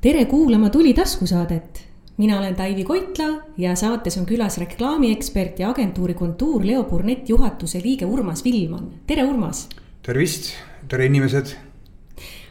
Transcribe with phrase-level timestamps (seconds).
[0.00, 1.88] tere kuulama Tuli taskusaadet.
[2.16, 7.80] mina olen Taivi Koitla ja saates on külas reklaamiekspert ja agentuuri Kontuur Leo Burnett juhatuse
[7.84, 8.90] liige Urmas Villman.
[9.06, 9.68] tere, Urmas.
[10.02, 10.52] tervist,
[10.88, 11.46] tere inimesed.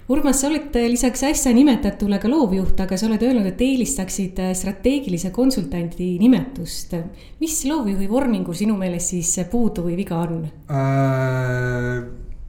[0.09, 5.31] Urmas, sa oled lisaks äsja nimetatule ka loovjuht, aga sa oled öelnud, et eelistaksid strateegilise
[5.31, 6.95] konsultandi nimetust.
[7.39, 12.07] mis loovjuhi vormingul sinu meelest siis puudu või viga on äh,?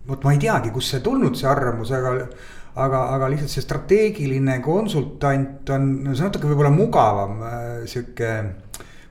[0.09, 2.29] vot ma ei teagi, kust see tulnud, see arvamus, aga
[2.85, 8.33] aga, aga lihtsalt see strateegiline konsultant on, see on natuke võib-olla mugavam äh, sihuke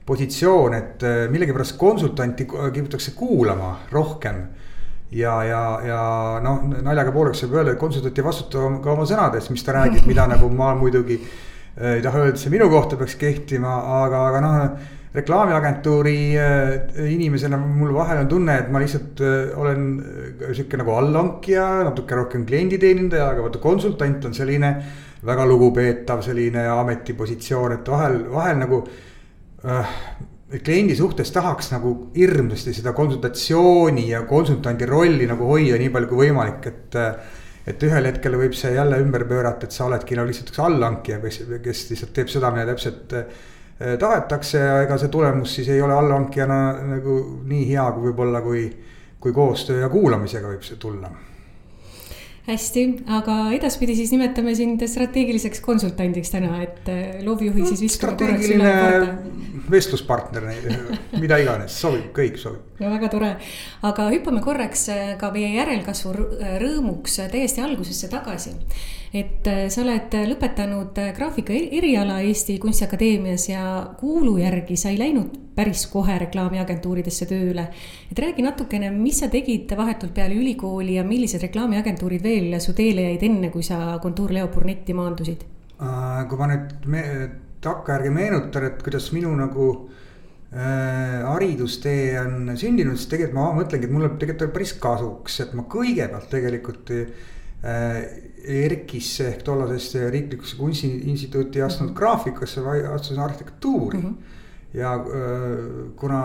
[0.08, 4.46] positsioon, et äh, millegipärast konsultanti kiputakse kuulama rohkem.
[5.12, 6.02] ja, ja, ja
[6.44, 10.04] noh, naljaga pooleks võib öelda, et konsultant ei vastuta ka oma sõnades, mis ta räägib,
[10.10, 14.28] mida nagu ma muidugi äh, ei taha öelda, et see minu kohta peaks kehtima, aga,
[14.32, 14.60] aga noh
[15.16, 20.94] reklaamiagentuuri äh, inimesena mul vahel on tunne, et ma lihtsalt äh, olen äh, sihuke nagu
[20.98, 24.74] allhankija, natuke rohkem klienditeenindaja, aga vaata konsultant on selline
[25.28, 28.84] väga lugupeetav selline ametipositsioon, et vahel, vahel nagu
[29.66, 29.96] äh,
[30.64, 36.26] kliendi suhtes tahaks nagu hirmsasti seda konsultatsiooni ja konsultandi rolli nagu hoida nii palju kui
[36.28, 37.04] võimalik, et
[37.68, 41.18] et ühel hetkel võib see jälle ümber pöörata, et sa oledki no lihtsalt üks allhankija,
[41.20, 43.16] kes, kes lihtsalt teeb seda, mida täpselt
[44.00, 46.60] tahetakse ja ega see tulemus siis ei ole allhankijana
[46.96, 48.68] nagu nii hea kui võib-olla, kui,
[49.22, 51.12] kui koostöö ja kuulamisega võib see tulla
[52.48, 58.52] hästi, aga edaspidi siis nimetame sind strateegiliseks konsultandiks täna, et äh, loovjuhi siis viskame korraks
[58.56, 58.72] üle
[59.72, 60.48] vestluspartner,
[61.20, 62.78] mida iganes, sobib, kõik sobib.
[62.80, 63.34] no väga tore,
[63.90, 66.14] aga hüppame korraks äh, ka meie järelkasvu
[66.64, 68.56] rõõmuks täiesti algusesse tagasi.
[69.14, 73.66] Et äh, sa oled lõpetanud graafika eriala Eesti Kunstiakadeemias ja
[74.00, 77.68] kuulu järgi sa ei läinud päris kohe reklaamiagentuuridesse tööle.
[78.12, 83.08] et räägi natukene, mis sa tegid vahetult peale ülikooli ja millised reklaamiagentuurid veel su teele
[83.10, 85.46] jäid enne, kui sa kontuur Leo Burnetti maandusid?
[85.78, 87.04] Äh, kui ma nüüd me,
[87.62, 89.68] takkajärgi meenutan, et kuidas minu nagu
[90.54, 95.54] äh, haridustee on sündinud, siis tegelikult ma mõtlengi, et mulle tegelikult oli päris kasuks, et
[95.58, 98.08] ma kõigepealt tegelikult äh,
[98.48, 101.98] ERKisse ehk tollasesse riiklikusse kunstiinstituuti ei astunud -hmm.
[102.00, 104.10] graafikasse, vaid astusin arhitektuuri mm.
[104.10, 104.36] -hmm
[104.76, 104.94] ja
[105.96, 106.22] kuna,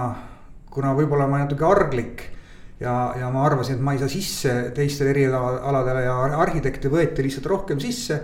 [0.70, 2.24] kuna võib-olla ma natuke arglik
[2.82, 7.48] ja, ja ma arvasin, et ma ei saa sisse teistele erialadele ja arhitekte võeti lihtsalt
[7.52, 8.20] rohkem sisse.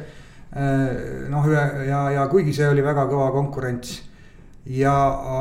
[1.28, 1.48] noh,
[1.86, 4.02] ja, ja kuigi see oli väga kõva konkurents.
[4.66, 4.94] ja,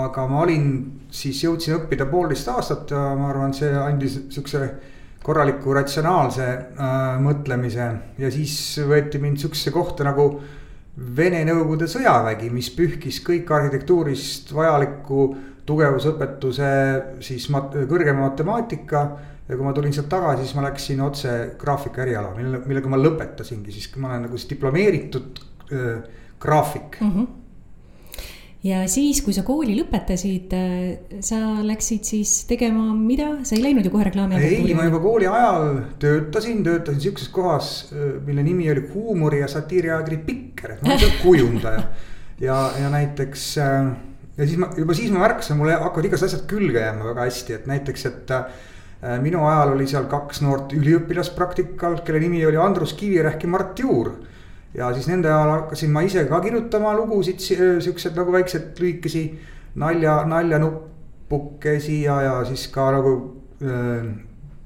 [0.06, 0.68] aga ma olin,
[1.12, 4.70] siis jõudsin õppida poolteist aastat ja ma arvan, see andis sihukese
[5.28, 6.94] korraliku ratsionaalse äh,
[7.24, 7.88] mõtlemise
[8.22, 8.56] ja siis
[8.88, 10.30] võeti mind sihukesesse kohta nagu
[11.18, 15.28] Vene Nõukogude sõjavägi, mis pühkis kõik arhitektuurist vajaliku
[15.68, 16.70] tugevusõpetuse
[17.22, 19.02] siis mat-, kõrgema matemaatika.
[19.48, 22.98] ja kui ma tulin sealt tagasi, siis ma läksin otse graafika eriala, mille, millega ma
[22.98, 27.12] lõpetasingi, siis ma olen nagu siis diplomeeritud äh, graafik mm.
[27.12, 27.47] -hmm
[28.68, 33.88] ja siis, kui sa kooli lõpetasid, äh, sa läksid siis tegema, mida, sa ei läinud
[33.88, 34.74] ju kohe reklaamiagentuuri?
[34.74, 39.50] ei, ma juba kooli ajal töötasin, töötasin sihukeses kohas, äh, mille nimi oli huumori ja
[39.52, 41.84] satiiriajakiri Pikker, et ma olin seal kujundaja.
[42.44, 43.92] ja, ja näiteks äh,
[44.38, 47.60] ja siis ma juba siis ma märkasin, mulle hakkavad igasugused asjad külge jääma väga hästi,
[47.60, 48.34] et näiteks, et
[49.22, 53.82] minu ajal oli seal kaks noort üliõpilast praktikal, kelle nimi oli Andrus Kivirähk ja Mart
[53.82, 54.16] Juur
[54.76, 59.24] ja siis nende ajal hakkasin ma ise ka kirjutama lugusid, siuksed nagu väiksed lühikesi
[59.76, 63.14] nalja, naljanupukesi ja, ja siis ka nagu
[63.64, 64.08] äh,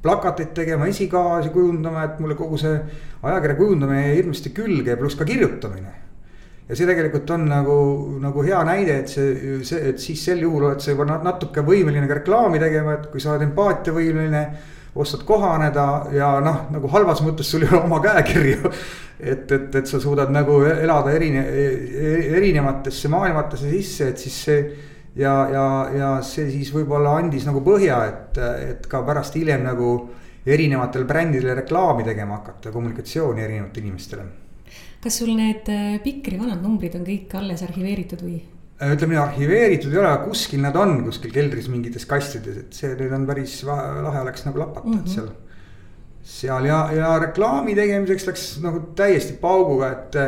[0.02, 2.74] plakateid tegema, esikaasi kujundama, et mulle kogu see
[3.22, 5.98] ajakirja kujundamine jäi hirmsasti külge, pluss ka kirjutamine.
[6.70, 7.78] ja see tegelikult on nagu,
[8.24, 12.08] nagu hea näide, et see, see, et siis sel juhul oled sa juba natuke võimeline
[12.08, 14.44] ka reklaami tegema, et kui sa oled empaatiavõimeline
[14.96, 18.72] oskad kohaneda ja noh, nagu halvas mõttes sul ei ole oma käekirju.
[19.19, 21.46] et, et, et sa suudad nagu elada erine-,
[22.38, 24.63] erinevatesse maailmatesse sisse, et siis see.
[25.16, 25.66] ja, ja,
[25.96, 28.38] ja see siis võib-olla andis nagu põhja, et,
[28.72, 29.96] et ka pärast hiljem nagu
[30.46, 34.25] erinevatel brändidel reklaami tegema hakata, kommunikatsiooni erinevatele inimestele.
[35.02, 38.40] kas sul need äh, Pikri vanad numbrid on kõik alles arhiveeritud või?
[38.82, 42.74] Äh, ütleme nii, arhiveeritud ei ole, aga kuskil nad on, kuskil keldris mingites kastides, et
[42.78, 45.02] see nüüd on päris lahe oleks nagu lapata mm, -hmm.
[45.02, 45.14] et mhm.
[45.14, 45.28] seal.
[46.24, 50.20] seal ja, ja reklaami tegemiseks läks nagu täiesti pauguga, et.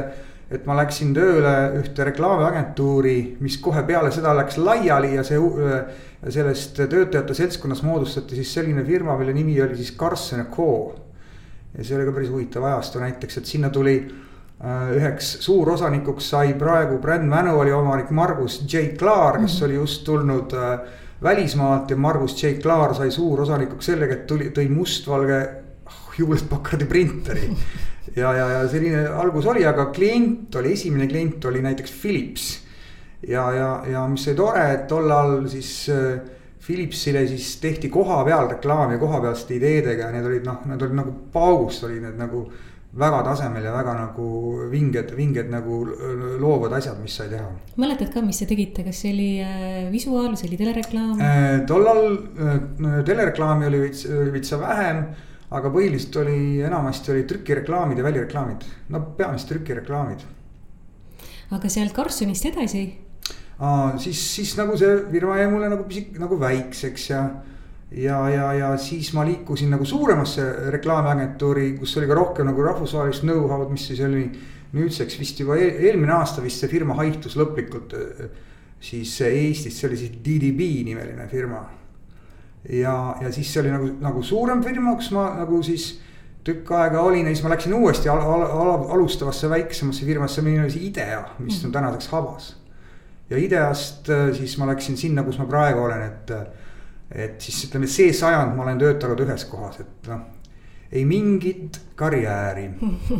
[0.54, 5.40] et ma läksin tööle ühte reklaamiagentuuri, mis kohe peale seda läks laiali ja see.
[6.30, 10.96] sellest töötajate seltskonnas moodustati siis selline firma, mille nimi oli siis Carson Co.
[11.78, 13.96] ja see oli ka päris huvitav ajastu näiteks, et sinna tuli
[14.64, 19.66] üheks suurosanikuks sai praegu Brand Manuali omanik Margus J Klaar, kes mhm.
[19.66, 20.80] oli just tulnud äh,
[21.24, 25.40] välismaalt ja Margus J Klaar sai suurosanikuks sellega, et tuli, tõi mustvalge
[26.18, 27.50] Hewlett Packardi printeri.
[28.22, 32.52] ja, ja, ja selline algus oli, aga klient oli, esimene klient oli näiteks Philips.
[33.28, 36.22] ja, ja, ja mis oli tore, et tollal siis äh,
[36.64, 41.16] Philipsile siis tehti koha peal reklaami kohapealsete ideedega ja need olid noh, need olid nagu
[41.34, 42.46] paugust olid need nagu
[43.00, 44.28] väga tasemel ja väga nagu
[44.70, 45.80] vinged, vinged nagu
[46.40, 47.48] loovad asjad, mis sai teha.
[47.82, 51.64] mäletad ka, mis te tegite, kas see oli äh, visuaal, see oli telereklaam äh,?
[51.70, 55.06] tollal äh, telereklaami oli veits, veits vähem
[55.54, 60.26] aga põhiliselt oli, enamasti oli trükireklaamid ja välireklaamid, no peamiselt trükireklaamid.
[61.54, 62.86] aga sealt Karlssonist edasi?
[64.02, 67.24] siis, siis nagu see firma jäi mulle nagu pisik nagu väikseks ja.
[67.98, 73.26] Ja, ja, ja siis ma liikusin nagu suuremasse reklaamiagentuuri, kus oli ka rohkem nagu rahvusvahelist
[73.28, 74.26] know-how'd, mis siis oli.
[74.74, 77.94] nüüdseks vist juba eel, eelmine aasta vist see firma haihtus lõplikult
[78.84, 81.62] siis Eestis, see oli siis DDB nimeline firma
[82.70, 85.92] ja, ja siis see oli nagu, nagu suurem firma, kus ma nagu siis
[86.44, 90.66] tükk aega olin ja siis ma läksin uuesti al al al alustavasse väiksemasse firmasse, milline
[90.66, 91.78] oli see IDEA, mis on mhm.
[91.78, 92.50] tänaseks Havas.
[93.30, 96.36] ja IDEA-st siis ma läksin sinna, kus ma praegu olen, et.
[97.12, 100.30] Et siis ütleme, see sajand ma olen töötanud ühes kohas, et noh
[100.94, 102.68] ei mingit karjääri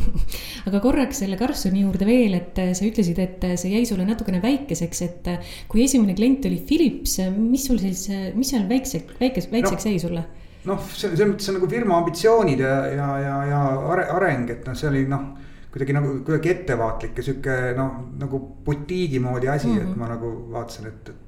[0.68, 5.02] aga korraks selle Karlssoni juurde veel, et sa ütlesid, et see jäi sulle natukene väikeseks,
[5.08, 5.30] et
[5.72, 8.06] kui esimene klient oli Philips, mis sul siis,
[8.38, 10.26] mis seal väikse, väikes, väikseks jäi no, sulle?
[10.70, 13.64] noh, selles mõttes on nagu firma ambitsioonid ja, ja, ja, ja
[14.20, 15.32] areng, et noh, see oli noh
[15.74, 19.82] kuidagi nagu kuidagi ettevaatlik ja sihuke noh, nagu butiigi moodi asi mm, -hmm.
[19.82, 20.00] et mhm.
[20.00, 21.23] ma nagu vaatasin, et, et,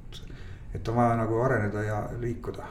[0.76, 2.66] et on vaja nagu areneda ja liikuda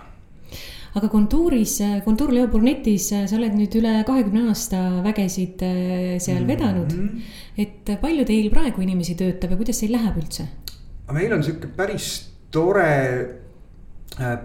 [0.96, 6.46] aga kontuuris, kontuur Leopold netis, sa oled nüüd üle kahekümne aasta vägesid äh, seal mm
[6.46, 6.48] -hmm.
[6.48, 6.94] vedanud.
[7.58, 10.48] et palju teil praegu inimesi töötab ja kuidas teil läheb üldse?
[11.12, 13.45] meil on sihuke päris tore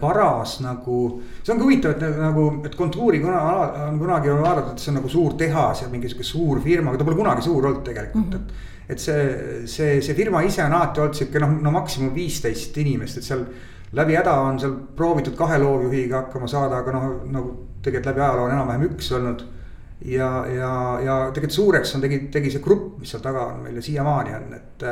[0.01, 0.97] paras nagu,
[1.43, 3.39] see on ka huvitav, et nagu, et kontuuri kuna,
[3.87, 6.99] on kunagi vaadatud, et see on nagu suur tehas ja mingi sihuke suur firma, aga
[6.99, 8.51] ta pole kunagi suur olnud tegelikult mm, -hmm.
[8.51, 8.91] et.
[8.91, 13.19] et see, see, see firma ise on alati olnud sihuke noh, no maksimum viisteist inimest,
[13.19, 13.47] et seal
[13.93, 18.45] läbi häda on seal proovitud kahe loovjuhiga hakkama saada, aga noh, nagu tegelikult läbi ajaloo
[18.45, 19.47] on enam-vähem üks olnud.
[20.05, 20.71] Ja, ja,
[21.05, 24.39] ja tegelikult suureks on tegi, tegi see grupp, mis seal taga on meil ja siiamaani
[24.39, 24.87] on, et.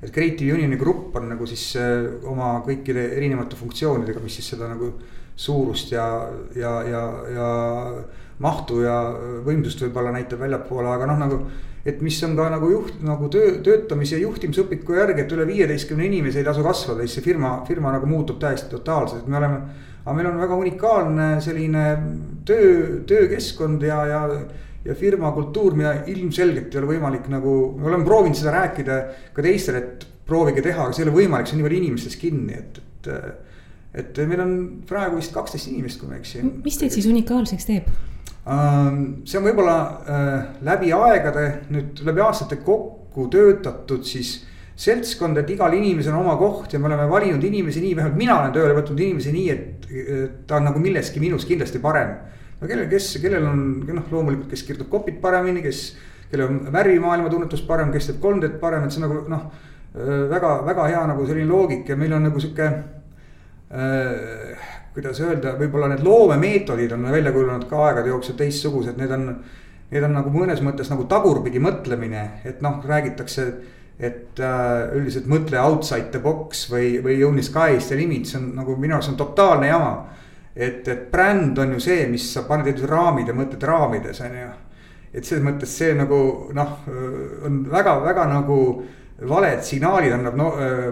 [0.00, 4.68] et Creative Unioni grupp on nagu siis äh, oma kõikide erinevate funktsioonidega, mis siis seda
[4.70, 4.94] nagu
[5.36, 6.06] suurust ja,
[6.56, 7.02] ja, ja,
[7.34, 7.48] ja
[8.40, 8.94] mahtu ja
[9.44, 11.40] võimsust võib-olla näitab väljapoole, aga noh, nagu
[11.84, 16.42] et mis on ka nagu juht, nagu töö, töötamise juhtimisõpiku järgi, et üle viieteistkümne inimese
[16.42, 19.86] ei tasu kasvada, siis see firma, firma nagu muutub täiesti totaalselt, me oleme.
[20.04, 21.84] Aga meil on väga unikaalne selline
[22.48, 24.22] töö, töökeskkond ja, ja,
[24.84, 29.00] ja firma kultuur, mida ilmselgelt ei ole võimalik nagu, me oleme proovinud seda rääkida
[29.36, 32.18] ka teistele, et proovige teha, aga see ei ole võimalik, see on nii palju inimestes
[32.20, 33.46] kinni, et, et
[33.90, 34.52] et meil on
[34.86, 36.44] praegu vist kaksteist inimest, kui ma ei eksi.
[36.64, 37.88] mis teid siis unikaalseks teeb?
[38.50, 40.36] Ähm, see on võib-olla äh,
[40.66, 44.38] läbi aegade nüüd läbi aastate kokku töötatud siis
[44.80, 48.38] seltskond, et igal inimesel on oma koht ja me oleme valinud inimesi nii, vähemalt mina
[48.40, 49.88] olen tööle võtnud inimesi nii, et
[50.48, 52.14] ta on nagu milleski minus kindlasti parem.
[52.60, 55.82] no kellel, kes, kellel on noh, loomulikult, kes kirjutab copy't paremini, kes,
[56.30, 59.50] kellel on värvimaailma tunnetus parem, kes teeb 3D-d parem, et see nagu noh.
[60.30, 65.90] väga, väga hea nagu selline loogika ja meil on nagu sihuke äh, kuidas öelda, võib-olla
[65.92, 69.34] need loomemeetodid on välja kujunenud ka aegade jooksul teistsugused, need on.
[69.90, 73.46] Need on nagu mõnes mõttes nagu tagurpidi mõtlemine, et noh, räägitakse,
[74.00, 78.26] et äh, üldiselt mõtle outside the box või, või own the sky is the limit,
[78.26, 79.92] see on nagu minu arust on totaalne jama.
[80.54, 84.38] et, et bränd on ju see, mis sa paned endale raamid ja mõtled raamides, on
[84.40, 84.48] ju.
[85.12, 86.20] et selles mõttes see nagu
[86.56, 86.72] noh,
[87.46, 88.58] on väga-väga nagu
[89.28, 90.46] valed signaalid annab no,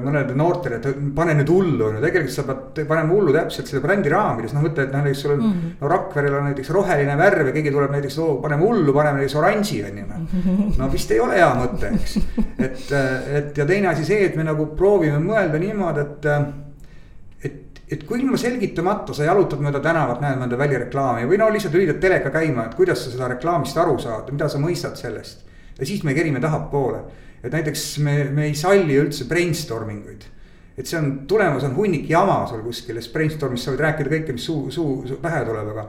[0.05, 3.81] mõnedele noortele, et pane nüüd hullu on ju, tegelikult sa pead panema hullu täpselt selle
[3.85, 5.53] brändi raamides, noh mõtle, et noh näiteks sul on mm.
[5.53, 5.77] -hmm.
[5.81, 9.37] no Rakverel on näiteks roheline värv ja keegi tuleb näiteks, oo paneme hullu, paneme näiteks
[9.41, 10.75] oranži on ju noh.
[10.79, 12.17] no vist ei ole hea mõte, eks,
[12.59, 12.93] et,
[13.41, 16.29] et ja teine asi see, et me nagu proovime mõelda niimoodi, et.
[17.45, 17.55] et,
[17.89, 22.03] et kui ilma selgitamata sa jalutad mööda tänavat, näed mõnda välireklaami või no lihtsalt üritad
[22.03, 25.49] teleka käima, et kuidas sa seda reklaamist aru saad, mida sa mõistad sellest.
[25.79, 27.01] ja siis me kerime tahapoole
[27.43, 30.27] et näiteks me, me ei salli üldse brainstorming uid.
[30.79, 34.37] et see on, tulemus on hunnik jama sul kuskil, sest brainstorm'is sa võid rääkida kõike,
[34.37, 35.89] mis suu, suu, suu pähe tuleb, aga.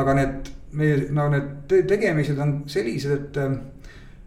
[0.00, 3.58] aga need, meie, no need tegemised on sellised, et ähm,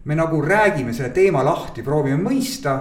[0.04, 2.76] me nagu räägime selle teema lahti, proovime mõista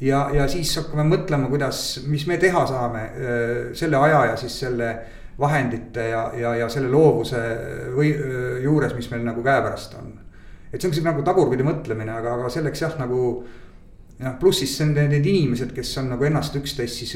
[0.00, 4.58] ja, ja siis hakkame mõtlema, kuidas, mis me teha saame äh, selle aja ja siis
[4.64, 4.94] selle
[5.38, 7.42] vahendite ja, ja, ja selle loovuse
[7.94, 10.16] või äh, juures, mis meil nagu käepärast on
[10.72, 13.42] et see on sihuke nagu tagurpidi mõtlemine, aga, aga selleks jah, nagu.
[14.18, 17.14] jah, pluss siis on need inimesed, kes on nagu ennast üksteist siis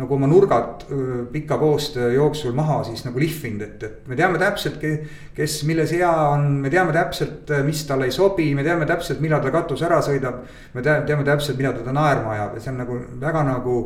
[0.00, 0.84] nagu oma nurgad
[1.32, 4.80] pika koostöö jooksul maha siis nagu lihvinud, et, et me teame täpselt,
[5.36, 9.42] kes milles hea on, me teame täpselt, mis talle ei sobi, me teame täpselt, millal
[9.44, 10.44] ta katus ära sõidab.
[10.74, 13.76] me teame, teame täpselt, millal ta naerma ajab ja see on nagu väga nagu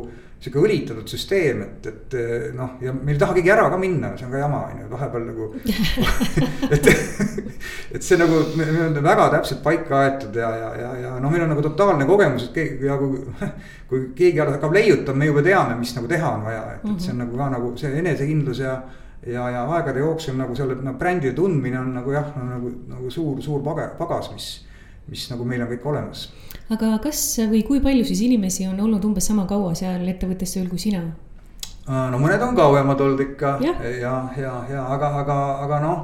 [0.43, 2.15] sihuke õlitatud süsteem, et, et
[2.53, 4.89] noh, ja meil ei taha keegi ära ka minna, see on ka jama, on ju,
[4.91, 5.47] vahepeal nagu
[6.75, 6.89] et,
[7.95, 11.47] et see nagu, me oleme väga täpselt paika aetud ja, ja, ja, ja noh, meil
[11.47, 13.23] on nagu totaalne kogemus, et keegi ja kui.
[13.85, 17.11] kui keegi hakkab leiutama, me juba teame, mis nagu teha on vaja, et, et see
[17.13, 18.79] on nagu ka nagu see enesekindlus ja
[19.25, 23.41] ja, ja aegade jooksul nagu selle no, brändide tundmine on nagu jah, nagu, nagu suur,
[23.43, 24.49] suur pagas, mis,
[25.09, 26.27] mis nagu meil on kõik olemas
[26.73, 27.21] aga kas
[27.51, 31.03] või kui palju siis inimesi on olnud umbes sama kaua seal ettevõttes tööl kui sina?
[31.85, 35.99] Äh, no mõned on kauemad olnud ikka ja, ja, ja, ja aga, aga, aga noh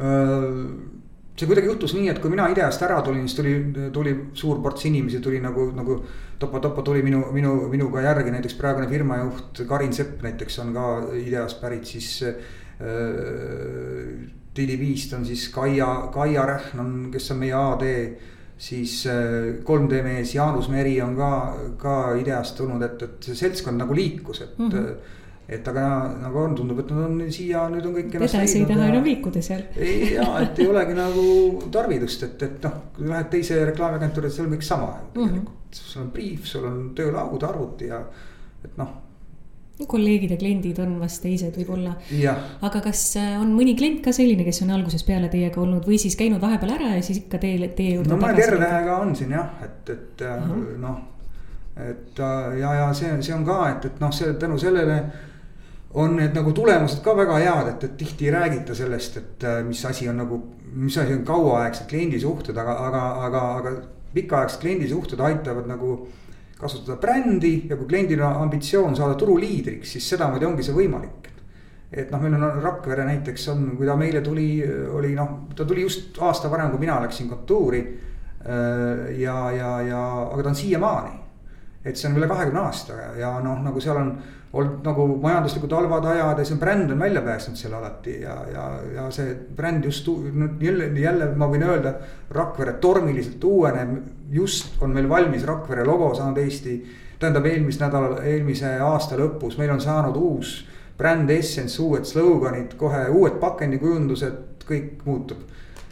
[0.00, 0.48] äh,
[1.36, 3.54] see kuidagi juhtus nii, et kui mina IDEA-st ära tulin, siis tuli,
[3.94, 5.96] tuli suur ports inimesi tuli nagu, nagu
[6.42, 10.90] topa-topa tuli minu, minu, minuga järgi, näiteks praegune firma juht Karin Sepp näiteks on ka
[11.22, 12.34] IDEA-st pärit, siis äh,.
[14.56, 17.86] Dili5-st on siis Kaia, Kaia Rähn on, kes on meie AD
[18.62, 19.06] siis
[19.64, 21.30] 3D äh, mees Jaanus Meri on ka,
[21.80, 24.70] ka IDEA-st tulnud, et, et see seltskond nagu liikus, et mm.
[24.70, 25.18] -hmm
[25.52, 25.84] et aga
[26.22, 28.14] nagu on, tundub, et nad on siia, nüüd on kõik.
[28.14, 29.64] edasi ei taha enam liikuda seal.
[30.14, 31.24] ja, et ei olegi nagu
[31.74, 35.28] tarvidust, et, et noh, kui lähed teise reklaamiagentuuri, seal on kõik sama mm.
[35.28, 35.48] -hmm.
[35.72, 38.00] sul on briif, sul on töölaud, arvuti ja,
[38.64, 38.94] et noh
[39.88, 41.94] kolleegid ja kliendid on vast teised võib-olla.
[42.62, 45.98] aga kas äh, on mõni klient ka selline, kes on algusest peale teiega olnud või
[46.00, 49.34] siis käinud vahepeal ära ja siis ikka teie, teie juurde no mõne tervehäga on siin
[49.34, 50.78] jah, et, et uh -huh.
[50.82, 51.00] noh.
[51.76, 55.02] et äh, ja, ja see, see on ka, et, et noh, see tänu sellele
[55.94, 59.84] on need nagu tulemused ka väga head, et, et tihti ei räägita sellest, et mis
[59.84, 63.72] asi on nagu, mis asi on kauaaegsed kliendisuhted, aga, aga, aga, aga
[64.14, 66.08] pikaaegsed kliendisuhted aitavad nagu
[66.62, 71.30] kasutada brändi ja kui kliendil on ambitsioon saada turuliidriks, siis sedamoodi ongi see võimalik.
[71.92, 74.62] et noh, meil on Rakvere näiteks on, kui ta meile tuli,
[74.96, 77.82] oli noh, ta tuli just aasta varem, kui mina läksin kontuuri.
[78.42, 79.98] Äh, ja, ja, ja,
[80.32, 81.12] aga ta on siiamaani,
[81.84, 84.16] et see on üle kahekümne aasta ja noh, nagu seal on
[84.52, 88.64] olnud nagu majanduslikud halvad ajad ja see bränd on välja päästnud selle alati ja, ja,
[88.96, 90.08] ja see bränd just
[90.60, 91.94] jälle, jälle ma võin öelda.
[92.32, 93.94] Rakvere tormiliselt uueneb,
[94.32, 96.76] just on meil valmis Rakvere logo saanud Eesti.
[97.22, 100.64] tähendab eelmise nädala, eelmise aasta lõpus meil on saanud uus
[100.98, 105.44] bränd essence, uued slogan'id, kohe uued pakendikujundused, kõik muutub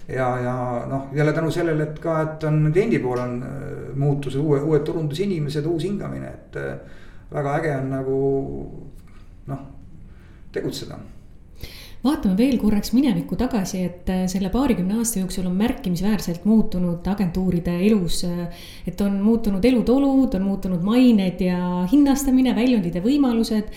[0.09, 0.55] ja, ja
[0.91, 4.85] noh, jälle tänu sellele, et ka, et on kliendi pool on äh, muutus, uue, uued
[4.87, 6.75] turundusinimesed, uus hingamine, et äh,
[7.33, 8.19] väga äge on nagu
[9.47, 9.65] noh,
[10.53, 10.99] tegutseda
[12.05, 17.77] vaatame veel korraks minevikku tagasi, et äh, selle paarikümne aasta jooksul on märkimisväärselt muutunud agentuuride
[17.87, 18.23] elus.
[18.29, 23.69] Äh, et on muutunud elutolud, on muutunud mained ja hinnastamine, väljundid ja võimalused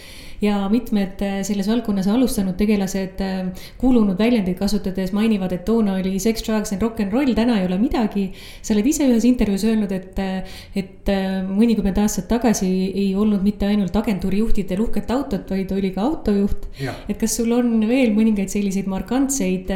[0.43, 6.17] ja mitmed äh, selles valdkonnas alustanud tegelased äh, kuulunud väljendeid kasutades mainivad, et toona oli
[6.19, 8.25] sex, drugs and rock n roll, täna ei ole midagi.
[8.61, 11.11] sa oled ise ühes intervjuus öelnud, et, äh, et
[11.47, 16.67] mõnikümmend aastat tagasi ei olnud mitte ainult agentuurijuhtidel uhket autot, vaid oli ka autojuht.
[17.07, 19.71] et kas sul on veel mõningaid selliseid markantseid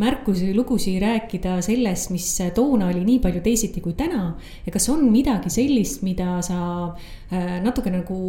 [0.00, 4.34] märkusi, lugusid rääkida sellest, mis toona oli nii palju teisiti kui täna
[4.66, 6.94] ja kas on midagi sellist, mida sa
[7.30, 8.20] natuke nagu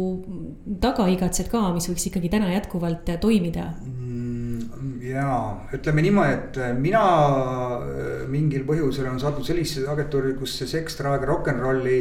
[0.80, 5.00] taga igatsed ka, mis võiks ikkagi täna jätkuvalt äh, toimida mm,?
[5.02, 5.28] ja
[5.74, 11.00] ütleme niimoodi, et äh, mina äh, mingil põhjusel olen sattunud sellisesse agentuuri, kus see seks,
[11.00, 11.98] drag, rock n rolli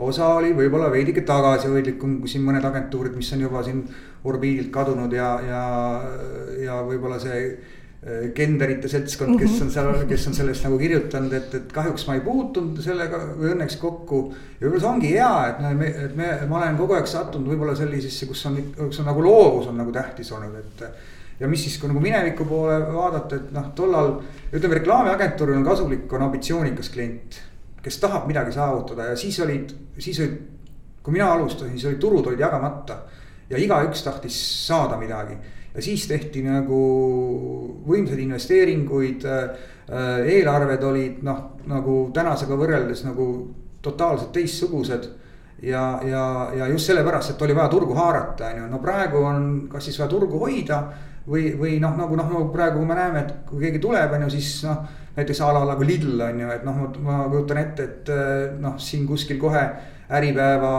[0.00, 3.84] osa oli võib-olla veidike tagasihoidlikum kui siin mõned agentuurid, mis on juba siin
[4.26, 5.62] orbiidilt kadunud ja, ja,
[6.64, 7.44] ja võib-olla see
[8.34, 12.22] genderite seltskond, kes on seal, kes on sellest nagu kirjutanud, et, et kahjuks ma ei
[12.24, 14.20] puutunud sellega või õnneks kokku.
[14.56, 17.74] ja võib-olla see ongi hea, et me, et me, ma olen kogu aeg sattunud võib-olla
[17.76, 21.04] sellisesse, kus on, kus on nagu loovus on nagu tähtis olnud, et.
[21.42, 24.14] ja mis siis, kui nagu mineviku poole vaadata, et noh, tollal
[24.48, 27.42] ütleme, reklaamiagentuuril on kasulik, on ambitsioonikas klient.
[27.84, 30.40] kes tahab midagi saavutada ja siis olid, siis olid,
[31.04, 33.02] kui mina alustasin, siis olid turud olid jagamata
[33.52, 35.36] ja igaüks tahtis saada midagi
[35.74, 36.80] ja siis tehti nagu
[37.86, 39.26] võimsaid investeeringuid.
[39.26, 39.68] Äh,
[40.36, 43.24] eelarved olid noh, nagu tänasega võrreldes nagu
[43.82, 45.08] totaalselt teistsugused.
[45.62, 49.48] ja, ja, ja just sellepärast, et oli vaja turgu haarata, on ju, no praegu on,
[49.68, 50.78] kas siis vaja turgu hoida
[51.28, 54.30] või, või noh, nagu noh, nagu praegu me näeme, et kui keegi tuleb, on ju,
[54.38, 54.86] siis noh.
[55.18, 58.12] näiteks a la nagu Lidl on ju, et noh, ma kujutan ette, et
[58.62, 59.66] noh, siin kuskil kohe
[60.10, 60.70] Äripäeva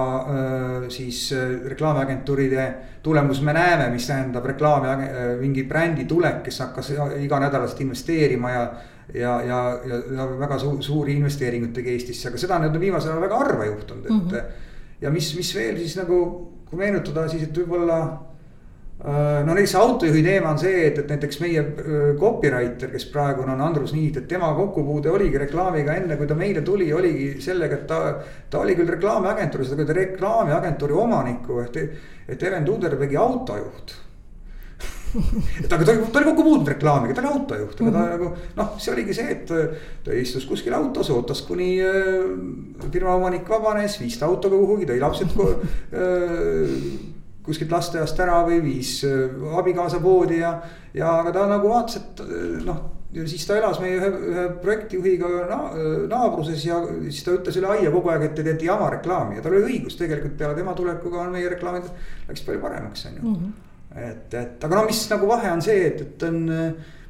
[0.91, 1.29] siis
[1.65, 2.63] reklaamiagentuuride
[3.03, 5.05] tulemus me näeme, mis tähendab reklaami,
[5.39, 6.89] mingi brändi tulek, kes hakkas
[7.21, 8.65] iganädalaselt investeerima ja.
[9.13, 13.13] ja, ja, ja, ja väga suur, suuri investeeringuid tegi Eestisse, aga seda on nüüd viimasel
[13.13, 14.27] ajal väga harva juhtunud, et mm.
[14.27, 14.67] -hmm.
[15.01, 16.19] ja mis, mis veel siis nagu
[16.69, 18.30] kui meenutada siis, et võib-olla Äh,
[19.01, 23.61] no näiteks autojuhi teema on see, et, et näiteks meie äh, copywriter, kes praegu on
[23.61, 27.89] Andrus Niit, et tema kokkupuude oligi reklaamiga enne, kui ta meile tuli, oligi sellega, et
[27.89, 28.01] ta.
[28.51, 31.77] ta oli küll reklaamiagentuuris, aga ta reklaamiagentuuri omaniku ehk,
[32.29, 33.93] et Even Tuderbergi autojuht
[35.63, 38.11] et aga ta, ta oli kokku puutunud reklaamiga, ta oli autojuht, aga ta mhm.
[38.13, 38.29] nagu
[38.59, 39.49] noh, see oligi see, et
[40.05, 42.29] ta istus kuskil autos, ootas kuni äh,
[42.91, 47.10] firma omanik vabanes, viis ta autoga kuhugi, tõi lapsed äh,
[47.45, 50.55] kuskilt lasteaiast ära või viis äh, abikaasa poodi ja,
[50.93, 52.83] ja aga ta nagu vaatas, et äh, noh.
[53.15, 57.57] ja siis ta elas meie ühe, ühe projektijuhiga na, äh, naabruses ja siis ta ütles
[57.59, 60.57] üle aia kogu aeg, et te teete jama reklaami ja tal oli õigus, tegelikult peale
[60.57, 61.89] tema tulekuga on meie reklaamid
[62.29, 63.35] läks palju paremaks, on ju mm.
[63.35, 64.07] -hmm.
[64.09, 66.41] et, et aga no mis nagu vahe on see, et, et on,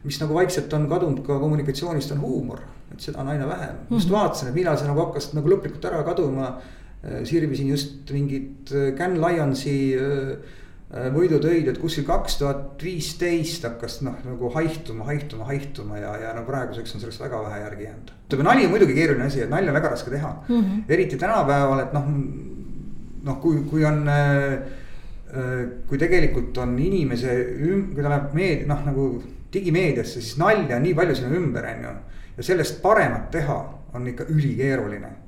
[0.04, 3.88] mis nagu vaikselt on kadunud ka kommunikatsioonist on huumor, et seda on aina vähem mm,
[3.90, 4.00] -hmm.
[4.00, 6.56] just vaatasin, et millal see nagu hakkas nagu lõplikult ära kaduma
[7.02, 10.58] sirvisin just mingit Can äh, Lionsi äh,
[11.16, 16.44] võidutöid, et kuskil kaks tuhat viisteist hakkas noh, nagu haihtuma, haihtuma, haihtuma ja, ja no
[16.46, 18.12] praeguseks on sellest väga vähe järgi jäänud.
[18.28, 20.84] ütleme nali on muidugi keeruline asi, et nalja on väga raske teha mm, -hmm.
[20.90, 22.12] eriti tänapäeval, et noh,
[23.24, 24.04] noh, kui, kui on
[25.88, 27.36] kui tegelikult on inimese,
[27.96, 29.06] kui ta läheb meedia, noh nagu
[29.54, 31.98] digimeediasse, siis nalja on nii palju sinna ümber, on ju.
[32.38, 33.60] ja sellest paremat teha
[33.94, 35.21] on ikka ülikeeruline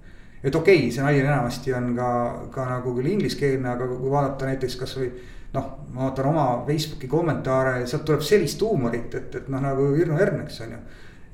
[0.43, 2.09] et okei okay,, see nali enamasti on ka,
[2.51, 5.12] ka nagu küll ingliskeelne, aga kui vaadata näiteks kasvõi
[5.53, 10.17] noh, ma vaatan oma Facebooki kommentaare, sealt tuleb sellist huumorit, et, et noh, nagu Irno
[10.21, 10.81] Ern, eks on ju.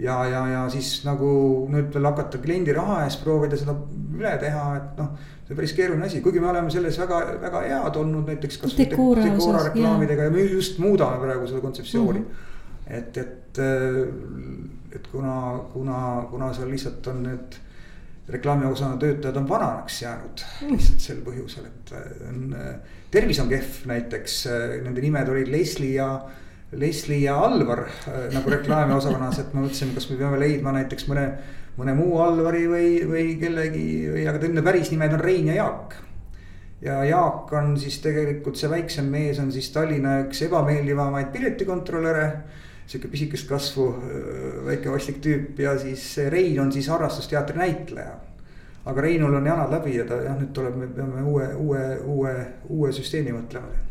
[0.04, 1.30] ja, ja, ja siis nagu
[1.72, 3.76] nüüd veel hakata kliendi raha eest proovida seda
[4.16, 5.14] üle teha, et noh.
[5.46, 8.86] see on päris keeruline asi, kuigi me oleme selles väga, väga head olnud näiteks kasvõi
[8.86, 10.30] Decora, Decora reklaamidega ja.
[10.30, 12.28] ja me just muudame praegu seda kontseptsiooni mm.
[12.28, 13.00] -hmm.
[13.00, 13.64] et, et,
[15.00, 15.34] et kuna,
[15.74, 17.60] kuna, kuna seal lihtsalt on need
[18.32, 22.76] reklaamiosakonna töötajad on vananeks jäänud lihtsalt sel põhjusel, et äh, on, äh,
[23.12, 26.12] tervis on kehv näiteks, äh, nende nimed olid Leslie ja.
[26.70, 27.80] Leslie ja Alvar
[28.30, 31.24] nagu reklaamiosakonnas, et me mõtlesime, kas me peame leidma näiteks mõne,
[31.80, 35.96] mõne muu Alvari või, või kellegi või, aga nende päris nimed on Rein ja Jaak.
[36.86, 42.28] ja Jaak on siis tegelikult see väiksem mees on siis Tallinna üks ebameeldivamaid piletikontrolöre
[42.90, 43.86] sihuke pisikest kasvu
[44.66, 48.16] väike vastik tüüp ja siis Rein on siis harrastusteatri näitleja.
[48.86, 52.34] aga Reinul on janad läbi ja ta jah, nüüd tuleb, me peame uue, uue, uue,
[52.70, 53.89] uue süsteemi mõtlema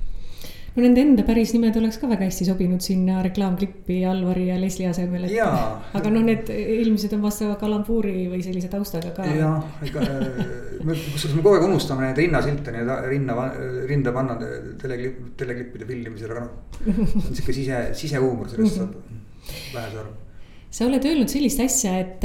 [0.79, 4.87] no nende enda päris nimed oleks ka väga hästi sobinud sinna reklaamklippi Alvari ja Leslie
[4.91, 5.35] asemel, et.
[5.99, 9.27] aga noh, need ilmselt on vastava kalambuuri või sellise taustaga ka.
[9.27, 13.49] jah, ega me, kusjuures me kogu aeg unustame neid rinnasilte nii-öelda rinna,
[13.91, 16.55] rinda panna teleklipp, teleklippide filmimisel, aga noh.
[16.79, 18.97] see on sihuke sise, sisehuumor, sellest saab
[19.75, 20.17] vähese aru
[20.71, 22.25] sa oled öelnud sellist asja, et,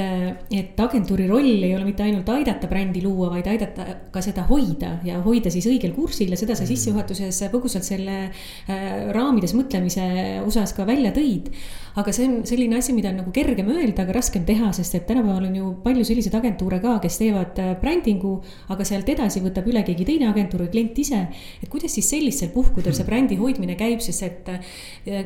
[0.52, 4.98] et agentuuri roll ei ole mitte ainult aidata brändi luua, vaid aidata ka seda hoida
[5.08, 6.72] ja hoida siis õigel kursil ja seda sa mm.
[6.74, 8.84] sissejuhatuses põgusalt selle äh,
[9.16, 10.10] raamides mõtlemise
[10.44, 11.54] osas ka välja tõid
[11.96, 15.06] aga see on selline asi, mida on nagu kergem öelda, aga raskem teha, sest et
[15.10, 18.34] tänapäeval on ju palju selliseid agentuure ka, kes teevad äh, brändingu,
[18.74, 21.22] aga sealt edasi võtab üle keegi teine agentuur või klient ise.
[21.62, 24.74] et kuidas siis sellistel puhkudel see brändi hoidmine käib, sest et äh,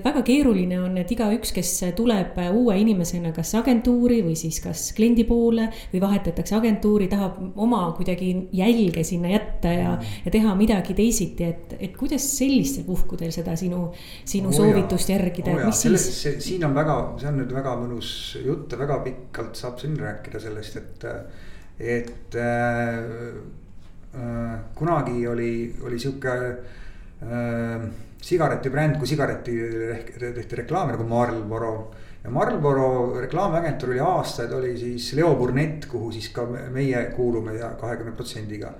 [0.03, 2.75] väga keeruline on, et igaüks, kes tuleb uue
[3.07, 9.03] inimesena kas agentuuri või siis kas kliendi poole või vahetatakse agentuuri, tahab oma kuidagi jälge
[9.07, 9.93] sinna jätta ja,
[10.25, 13.91] ja teha midagi teisiti, et, et kuidas sellistel puhkudel seda sinu,
[14.25, 16.25] sinu oh soovitust järgida oh, mis siis?
[16.43, 18.09] siin on väga, see on nüüd väga mõnus
[18.43, 21.07] jutt ja väga pikalt saab siin rääkida sellest, et,
[21.79, 22.97] et äh,
[24.17, 25.53] äh, kunagi oli,
[25.85, 27.87] oli sihuke äh,
[28.27, 29.55] sigaretibränd, kui sigareti
[30.17, 31.77] tehti reklaami nagu Marlboro.
[32.27, 32.87] Ja Marlboro
[33.21, 36.43] reklaamiagentuur oli aastaid, oli siis Leo Burnett, kuhu siis ka
[36.75, 38.73] meie kuulume ja kahekümne protsendiga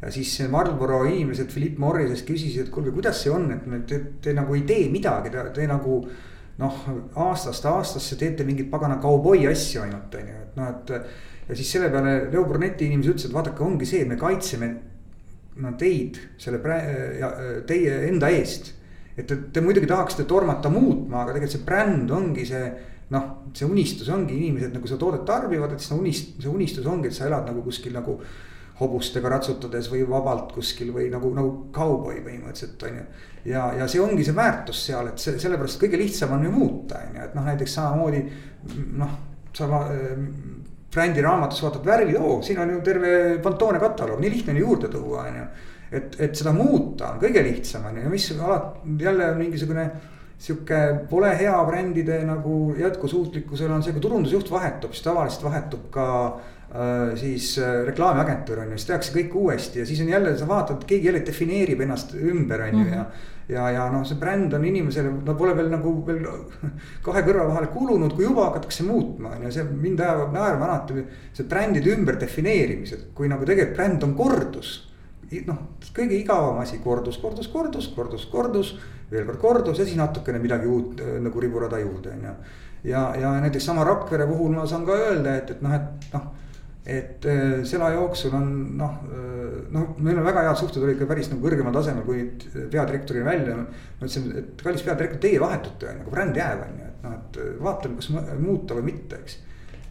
[0.00, 4.32] ja siis Marlboro inimesed Philip Morrisest küsisid, et kuulge, kuidas see on, et te, te,
[4.36, 5.98] nagu ei tee midagi, te, nagu
[6.60, 6.80] noh,
[7.26, 10.94] aastast aastasse teete mingeid pagana kauboi asju ainult, on ju, et noh, et.
[11.50, 14.70] ja siis selle peale Leo Bruneti inimesed ütlesid, vaadake, ongi see, me kaitseme
[15.60, 16.80] no teid selle prä-,
[17.68, 18.72] teie enda eest.
[19.16, 22.64] et te, te muidugi tahaksite tormata muutma, aga tegelikult see bränd ongi see
[23.14, 27.10] noh, see unistus ongi inimesed nagu seda toodet tarbivad, et siis unist-, see unistus ongi,
[27.10, 28.18] et sa elad nagu kuskil nagu
[28.80, 33.04] hobustega ratsutades või vabalt kuskil või nagu, nagu kauboi põhimõtteliselt on ju.
[33.52, 37.04] ja, ja see ongi see väärtus seal, et see sellepärast kõige lihtsam on ju muuta,
[37.06, 38.24] on ju, et noh, näiteks samamoodi
[38.98, 39.14] noh,
[39.54, 39.68] sa
[40.94, 44.90] brändi raamatus vaatad värvid, oo, siin on ju terve Pantone kataloog, nii lihtne on juurde
[44.90, 45.46] tuua, on ju.
[46.00, 49.86] et, et seda muuta on kõige lihtsam on ju, mis alati jälle mingisugune
[50.38, 56.08] sihuke pole hea brändide nagu jätkusuutlikkusel on see, kui turundusjuht vahetub, siis tavaliselt vahetub ka
[57.14, 57.52] siis
[57.86, 61.20] reklaamiagentuur on ju, siis tehakse kõik uuesti ja siis on jälle, sa vaatad, keegi jälle
[61.26, 63.04] defineerib ennast ümber, on ju ja
[63.48, 66.24] ja, ja noh, see bränd on inimesele, no pole veel nagu veel
[67.04, 71.04] kahe kõrva vahele kulunud, kui juba hakatakse muutma, on ju, see mind ajab naerma alati.
[71.36, 74.74] see brändide ümberdefineerimised, kui nagu tegelikult bränd on kordus
[75.48, 75.60] noh,
[75.94, 78.74] kõige igavam asi, kordus, kordus, kordus, kordus, kordus,
[79.14, 82.36] veel kord kordus ja siis natukene midagi uut äh, nagu riburada juurde, on ju.
[82.90, 86.30] ja, ja näiteks sama Rakvere puhul ma saan ka öelda, et, et noh, et noh.
[86.84, 88.50] et äh, selle aja jooksul on
[88.80, 92.26] noh, äh, noh, meil on väga head suhted olid ka päris nagu kõrgemal tasemel, kui
[92.52, 93.56] peadirektorile välja.
[93.56, 93.66] ma
[94.00, 97.18] ütlesin, et kallis peadirektor, teie vahetute on ju, aga bränd jääb, on ju, et noh,
[97.20, 99.38] et vaatame, kas muuta või mitte, eks.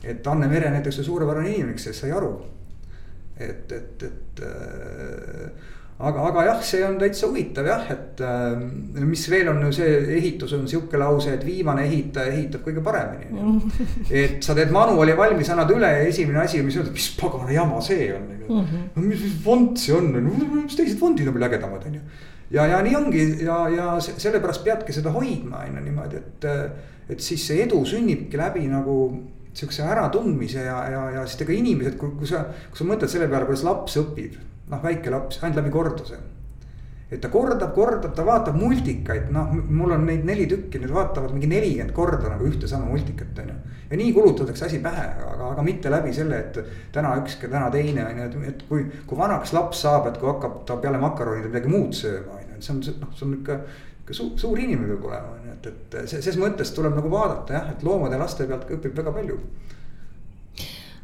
[0.03, 2.36] et Anne Mere näiteks on suurepärane inimene, kes sai aru
[3.39, 4.41] et, et, et
[5.99, 8.56] aga, aga jah, see on täitsa huvitav jah, et äh,
[9.06, 13.29] mis veel on see ehitus on sihuke lause, et viimane ehitaja ehitab kõige paremini.
[14.23, 17.82] et sa teed manuali valmis, annad üle ja esimene asi, mis öelda, mis pagana jama
[17.86, 18.29] see on.
[18.43, 18.88] Mhm.
[18.95, 20.10] no mis fond see on,
[20.63, 22.01] mis teised fondid on veel ägedamad, on ju.
[22.58, 26.49] ja, ja nii ongi ja, ja sellepärast peadki seda hoidma on ju niimoodi, et,
[27.13, 28.97] et siis see edu sünnibki läbi nagu
[29.53, 33.29] sihukese äratundmise ja, ja, ja siis ega inimesed, kui, kui sa, kui sa mõtled selle
[33.29, 34.39] peale, kuidas laps õpib,
[34.71, 36.19] noh, väike laps ainult läbi korduse.
[37.13, 41.36] et ta kordab, kordab, ta vaatab multikaid, noh, mul on neid neli tükki, need vaatavad
[41.36, 43.58] mingi nelikümmend korda nagu ühte sama multikat, on ju.
[43.91, 46.58] ja nii kulutatakse asi pähe, aga, aga mitte läbi selle, et
[46.95, 50.32] täna üks, täna teine on ju, et, et kui, kui vanaks laps saab, et kui
[50.32, 53.38] hakkab ta peale makaronide midagi muud sööma, on ju, et see on, noh, see on
[53.41, 53.60] ikka
[54.04, 55.69] ikka suur, suur inimene peab olema, on ju, et,
[56.02, 59.38] et ses mõttes tuleb nagu vaadata jah, et loomade laste pealt õpib väga palju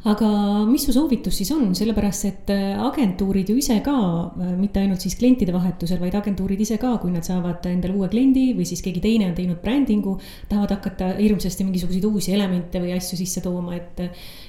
[0.08, 0.28] aga
[0.70, 3.96] mis su soovitus siis on, sellepärast et äh, agentuurid ju ise ka,
[4.32, 8.08] äh, mitte ainult siis klientide vahetusel, vaid agentuurid ise ka, kui nad saavad endale uue
[8.12, 10.16] kliendi või siis keegi teine on teinud brändingu.
[10.50, 14.00] tahavad hakata hirmsasti mingisuguseid uusi elemente või asju sisse tooma, et,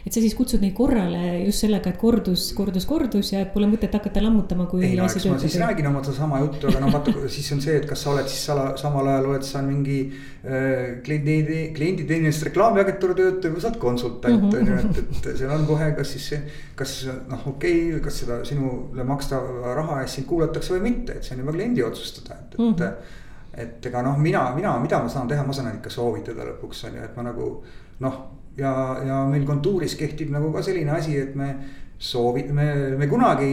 [0.06, 3.92] et sa siis kutsud neid korrale just sellega, et kordus, kordus, kordus ja pole mõtet
[3.96, 4.84] hakata lammutama, kui.
[4.86, 7.76] ei no eks ma siis räägin oma sedasama juttu, aga no vaata, siis on see,
[7.80, 13.18] et kas sa oled siis sala, samal ajal oled sa mingi äh, kliendi, klienditeenindust reklaamiagentuuri
[13.20, 16.42] töötaja või sa oled konsultant on ju, et, et seal on kohe, kas siis see,
[16.78, 16.96] kas
[17.28, 21.36] noh, okei okay,, kas seda sinule makstava raha eest sind kuulatakse või mitte, et see
[21.36, 22.74] on juba kliendi otsustada, et, et mm.
[22.74, 23.16] -hmm.
[23.64, 27.00] et ega noh, mina, mina, mida ma saan teha, ma saan ikka soovitada lõpuks on
[27.00, 27.54] ju, et ma nagu
[28.06, 28.20] noh.
[28.58, 28.72] Ja,
[29.06, 31.52] ja meil kontuuris kehtib nagu ka selline asi, et me
[32.00, 33.52] soovi-, me, me kunagi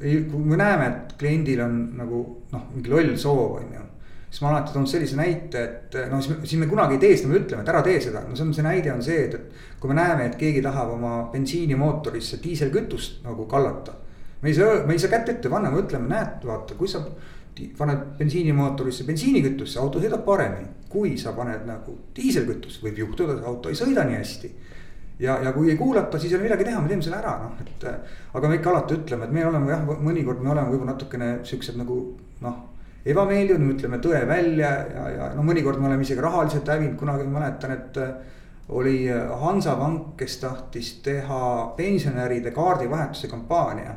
[0.00, 3.88] kui me näeme, et kliendil on nagu noh, mingi loll soov on ju
[4.32, 7.40] siis ma alati toon sellise näite, et noh, siis me kunagi ei tee seda, me
[7.42, 9.66] ütleme, et ära tee seda, no see on, see näide on see, et, et.
[9.80, 13.92] kui me näeme, et keegi tahab oma bensiinimootorisse diiselkütust nagu kallata.
[14.40, 17.02] me ei saa, me ei saa kätt ette panna, me ütleme, näed, vaata, kui sa
[17.76, 20.70] paned bensiinimootorisse bensiinikütust, see auto sõidab paremini.
[20.92, 24.52] Kui sa paned nagu diiselkütust, võib juhtuda, see auto ei sõida nii hästi
[25.22, 27.56] ja, ja kui ei kuulata, siis ei ole midagi teha, me teeme selle ära, noh,
[27.62, 27.86] et.
[28.34, 31.78] aga me ikka alati ütleme, et me oleme jah, mõnikord me oleme võib-olla natukene siuksed
[31.80, 31.98] nagu
[32.42, 32.60] noh
[33.02, 37.26] ebameeldivad, me ütleme tõe välja ja, ja no mõnikord me oleme isegi rahaliselt hävinud, kunagi
[37.28, 37.98] ma mäletan, et.
[37.98, 38.38] Äh,
[38.72, 43.96] oli äh, Hansapank, kes tahtis teha pensionäride kaardivahetuse kampaania.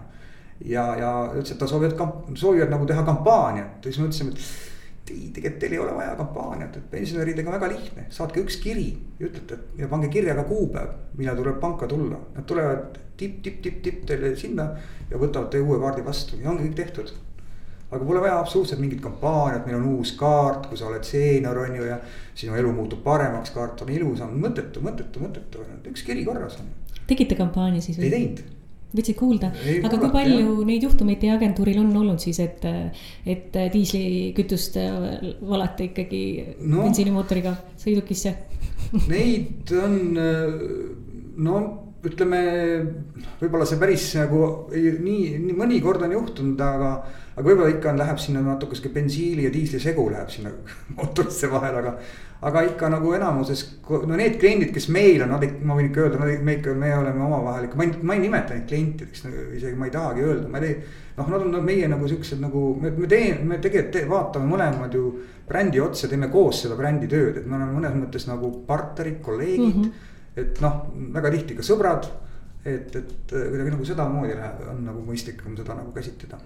[0.66, 2.00] ja, ja ütles, et ta soovivad,
[2.36, 4.75] soovivad nagu teha kampaaniat ja siis me ütlesime, et
[5.12, 8.88] ei, tegelikult teil ei ole vaja kampaaniat, et pensionäridega on väga lihtne, saatke üks kiri.
[9.20, 13.84] ütlete ja pange kirja ka kuupäev, millal tuleb panka tulla, nad tulevad tipp, tipp, tipp,
[13.84, 14.72] tipp teile sinna
[15.12, 17.14] ja võtavad teie uue kaardi vastu ja ongi kõik tehtud
[17.92, 21.78] aga pole vaja absoluutselt mingit kampaaniat, meil on uus kaart, kui sa oled seenior on
[21.78, 22.00] ju ja.
[22.36, 26.74] sinu elu muutub paremaks, kaart on ilusam, mõttetu, mõttetu, mõttetu, üks kiri korras on.
[27.08, 28.44] tegite kampaania siis ei teinud
[28.96, 29.52] võtsid kuulda,
[29.84, 30.66] aga kui palju jah.
[30.70, 32.64] neid juhtumeid teie agentuuril on olnud siis, et,
[33.26, 34.78] et diislikütust
[35.42, 36.22] valate ikkagi
[36.62, 38.36] no, bensiinimootoriga sõidukisse?
[39.10, 39.98] Neid on
[41.36, 41.64] no
[42.10, 42.40] ütleme,
[43.42, 44.42] võib-olla see päris nagu
[44.74, 46.92] nii, nii mõnikord on juhtunud, aga
[47.36, 50.54] aga võib-olla ikka on, läheb sinna natuke sihuke bensiili ja diisli segu läheb sinna
[50.98, 51.98] mootorisse vahele, aga.
[52.46, 56.28] aga ikka nagu enamuses, no need kliendid, kes meil on, nad, ma võin ikka öelda,
[56.46, 59.80] me ikka, me oleme omavahel ikka, ma ei, ma ei nimeta neid klientideks nagu isegi
[59.80, 61.00] ma ei tahagi öelda, ma ei tee.
[61.18, 64.96] noh, nad on meie nagu siuksed nagu me, me teeme, me tegelikult te, vaatame mõlemad
[64.96, 65.06] ju
[65.48, 69.66] brändi otsa, teeme koos seda brändi tööd, et me oleme mõnes mõttes nagu partnerid, kolleegid
[69.66, 69.82] mm.
[69.82, 70.12] -hmm.
[70.36, 72.08] Et noh, väga tihti ka sõbrad
[72.66, 76.42] et, et kuidagi nagu sedamoodi läheb, on nagu mõistlikum seda nagu käsitleda.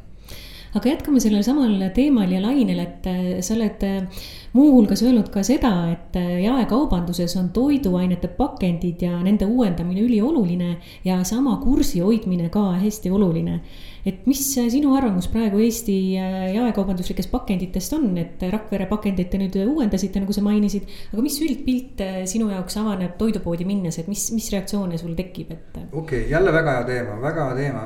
[0.77, 5.41] Aga jätkame sellel samal teemal ja lainel, et äh, sa oled äh, muuhulgas öelnud ka
[5.47, 10.75] seda, et äh, jaekaubanduses on toiduainete pakendid ja nende uuendamine ülioluline
[11.07, 13.63] ja sama kursi hoidmine ka hästi oluline
[14.07, 19.57] et mis sinu arvamus praegu Eesti äh, jaekaubanduslikest pakenditest on, et Rakvere pakendit te nüüd
[19.65, 24.29] uuendasite, nagu sa mainisid, aga mis üldpilt äh, sinu jaoks avaneb toidupoodi minnes, et mis,
[24.35, 25.81] mis reaktsioone sul tekib, et?
[25.91, 27.85] okei okay,, jälle väga hea teema, väga hea teema.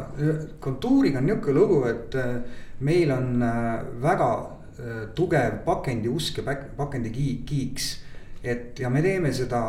[0.64, 2.36] kontuuriga on niisugune lugu, et äh,
[2.84, 3.46] meil on
[4.02, 4.30] väga
[5.16, 7.92] tugev pakendiusk ja pakendikiiks.
[8.44, 9.62] et ja me teeme seda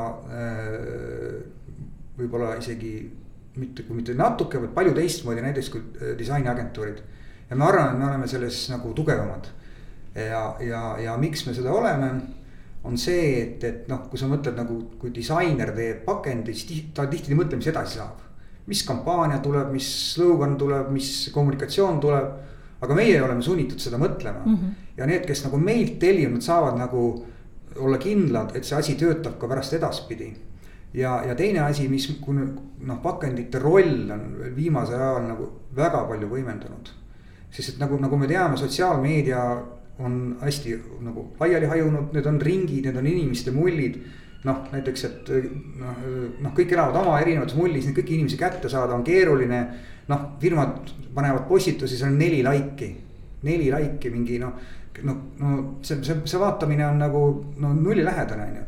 [2.16, 2.94] võib-olla isegi
[3.56, 7.02] mitte, kui mitte natuke, vaid palju teistmoodi näiteks kui äh, disainiagentuurid.
[7.50, 9.50] ja ma arvan, et me oleme selles nagu tugevamad.
[10.14, 12.10] ja, ja, ja miks me seda oleme,
[12.84, 17.06] on see, et, et noh, kui sa mõtled nagu, kui disainer teeb pakendi, siis ta
[17.10, 18.20] tihti ei mõtle, mis edasi saab.
[18.66, 22.40] mis kampaania tuleb, mis slogan tuleb, mis kommunikatsioon tuleb.
[22.84, 24.72] aga meie oleme sunnitud seda mõtlema mm -hmm.
[24.96, 27.24] ja need, kes nagu meilt tellinud, saavad nagu
[27.76, 30.34] olla kindlad, et see asi töötab ka pärast edaspidi
[30.94, 34.26] ja, ja teine asi, mis, kui noh, pakendite roll on
[34.56, 36.92] viimasel ajal nagu väga palju võimendunud.
[37.54, 39.40] sest et nagu, nagu me teame, sotsiaalmeedia
[40.02, 40.74] on hästi
[41.06, 43.98] nagu laiali hajunud, need on ringid, need on inimeste mullid.
[44.44, 45.28] noh, näiteks, et
[45.80, 46.00] noh,
[46.44, 49.66] noh, kõik elavad oma erinevas mullis, neid kõiki inimesi kätte saada on keeruline.
[50.08, 52.90] noh, firmad panevad postitusi, seal on neli laiki,
[53.42, 54.52] neli laiki mingi noh,
[55.02, 57.22] noh, no see, see, see vaatamine on nagu
[57.58, 58.64] no nullilähedane on ju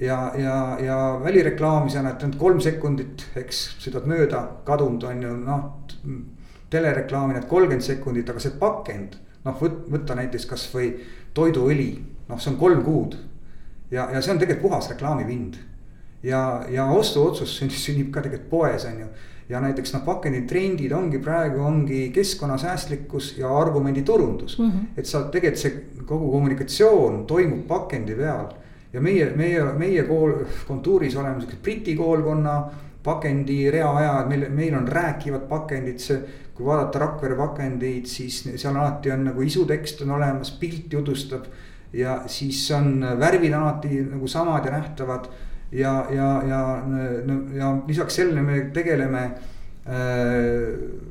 [0.00, 5.68] ja, ja, ja välireklaami on ainult kolm sekundit, eks sõidad mööda, kadunud on ju noh.
[6.70, 10.88] telereklaami need kolmkümmend sekundit, aga see pakend, noh võt-, võtta näiteks kasvõi
[11.34, 11.92] toiduõli,
[12.28, 13.14] noh, see on kolm kuud.
[13.90, 15.60] ja, ja see on tegelikult puhas reklaamipind.
[16.22, 19.12] ja, ja ostuotsus sünnib ka tegelikult poes, on ju
[19.48, 24.70] ja näiteks noh, pakenditrendid ongi praegu ongi keskkonnasäästlikkus ja argumenditurundus mm.
[24.70, 24.86] -hmm.
[24.96, 28.46] et sa tegelikult see kogu kommunikatsioon toimub pakendi peal
[28.94, 32.54] ja meie, meie, meie kool, kontuuris oleme siukse Briti koolkonna
[33.04, 36.22] pakendi reaajad, meil, meil on rääkivad pakendid, see.
[36.54, 41.48] kui vaadata Rakvere pakendeid, siis seal alati on nagu isutekst on olemas, pilt jutustab.
[41.92, 45.26] ja siis on värvid alati nagu samad ja nähtavad.
[45.72, 46.82] ja, ja, ja,
[47.54, 49.34] ja lisaks sellele me tegeleme äh,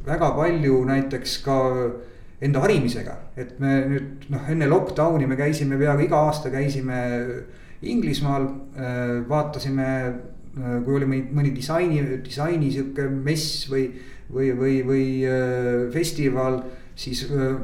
[0.06, 1.60] väga palju näiteks ka
[2.42, 7.04] enda harimisega, et me nüüd noh, enne lockdown'i me käisime peaaegu iga aasta käisime
[7.84, 9.88] Inglismaal äh, vaatasime,
[10.58, 13.90] äh, kui oli mõni, disaini, disaini sihuke mess või,
[14.32, 17.24] või, või, või äh, festival siis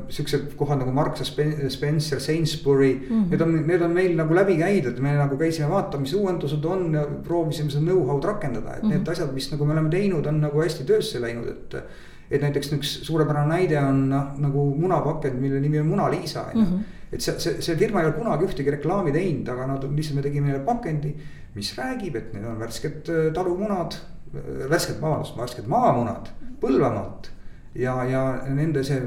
[0.09, 1.21] siuksed kohad nagu Marks
[1.69, 3.27] Spencer, Sainsbury mm, -hmm.
[3.29, 6.95] need on, need on meil nagu läbi käidud, me nagu käisime vaatama, mis uuendused on
[6.97, 8.93] ja proovisime seda know-how'd rakendada, et mm -hmm.
[8.97, 11.83] need asjad, mis nagu me oleme teinud, on nagu hästi töösse läinud, et.
[12.31, 16.59] et näiteks üks suurepärane näide on noh, nagu munapakend, mille nimi on Mona Lisa on
[16.59, 19.87] ju mhm et see, see, see firma ei ole kunagi ühtegi reklaami teinud, aga nad
[19.87, 21.15] lihtsalt me tegime neile pakendi,
[21.55, 23.97] mis räägib, et need on värsked äh, talumunad,
[24.35, 27.31] äh, värsked, vabandust, värsked maamunad Põlvamaalt.
[27.79, 28.99] ja, ja nende see,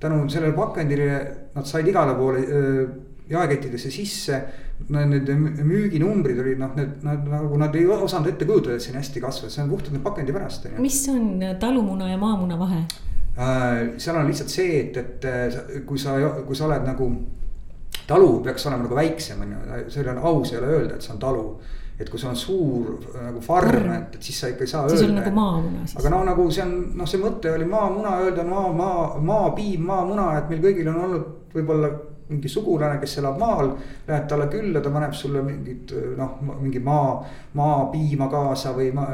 [0.00, 1.10] tänu sellele pakendile
[1.54, 2.80] nad said igale poole äh,
[3.30, 4.40] jaekettidesse sisse.
[4.92, 5.32] Nende
[5.64, 9.22] müüginumbrid olid noh, need nad nagu nad ei osanud ette kujutada, et see nii hästi
[9.24, 10.68] kasvas, see on puhtalt pakendi pärast.
[10.82, 12.82] mis on talumuna ja maamuna vahe?
[13.96, 16.14] seal on lihtsalt see, et, et kui sa,
[16.44, 17.08] kui sa oled nagu
[18.06, 21.14] talu peaks olema nagu väiksem, on ju, see on aus ei ole öelda, et see
[21.14, 21.48] on talu.
[21.96, 22.88] et kui sul on suur
[23.22, 25.06] nagu farm, et, et siis sa ikka ei saa siis öelda.
[25.06, 25.96] siis on nagu maamuna siis.
[26.00, 30.26] aga noh, nagu see on, noh, see mõte oli maamuna öelda maa, maa, maapiim, maamuna,
[30.38, 31.90] et meil kõigil on olnud võib-olla
[32.28, 33.72] mingi sugulane, kes elab maal.
[34.06, 37.18] Lähed talle külla, ta paneb sulle mingit noh, mingi maa,
[37.58, 39.06] maapiima kaasa või ma,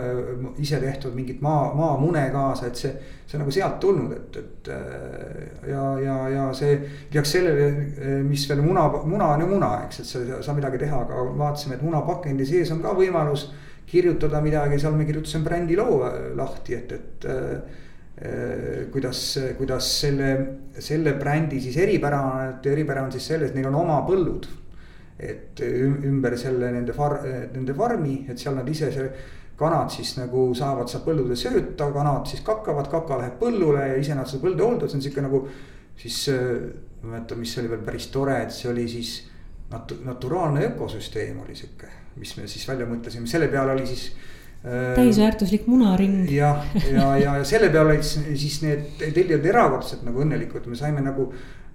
[0.63, 2.95] ise tehtud mingit maa, maamune kaasa, et see.
[3.33, 4.69] see on nagu sealt tulnud, et, et
[5.71, 7.69] ja, ja, ja see lisaks sellele,
[8.27, 11.23] mis veel muna, muna on ju muna, eks, et sa ei saa midagi teha, aga
[11.31, 13.47] vaatasime, et munapakendi sees on ka võimalus
[13.89, 16.03] kirjutada midagi, seal me kirjutasime brändiloo
[16.37, 17.61] lahti, et, et Äh,
[18.93, 20.33] kuidas, kuidas selle,
[20.79, 24.47] selle brändi siis eripära on, et eripära on siis selles, neil on oma põllud.
[25.23, 27.21] et ümber selle nende far-,
[27.53, 29.05] nende farmi, et seal nad ise see
[29.59, 34.17] kanad siis nagu saavad seal põllude sööta, kanad siis kakavad, kaka läheb põllule ja ise
[34.19, 35.45] nad seda põldu hooldavad, see on sihuke nagu.
[36.03, 36.19] siis
[37.03, 39.15] ma mäletan, mis oli veel päris tore, et see oli siis
[39.71, 44.42] nat-, naturaalne ökosüsteem oli sihuke, mis me siis välja mõtlesime, selle peale oli siis Äh,
[44.63, 46.31] täisväärtuslik munaring.
[46.31, 50.79] jah, ja, ja, ja, ja selle peale olid siis need tellijad erakordselt nagu õnnelikud, me
[50.79, 51.33] saime nagu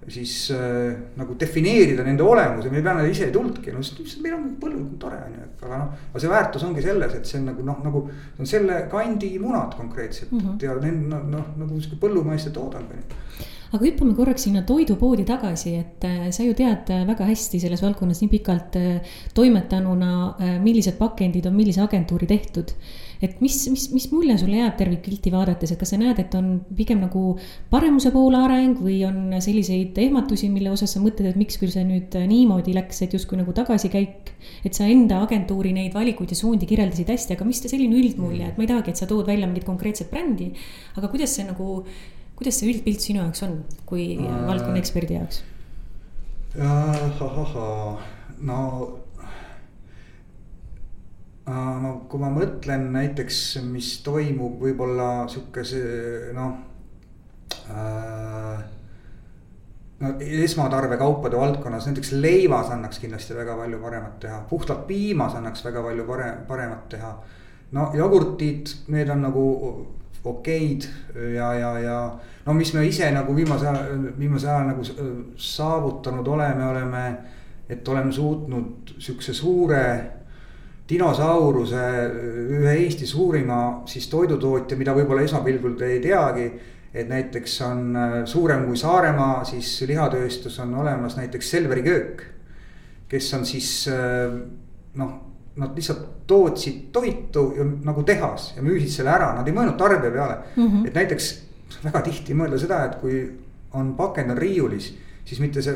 [0.08, 4.22] siis äh, nagu defineerida nende olemuse, me ei pea nad ise ei tulnudki, no sest
[4.24, 5.90] meil on põllud, tore on ju, aga noh.
[6.08, 9.34] aga see väärtus ongi selles, et see on nagu noh, nagu see on selle kandi
[9.42, 10.64] munad konkreetselt mm -hmm.
[10.64, 15.26] ja need noh, noh nagu sihuke põllumaiste toodang on ju aga hüppame korraks sinna toidupoodi
[15.28, 20.12] tagasi, et äh, sa ju tead äh, väga hästi selles valdkonnas nii pikalt äh, toimetanuna,
[20.64, 22.72] millised pakendid on millise agentuuri tehtud.
[23.18, 26.60] et mis, mis, mis mulje sulle jääb tervikpilti vaadates, et kas sa näed, et on
[26.78, 27.32] pigem nagu
[27.70, 31.82] paremuse poole areng või on selliseid ehmatusi, mille osas sa mõtled, et miks küll see
[31.82, 34.30] nüüd niimoodi läks, et justkui nagu tagasikäik.
[34.64, 38.56] et sa enda agentuuri neid valikuid ja suundi kirjeldasid hästi, aga mis selline üldmulje, et
[38.56, 40.52] ma ei tahagi, et sa tood välja mingit konkreetset brändi,
[40.94, 41.82] aga kuidas see nagu
[42.38, 45.42] kuidas see üldpilt sinu jaoks on, kui äh, valdkonna eksperdi jaoks?
[48.46, 48.60] no
[51.50, 55.82] äh, no kui ma mõtlen näiteks, mis toimub võib-olla sihukese
[56.38, 56.54] noh
[57.74, 58.62] äh,.
[59.98, 65.82] no esmatarbekaupade valdkonnas, näiteks leivas annaks kindlasti väga palju paremat teha, puhtalt piimas annaks väga
[65.90, 67.14] palju parem, paremat teha.
[67.74, 69.48] no jogurtid, need on nagu
[70.30, 70.86] okeid
[71.34, 71.98] ja, ja, ja
[72.46, 77.04] no mis me ise nagu viimase ajal, viimasel ajal nagu saavutanud oleme, oleme.
[77.68, 79.82] et oleme suutnud sihukese suure
[80.88, 81.84] dinosauruse,
[82.56, 86.50] ühe Eesti suurima siis toidutootja, mida võib-olla esmapilgul te ei teagi.
[86.94, 92.22] et näiteks on suurem kui Saaremaa, siis lihatööstus on olemas näiteks Selveri köök.
[93.08, 93.88] kes on siis
[94.94, 95.27] noh
[95.58, 100.12] nad lihtsalt tootsid toitu ja nagu tehas ja müüsid selle ära, nad ei mõelnud tarbija
[100.14, 100.66] peale mm.
[100.66, 100.86] -hmm.
[100.86, 101.30] et näiteks
[101.84, 103.22] väga tihti mõelda seda, et kui
[103.76, 104.92] on pakend on riiulis,
[105.24, 105.74] siis mitte see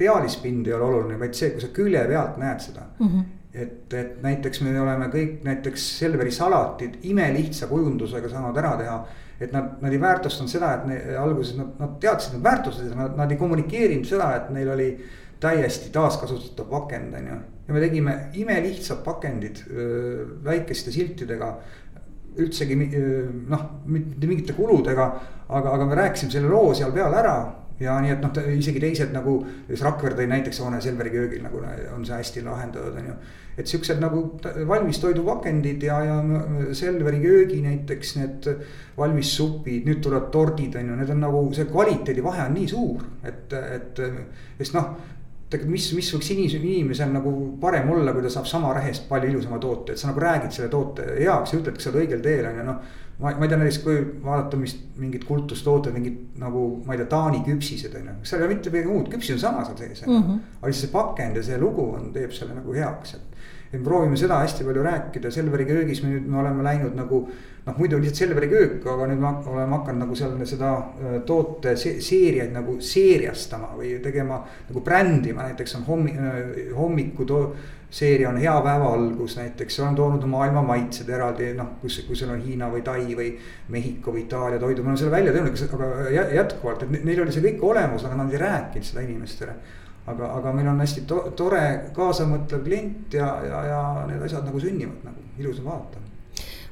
[0.00, 3.06] pealispind ei ole oluline, vaid see, kui sa külje pealt näed seda mm.
[3.06, 3.24] -hmm.
[3.54, 9.06] et, et näiteks me oleme kõik näiteks Selveri salatid imelihtsa kujundusega saanud ära teha.
[9.40, 13.14] et nad, nad ei väärtustanud seda, et ne, alguses nad, nad teadsid, nad väärtustasid, nad,
[13.16, 14.88] nad ei kommunikeerinud seda, et neil oli
[15.40, 17.38] täiesti taaskasutatav pakend, on ju
[17.70, 19.62] ja me tegime imelihtsad pakendid
[20.44, 21.54] väikeste siltidega.
[22.40, 22.76] üldsegi
[23.50, 25.06] noh, mitte mingite kuludega,
[25.48, 27.34] aga, aga me rääkisime selle loo seal peal ära
[27.82, 29.34] ja nii, et noh, isegi teised nagu,
[29.80, 31.62] Rakvere tõi näiteks Hoone Selveri köögil nagu
[31.94, 33.16] on see hästi lahendatud, on ju.
[33.58, 34.22] et siuksed nagu
[34.68, 38.50] valmis toidupakendid ja, ja Selveri köögi näiteks need
[38.96, 43.06] valmis supid, nüüd tulevad tordid on ju, need on nagu see kvaliteedivahe on nii suur,
[43.26, 44.04] et, et.
[44.62, 44.94] sest noh,
[45.50, 49.58] tegelikult, mis, mis võiks inimesel nagu parem olla, kui ta saab sama rehest palju ilusama
[49.62, 52.46] toote, et sa nagu räägid selle toote heaks ja ütled, kas sa oled õigel teel
[52.50, 52.92] on ju noh.
[53.20, 57.10] ma, ma ei tea näiteks, kui vaadata, mis mingid kultustooted, mingid nagu ma ei tea,
[57.10, 60.04] Taani küpsised on ju, seal ei ole mitte midagi muud, küpsis on sama seal sees
[60.06, 60.20] on ju.
[60.20, 60.38] Mhm.
[60.60, 63.29] aga siis see pakend ja see lugu on, teeb selle nagu heaks, et
[63.72, 67.28] ja me proovime seda hästi palju rääkida, Selveri köögis me nüüd me oleme läinud nagu.
[67.60, 71.74] noh, muidu lihtsalt Selveri köök, aga nüüd me oleme hakanud nagu seal seda äh, toote
[71.76, 77.42] seeriaid nagu seeriastama või tegema nagu brändima, näiteks on hommi-, äh, hommiku too
[77.90, 79.36] seeria on hea päeva algus.
[79.36, 83.32] Näiteks, olen toonud maailma maitsed eraldi, noh, kus, kui seal on Hiina või Tai või
[83.74, 87.44] Mehhiko või Itaalia toidu, me oleme selle välja teinud, aga jätkuvalt, et neil oli see
[87.44, 89.58] kõik olemas, aga nad ei rääkinud seda inimestele
[90.06, 91.64] aga, aga meil on hästi to tore
[91.96, 96.06] kaasamõtlev klient ja, ja, ja need asjad nagu sünnivad nagu ilus on vaadata.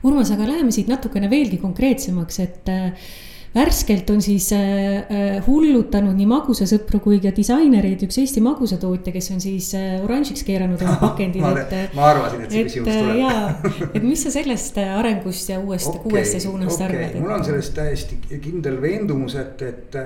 [0.06, 3.08] Urmas, aga läheme siit natukene veelgi konkreetsemaks, et äh,
[3.54, 4.60] värskelt on siis äh,
[4.98, 10.44] äh, hullutanud nii magusasõpru kui ka disainereid üks Eesti magusatootja, kes on siis äh, oranžiks
[10.46, 11.96] keeranud oma pakendid et.
[11.96, 13.18] ma arvasin, et see küsimus tuleb.
[13.22, 17.02] jaa, et mis sa sellest arengust ja uuest okay,, uuest suunast okay.
[17.04, 17.18] arvad?
[17.22, 19.98] mul on sellest täiesti kindel veendumus, et, et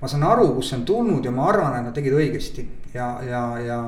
[0.00, 3.12] ma saan aru, kust see on tulnud ja ma arvan, et nad tegid õigesti ja,
[3.26, 3.82] ja, ja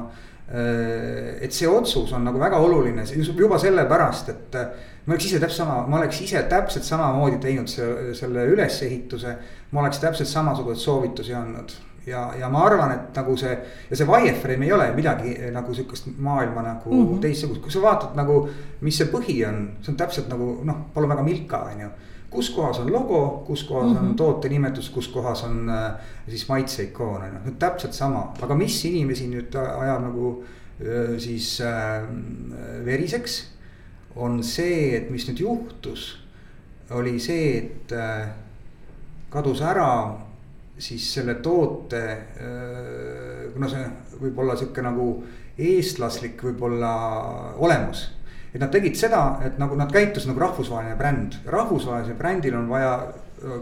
[0.52, 4.58] et see otsus on nagu väga oluline juba sellepärast, et
[5.06, 9.36] ma oleks ise täpselt sama, ma oleks ise täpselt samamoodi teinud selle, selle ülesehituse.
[9.70, 11.72] ma oleks täpselt samasuguseid soovitusi andnud
[12.06, 13.52] ja, ja ma arvan, et nagu see
[13.90, 17.20] ja see wireframe ei ole midagi eh, nagu sihukest maailma nagu mm -hmm.
[17.20, 18.48] teistsugust, kui sa vaatad nagu.
[18.80, 21.88] mis see põhi on, see on täpselt nagu noh, palun väga Milka on ju.
[22.32, 23.98] Kus kohas on logo, kus kohas mm -hmm.
[23.98, 24.16] on mhm.
[24.16, 25.92] toote nimetus, kus kohas on äh,
[26.28, 32.02] siis maitseikoon on ju, täpselt sama, aga mis inimesi nüüd ajab nagu äh, siis äh,
[32.84, 33.52] veriseks
[34.16, 36.18] on see, et mis nüüd juhtus,
[36.90, 38.28] oli see, et äh,
[39.32, 40.18] kadus ära
[40.78, 43.86] siis selle toote, äh, kuna see
[44.22, 45.06] võib olla sihuke nagu
[45.58, 46.92] eestlaslik võib-olla
[47.60, 48.08] olemus.
[48.54, 52.96] Et nad tegid seda, et nagu nad käitusid nagu rahvusvaheline bränd, rahvusvahelisel brändil on vaja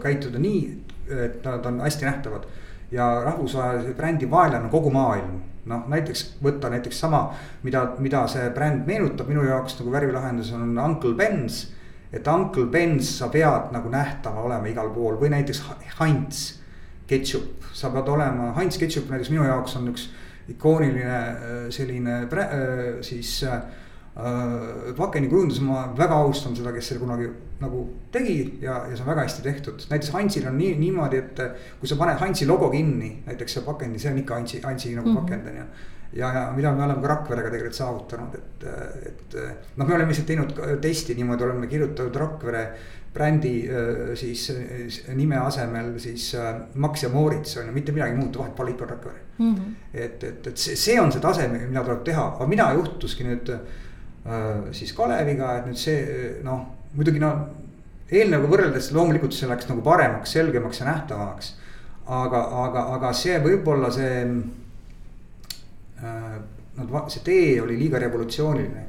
[0.03, 0.65] käituda nii,
[1.11, 2.49] et nad on hästi nähtavad.
[2.91, 7.21] ja rahvusvahelise brändi vaenlane on kogu maailm noh, näiteks võtta näiteks sama,
[7.63, 11.67] mida, mida see bränd meenutab minu jaoks nagu värvilahendus on Uncle Ben's.
[12.11, 15.61] et Uncle Ben's, sa pead nagu nähtava olema igal pool või näiteks
[15.99, 16.41] Heinz
[17.07, 20.09] ketšup, sa pead olema, Heinz ketšup näiteks minu jaoks on üks
[20.51, 22.25] ikooniline selline
[23.05, 23.61] siis äh,
[24.17, 24.91] äh,.
[24.97, 27.29] pakenikujundus, ma väga austan seda, kes selle kunagi
[27.61, 31.41] nagu tegi ja, ja see on väga hästi tehtud, näiteks Hansil on nii niimoodi, et
[31.79, 35.09] kui sa paned Hansi logo kinni, näiteks see pakendi, see on ikka Hansi, Hansi nagu
[35.09, 35.21] mm -hmm.
[35.21, 35.65] pakend on ju
[36.13, 38.65] ja, ja mida me oleme ka Rakverega tegelikult saavutanud, et,
[39.11, 39.35] et
[39.75, 42.63] noh, me oleme lihtsalt teinud testi niimoodi, oleme kirjutanud Rakvere
[43.13, 43.53] brändi
[44.15, 44.45] siis
[45.15, 46.29] nime asemel siis
[46.75, 49.55] Max ja Moritz on ju, mitte midagi muud, vahet pole, ikka Rakvere mm.
[49.55, 49.71] -hmm.
[49.93, 53.55] et, et, et see, see on see tase, mida tuleb teha, aga mida juhtuski nüüd
[54.77, 57.31] siis Kaleviga, et nüüd see noh, muidugi no
[58.11, 61.55] eelnõuga võrreldes loomulikult see läks nagu paremaks, selgemaks ja nähtavamaks.
[62.05, 64.11] aga, aga, aga see võib-olla see
[66.03, 66.41] Äh,
[66.77, 68.87] nad, see tee oli liiga revolutsiooniline.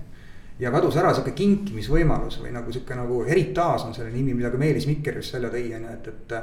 [0.63, 4.61] ja kadus ära sihuke kinkimisvõimalus või nagu sihuke nagu eritaaž on selle nimi, mida ka
[4.61, 6.35] Meelis Mikker just välja tõi, on ju, et, et.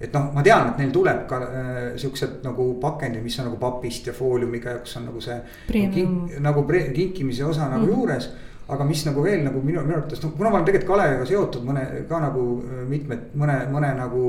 [0.00, 3.58] Et noh, ma tean, et neil tuleb ka äh, siuksed nagu pakendid, mis on nagu
[3.60, 5.38] papist ja fooliumiga, kus on nagu see.
[5.72, 7.96] Kink, nagu kinkimise osa nagu mm.
[7.96, 8.30] juures
[8.68, 11.64] aga mis nagu veel nagu minu, minu arvates, no kuna ma olen tegelikult Kaleviga seotud
[11.64, 14.24] mõne ka nagu äh, mitmed, mõne, mõne nagu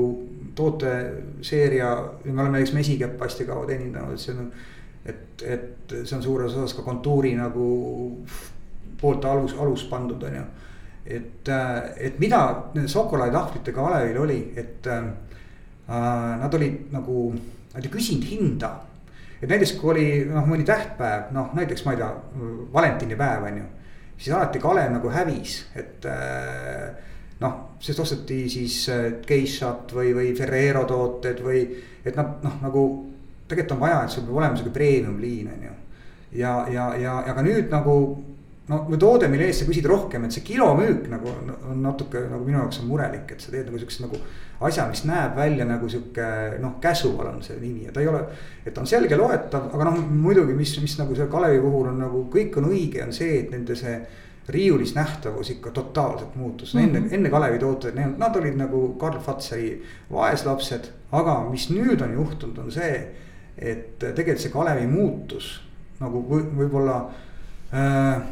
[0.56, 1.90] tooteseeria.
[2.24, 4.48] me oleme näiteks mesikäppa hästi kaua teenindanud, et see on
[5.06, 7.66] et, et see on suures osas ka kontuuri nagu
[9.00, 10.44] poolt alus, alus pandud, on ju.
[11.04, 11.48] et,
[11.96, 12.40] et mida
[12.74, 15.06] nende šokolaaditahvlitega Alevil oli, et äh,
[15.90, 17.32] nad olid nagu,
[17.74, 18.70] nad ei küsinud hinda.
[19.40, 22.10] et näiteks kui oli noh, mõni tähtpäev, noh näiteks ma ei tea,
[22.72, 23.68] valentinipäev on ju.
[24.18, 26.90] siis alati Kalev nagu hävis, et äh,
[27.40, 28.82] noh, sest osteti siis
[29.26, 31.64] geishat või, või Ferrero tooted või
[32.04, 32.84] et nad noh, nagu
[33.48, 35.76] tegelikult on vaja, et sul peab olema sihuke premium liin, on ju.
[36.38, 37.96] ja, ja, ja, aga nüüd nagu
[38.70, 42.46] no või toode, mille eest sa küsid rohkem, et see kilomüük nagu on natuke nagu
[42.46, 44.20] minu jaoks on murelik, et sa teed nagu siukse nagu.
[44.60, 46.24] asja, mis näeb välja nagu sihuke
[46.60, 48.20] noh, casual on see nimi ja ta ei ole,
[48.66, 52.26] et on selge loetav, aga noh, muidugi, mis, mis nagu selle Kalevi puhul on nagu
[52.32, 53.96] kõik on õige, on see, et nende see
[54.50, 56.96] riiulis nähtavus ikka totaalselt muutus mm, -hmm.
[56.96, 62.58] enne, enne Kalevi tooted, nad olid nagu Karl Fatseri vaeslapsed, aga mis nüüd on juhtunud,
[62.58, 62.92] on see
[63.60, 65.54] et tegelikult see Kalevi muutus
[66.00, 67.00] nagu võib-olla
[67.72, 68.28] äh,.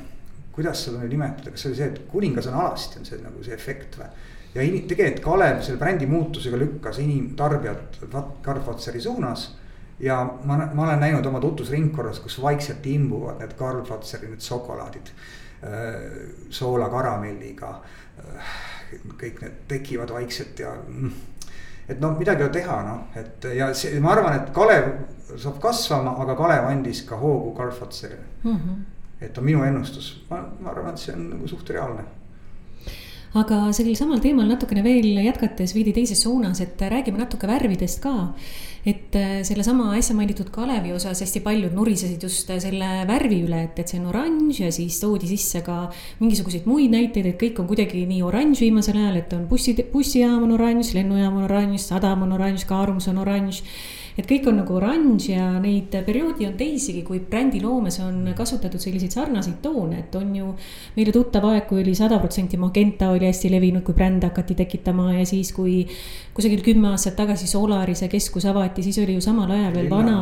[0.59, 3.45] Kuidas seda nüüd nimetada, kas see oli see, et kuningas on alasti, on see nagu
[3.47, 4.09] see efekt või?
[4.57, 8.01] ja in, tegelikult Kalev selle brändi muutusega lükkas inimtarbijad
[8.43, 9.53] Karl Fatseri suunas.
[10.01, 15.13] ja ma, ma olen näinud oma tutvusringkorras, kus vaikselt imbuvad need Karl Fatseri need šokolaadid
[15.63, 15.95] äh,.
[16.51, 17.73] soola karamelliga
[18.19, 18.53] äh,.
[19.23, 21.11] kõik need tekivad vaikselt ja mm,
[21.89, 24.91] et noh, midagi ei ole teha, noh, et ja see, ma arvan, et Kalev
[25.37, 28.57] saab kasvama, aga Kalev andis ka hoogu Karl Fatserile mm.
[28.57, 28.87] -hmm.
[29.21, 32.07] Et on minu ennustus, ma, ma arvan, et see on nagu suht reaalne.
[33.37, 38.35] Aga sellel samal teemal natukene veel jätkates veidi teises suunas, et räägime natuke värvidest ka.
[38.87, 43.59] et äh, sellesama äsja mainitud Kalevi osas hästi paljud nurisesid just äh, selle värvi üle,
[43.66, 45.91] et, et see on oranž ja siis toodi sisse ka
[46.23, 50.47] mingisuguseid muid näiteid, et kõik on kuidagi nii oranž viimasel ajal, et on bussi, bussijaam
[50.47, 53.61] on oranž, lennujaam on oranž, sadam on oranž, Kaarumus on oranž
[54.19, 59.14] et kõik on nagu oranž ja neid perioodi on teisigi, kui brändiloomes on kasutatud selliseid
[59.14, 60.51] sarnaseid toone, et on ju
[60.97, 65.12] meile tuttav aeg, kui oli sada protsenti magenta oli hästi levinud, kui brände hakati tekitama
[65.21, 65.85] ja siis, kui
[66.39, 70.18] kusagil kümme aastat tagasi Solarise keskus avati, siis oli ju samal ajal veel vana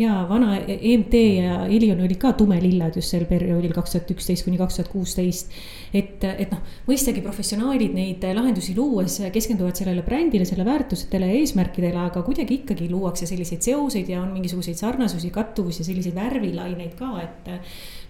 [0.00, 4.58] ja vana EMT ja Ilion olid ka tumelillad just sel perioodil kaks tuhat üksteist kuni
[4.60, 5.52] kaks tuhat kuusteist.
[5.92, 12.00] et, et noh, mõistagi professionaalid neid lahendusi luues keskenduvad sellele brändile, selle väärtustele ja eesmärkidele,
[12.08, 17.12] aga kuidagi ikkagi luuakse luuakse selliseid seoseid ja on mingisuguseid sarnasusi, kattuvusi, selliseid värvilaineid ka,
[17.22, 17.52] et.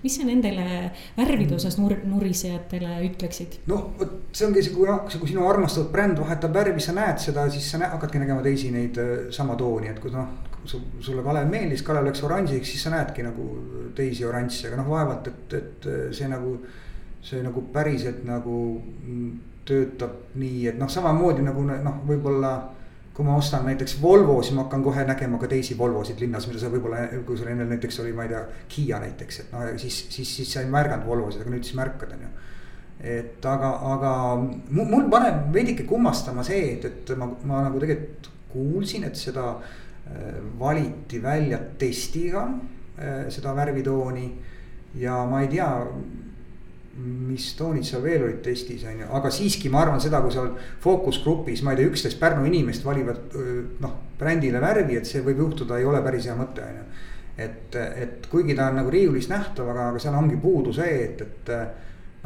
[0.02, 3.60] Mis sa nendele värvide osas nur-, nurisejatele ütleksid?
[3.70, 4.88] noh, vot see ongi see, kui,
[5.18, 8.72] kui sinu armastatud bränd vahetab värvi, sa näed seda, siis sa näed, hakkadki nägema teisi
[8.74, 10.32] neid äh, sama tooni, et kui noh.
[10.64, 13.46] su, sulle Kalev meeldis, Kalev läks oranžiks, siis sa näedki nagu
[13.96, 16.58] teisi oranže, aga noh, vaevalt, et, et see nagu.
[17.22, 18.54] see nagu päriselt nagu
[19.62, 22.50] töötab nii, et noh, samamoodi nagu noh, võib-olla
[23.14, 26.60] kui ma ostan näiteks Volvo, siis ma hakkan kohe nägema ka teisi Volvosid linnas, mida
[26.62, 28.40] sa võib-olla, kui sul enne näiteks oli, ma ei tea,
[28.72, 32.14] Kiia näiteks, et noh, siis, siis, siis sa ei märganud Volvosid, aga nüüd siis märkad,
[32.16, 32.32] on ju.
[33.12, 34.12] et aga, aga
[34.78, 40.40] mul paneb veidike kummastama see, et, et ma, ma nagu tegelikult kuulsin, et seda äh,
[40.60, 42.46] valiti välja testiga,
[42.96, 44.30] äh, seda värvitooni.
[45.00, 45.68] ja ma ei tea
[47.00, 50.50] mis toonid seal veel olid testis, on ju, aga siiski ma arvan seda, kui seal
[50.82, 53.36] fookusgrupis, ma ei tea, üksteist Pärnu inimest valivad
[53.80, 57.06] noh, brändile värvi, et see võib juhtuda, ei ole päris hea mõte, on ju.
[57.46, 61.24] et, et kuigi ta on nagu riiulis nähtav, aga, aga seal ongi puudu see, et,
[61.24, 61.54] et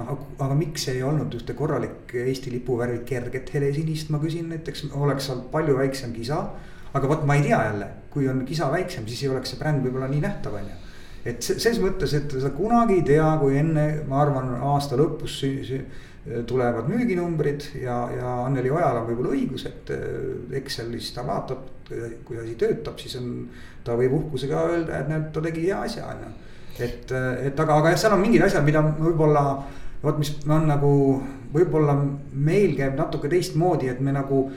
[0.01, 5.31] noh, aga miks ei olnud ühte korralik Eesti lipuvärvi kerget helesinist, ma küsin näiteks, oleks
[5.31, 6.49] seal palju väiksem kisa.
[6.97, 9.85] aga vot ma ei tea jälle, kui on kisa väiksem, siis ei oleks see bränd
[9.85, 10.86] võib-olla nii nähtav, on ju
[11.27, 15.41] et selles mõttes, et sa kunagi ei tea, kui enne, ma arvan, aasta lõpus
[16.47, 21.69] tulevad müüginumbrid ja, ja Anneli Ojal on võib-olla õigus, et äh, Excelis ta vaatab,
[22.27, 23.47] kui asi töötab, siis on,
[23.87, 26.33] ta võib uhkusega öelda, et näed, ta tegi hea asja, on ju.
[26.83, 27.13] et,
[27.47, 29.45] et aga, aga jah, seal on mingid asjad, mida võib-olla
[30.03, 30.91] vot, mis on nagu
[31.55, 31.95] võib-olla
[32.33, 34.49] meil käib natuke teistmoodi, et me nagu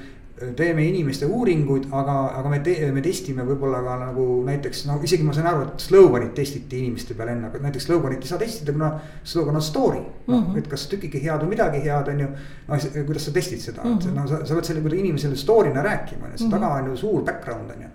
[0.55, 2.59] teeme inimeste uuringuid, aga, aga me
[2.95, 7.17] me testime võib-olla ka nagu näiteks no isegi ma saan aru, et slogan'it testiti inimeste
[7.17, 8.91] peal enne, aga näiteks slogan'it ei saa testida, kuna
[9.23, 9.99] slogan on story.
[10.27, 12.27] noh mm -hmm., et kas tükike head või midagi head, on ju.
[12.67, 14.15] noh, kuidas sa testid seda mm, -hmm.
[14.15, 17.23] no sa, sa pead selle inimesele story'na rääkima, on ju, seal taga on ju suur
[17.23, 17.89] background on ju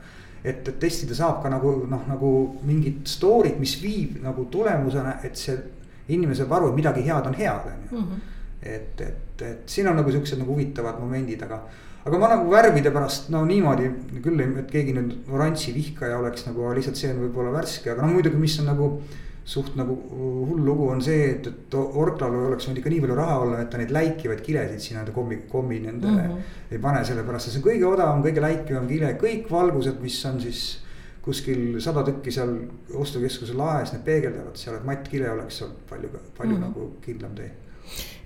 [0.44, 2.30] et, et testida saab ka nagu noh, nagu
[2.62, 5.56] mingit story't, mis viib nagu tulemusena, et see
[6.08, 8.00] inimene saab aru, et midagi head on head, on ju.
[8.00, 8.20] Mhm.
[8.62, 11.62] et, et, et siin on nagu siuksed nagu huvitavad momendid, aga
[12.04, 13.88] aga ma nagu värvide pärast no niimoodi
[14.24, 18.12] küll, et keegi nüüd oranži vihkaja oleks nagu, lihtsalt see on võib-olla värske, aga no
[18.12, 18.96] muidugi, mis on nagu.
[19.44, 19.92] suht nagu
[20.48, 23.68] hull lugu on see, et, et Orklal oleks võinud ikka nii palju raha olla, et
[23.68, 26.54] ta neid läikivaid kilesid sinna kommi, kommi nendele mm -hmm.
[26.72, 30.40] ei pane, sellepärast et see on kõige odavam, kõige läikivam kile, kõik valgused, mis on
[30.40, 30.62] siis
[31.26, 32.54] kuskil sada tükki seal
[32.94, 36.66] ostukeskuse laes, need peegeldavad seal, et mattkile oleks olnud palju, palju mm -hmm.
[36.66, 37.50] nagu kindlam tee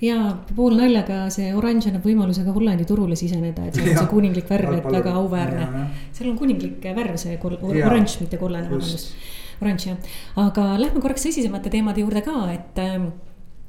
[0.05, 0.19] ja
[0.57, 4.77] poolnaljaga see oranž annab võimaluse ka Hollandi turule siseneda, et see on see kuninglik värv,
[4.79, 5.87] et väga auväärne.
[6.13, 9.17] seal on kuninglik värv, see oranž, mitte kollane, vabandust.
[9.63, 10.13] oranž jah,
[10.45, 13.11] aga lähme korraks tõsisemate teemade juurde ka, et ähm,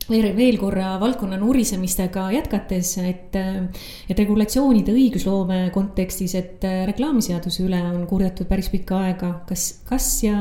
[0.10, 7.64] veel, veel korra valdkonna nurisemistega jätkates, et, äh, et regulatsioonide õigusloome kontekstis, et äh, reklaamiseaduse
[7.66, 10.40] üle on kurdetud päris pikka aega, kas, kas ja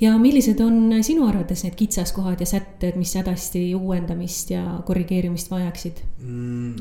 [0.00, 6.02] ja millised on sinu arvates need kitsaskohad ja sätted, mis hädasti uuendamist ja korrigeerimist vajaksid
[6.18, 6.74] mm,?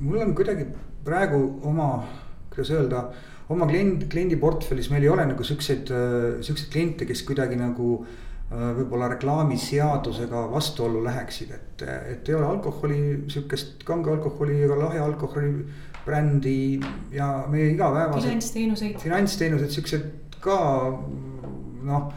[0.00, 0.66] mul on kuidagi
[1.04, 1.92] praegu oma,
[2.52, 3.04] kuidas öelda,
[3.52, 5.92] oma klient, kliendi portfellis meil ei ole nagu siukseid,
[6.44, 8.20] siukseid kliente, kes kuidagi nagu äh,
[8.50, 11.84] võib-olla reklaamiseadusega vastuollu läheksid, et,
[12.14, 15.52] et ei ole alkoholi, sihukest kange alkoholi ega lahja alkoholi
[16.04, 16.80] brändi
[17.14, 18.26] ja meie igapäevased.
[18.26, 18.98] finantsteenuseid.
[19.04, 20.58] finantsteenused, siuksed ka
[21.86, 22.10] noh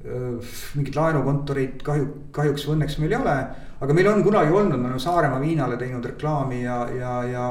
[0.00, 3.34] mingit laenukontorit kahju, kahjuks või õnneks meil ei ole.
[3.80, 7.44] aga meil on kunagi olnud, me oleme Saaremaa viinale teinud reklaami ja, ja, ja,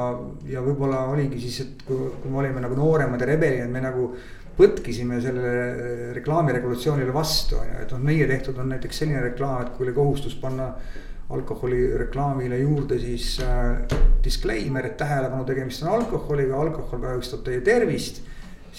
[0.50, 4.10] ja võib-olla oligi siis, et kui, kui me olime nagu nooremad ja rebelid, me nagu
[4.58, 9.78] põtkisime sellele reklaamiregulatsioonile vastu, on ju, et noh, meie tehtud on näiteks selline reklaam, et
[9.78, 10.74] kui oli kohustus panna
[11.30, 13.86] alkoholireklaamile juurde siis äh,
[14.26, 18.24] disclaimer, et tähelepanu, tegemist on alkoholiga, alkohol kahjustab teie tervist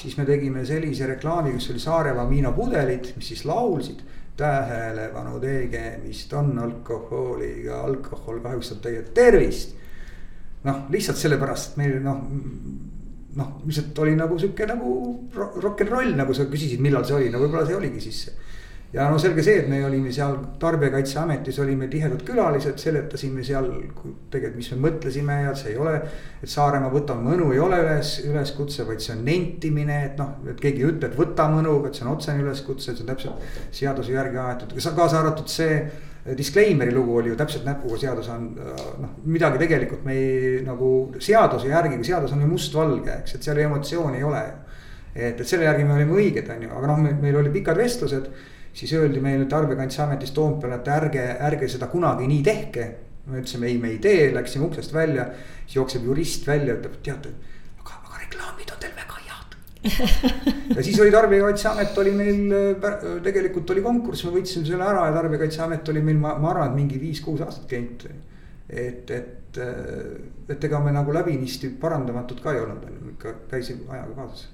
[0.01, 4.07] siis me tegime sellise reklaami, kus oli Saaremaa viinapudelid, mis siis laulsid.
[4.41, 9.75] tähelepanu tegemist on alkoholiga, alkohol kahjustab teie tervist.
[10.65, 12.23] noh, lihtsalt sellepärast, et meil noh,
[13.37, 14.95] noh, lihtsalt oli nagu sihuke nagu
[15.35, 18.27] rock n roll, nagu sa küsisid, millal see oli, no võib-olla see oligi siis
[18.93, 23.69] ja no selge see, et me olime seal Tarbijakaitseametis olime tihedad külalised, seletasime seal
[24.33, 25.95] tegelikult, mis me mõtlesime ja see ei ole.
[26.43, 30.59] et Saaremaa võta mõnu ei ole üles, üleskutse, vaid see on nentimine, et noh, et
[30.61, 34.17] keegi ei ütle, et võta mõnu, vaid see on otsene üleskutse, see on täpselt seaduse
[34.17, 35.83] järgi aetud, kaasa arvatud see.
[36.37, 41.71] Disclaimer'i lugu oli ju täpselt näpuga seadus on noh, midagi tegelikult me ei nagu seaduse
[41.71, 44.43] järgi, kui seadus on ju mustvalge, eks, et seal emotsiooni ei ole.
[45.15, 48.29] et, et selle järgi me olime õiged, on ju, aga noh, meil oli pikad vestlused
[48.73, 52.91] siis öeldi meile Tarbijakaitseametis Toompeal, et ärge, ärge seda kunagi nii tehke.
[53.31, 55.27] me ütlesime ei, me ei tee, läksime uksest välja,
[55.67, 57.31] siis jookseb jurist välja, ütleb, teate,
[57.79, 59.59] aga, aga reklaamid on teil väga head.
[60.77, 62.55] ja siis oli Tarbijakaitseamet oli meil,
[63.23, 66.81] tegelikult oli konkurss, me võitsime selle ära ja Tarbijakaitseamet oli meil, ma, ma arvan, et
[66.81, 68.09] mingi viis-kuus aastat käinud.
[68.71, 69.61] et, et,
[70.49, 74.49] et ega me nagu läbinisti parandamatut ka ei olnud, ikka käisime ajaga kaasas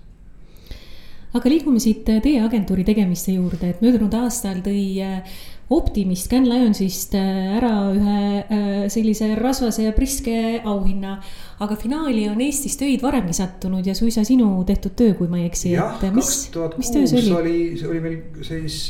[1.36, 5.36] aga liigume siit teie agentuuri tegemiste juurde, et möödunud aastal tõi äh,
[5.74, 11.18] Optimist Can Lionsist äh, ära ühe äh, sellise rasvase ja priske auhinna.
[11.60, 15.48] aga finaali on Eestis töid varemgi sattunud ja suisa sinu tehtud töö, kui ma ei
[15.50, 15.72] eksi.
[15.72, 18.84] jah, kaks tuhat kuus oli, see oli meil siis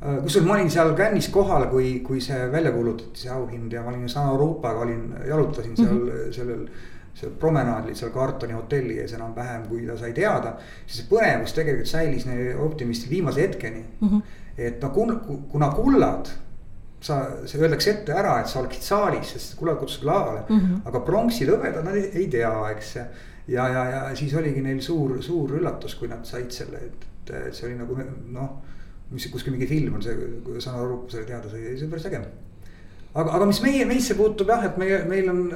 [0.00, 3.92] kusjuures ma olin seal Cannes'is kohal, kui, kui see välja kuulutati, see auhind ja ma
[3.92, 6.32] olin San Euroopaga olin, jalutasin seal mm -hmm.
[6.32, 6.64] sellel
[7.20, 10.54] seal promenaadil seal Cartoni hotelli ees enam-vähem, kui ta sai teada.
[10.86, 14.08] siis see põnevus tegelikult säilis optimistil viimase hetkeni mm.
[14.08, 14.22] -hmm.
[14.58, 15.20] et no kuna,
[15.52, 16.32] kuna kullad
[17.00, 20.58] sa, see öeldakse ette ära, et sa oleksid saalis, sest kullad kutsusid lavale mm.
[20.58, 20.80] -hmm.
[20.88, 22.96] aga pronksi lõvedad nad ei, ei tea, eks.
[23.48, 27.06] ja, ja, ja siis oligi neil suur, suur üllatus, kui nad said selle, et,
[27.52, 27.96] see oli nagu
[28.26, 28.50] noh.
[29.10, 30.14] mis kuskil mingi film on see,
[30.44, 32.20] kui Sana Ruup selle teada sai, see on päris äge.
[33.14, 35.46] Aga, aga mis meie, meisse puutub jah, et meie, meil on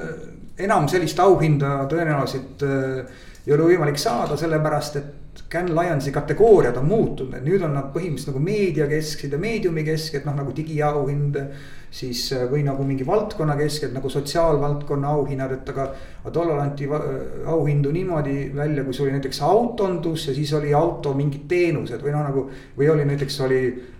[0.64, 5.12] enam sellist auhinda tõenäoliselt äh, ei ole võimalik saada, sellepärast et
[5.50, 10.36] Can Lionsi kategooriad on muutunud, et nüüd on nad põhimõtteliselt nagu meediakesksed ja meediumikesksed, noh
[10.38, 11.40] nagu digiauhind.
[11.94, 15.84] siis või nagu mingi valdkonna kesked nagu sotsiaalvaldkonna auhinnad, et aga,
[16.24, 16.88] aga tollal anti
[17.46, 22.16] auhindu niimoodi välja, kui see oli näiteks autondus ja siis oli auto mingid teenused või
[22.16, 22.48] noh, nagu.
[22.78, 23.93] või oli näiteks oli Äh,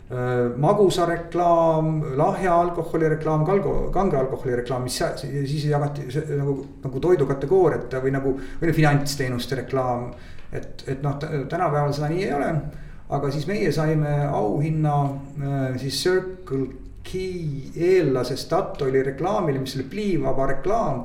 [0.57, 6.05] magusareklaam, lahja alkoholi reklaam, kalgo, kange alkoholi reklaam, mis siis jagati
[6.37, 10.13] nagu, nagu toidukategooriate või nagu, või finantsteenuste reklaam.
[10.53, 11.17] et, et noh,
[11.49, 12.53] tänapäeval seda nii ei ole.
[13.09, 16.67] aga siis meie saime auhinna äh, siis Circle
[17.05, 17.25] K
[17.77, 21.05] eellase Statoili reklaamile, mis oli pliivaba reklaam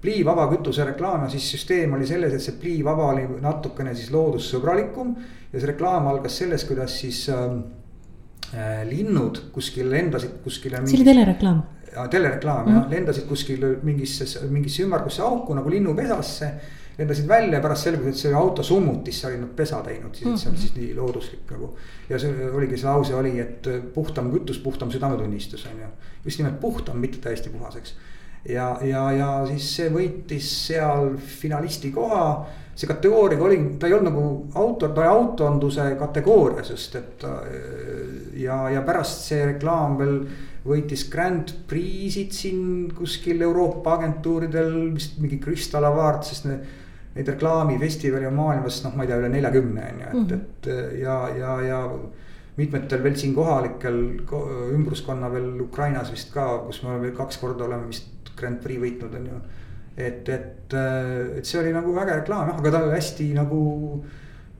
[0.00, 5.16] pliivaba kütuse reklaam ja siis süsteem oli selles, et see pliivaba oli natukene siis loodussõbralikum.
[5.52, 7.79] ja see reklaam algas sellest, kuidas siis äh, Äh,
[8.90, 10.82] linnud kuskil lendasid kuskile.
[10.86, 11.62] see oli telereklaam.
[12.10, 12.76] telereklaam mm -hmm.
[12.76, 12.94] jah, mhm.
[12.94, 16.52] lendasid kuskil mingisse, mingisse ümmargusse auku nagu linnupesasse.
[16.98, 20.34] lendasid välja ja pärast selgus, et see auto summutisse oli nad pesa teinud, siis mm
[20.34, 20.38] -hmm.
[20.38, 21.76] see on siis nii looduslik nagu.
[22.08, 25.86] ja see oligi see lause oli, et puhtam kütus, puhtam südametunnistus on ju.
[26.24, 27.94] just nimelt puhtam, mitte täiesti puhas, eks
[28.48, 32.24] ja, ja, ja siis see võitis seal finalisti koha
[32.74, 34.26] see kategooria oli, ta ei olnud nagu
[34.60, 37.24] autor, ta oli autonduse kategoorias just, et
[38.40, 40.20] ja, ja pärast see reklaam veel
[40.64, 42.62] võitis Grand Prix'id siin
[42.96, 46.76] kuskil Euroopa agentuuridel, vist mingi Crystal Award, sest need.
[47.10, 50.36] Neid reklaamifestivali on maailmas noh, ma ei tea, üle neljakümne on ju, et, mhm.
[50.36, 51.78] et ja, ja, ja
[52.54, 53.98] mitmetel veel siin kohalikel
[54.76, 59.16] ümbruskonna veel Ukrainas vist ka, kus me oleme kaks korda oleme vist Grand Prix võitnud,
[59.18, 59.40] on ju
[60.06, 63.60] et, et, äh, et see oli nagu äge reklaam jah, aga ta oli hästi nagu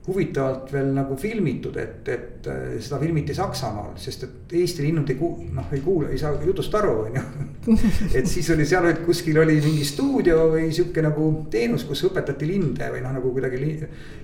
[0.07, 5.17] huvitavalt veel nagu filmitud, et, et äh, seda filmiti Saksamaal, sest et Eesti linnud ei
[5.19, 7.75] kuul-, noh ei kuule, ei saa jutust aru, on ju.
[8.17, 12.49] et siis oli seal olid kuskil oli mingi stuudio või sihuke nagu teenus, kus õpetati
[12.49, 13.77] linde või noh, nagu kuidagi.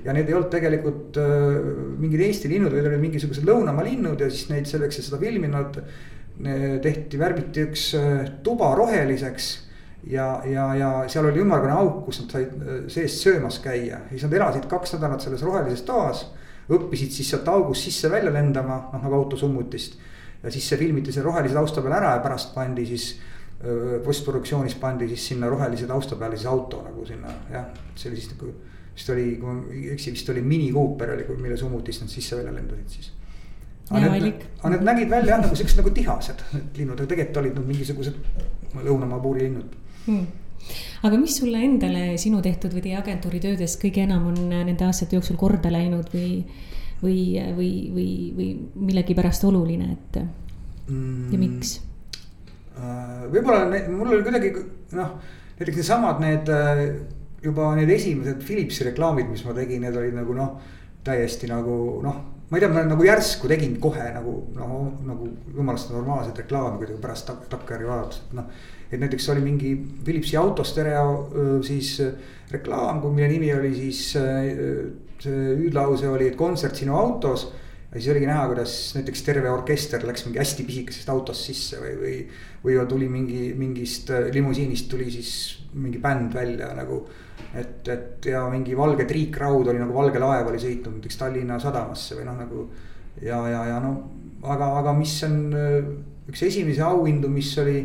[0.05, 1.61] ja need ei olnud tegelikult äh,
[2.01, 5.51] mingid Eesti linnud, vaid olid mingisugused lõunamaa linnud ja siis neid selleks, et seda filmi
[5.51, 5.81] nad.
[6.37, 9.47] tehti, värviti üks äh, tuba roheliseks
[10.03, 14.25] ja, ja, ja seal oli ümmargune auk, kus nad said äh, seest söömas käia, siis
[14.27, 16.27] nad elasid kaks nädalat selles rohelises toas.
[16.67, 19.97] õppisid siis sealt august sisse-välja lendama, noh nagu autosummutist.
[20.43, 23.09] ja siis see filmiti selle rohelise tausta peal ära ja pärast pandi siis
[23.63, 28.21] äh, postproduktsioonis pandi siis sinna rohelise tausta peale siis auto nagu sinna jah, see oli
[28.21, 28.53] siis nagu.
[28.97, 32.53] vist oli, kui ma ei eksi, vist oli Mini Cooper oli, mille summutist nad sisse-välja
[32.53, 33.11] lendasid siis
[33.89, 37.41] aga need, aga need nägid välja jah nagu siuksed nagu tihased, need linnud, aga tegelikult
[37.43, 38.17] olid nad mingisugused
[38.87, 39.75] lõunamaa puurilinnud
[40.07, 40.27] hmm.
[41.07, 45.17] aga mis sulle endale sinu tehtud või teie agentuuri töödes kõige enam on nende aastate
[45.17, 46.31] jooksul korda läinud või,
[47.03, 47.19] või,
[47.57, 48.49] või, või, või
[48.89, 51.27] millegipärast oluline, et mm.
[51.33, 51.75] ja miks?
[52.77, 54.53] Äh, võib-olla mul oli kuidagi
[54.97, 55.13] noh,
[55.59, 56.81] näiteks needsamad need äh,
[57.43, 60.57] juba need esimesed Philipsi reklaamid, mis ma tegin, need olid nagu noh,
[61.05, 65.91] täiesti nagu noh ma ei tea, ma nagu järsku tegin kohe nagu noh, nagu jumalast
[65.91, 68.47] normaalset reklaami kuidagi pärast tak takkajärgi vaadates, et noh
[68.91, 69.73] et näiteks oli mingi
[70.05, 71.97] Philipsi autostereo siis
[72.51, 77.49] reklaam, mille nimi oli siis, see hüüdlause oli, et kontsert sinu autos.
[77.91, 81.93] ja siis oligi näha, kuidas näiteks terve orkester läks mingi hästi pisikesest autost sisse või,
[82.01, 82.17] või.
[82.63, 85.31] või tuli mingi, mingist limusiinist tuli siis
[85.73, 87.05] mingi bänd välja nagu.
[87.55, 92.15] et, et ja mingi valge triikraud oli nagu valge laev oli sõitnud näiteks Tallinna sadamasse
[92.15, 92.69] või noh, nagu.
[93.21, 93.93] ja, ja, ja no
[94.43, 95.39] aga, aga mis on
[96.27, 97.79] üks esimesi auhindu, mis oli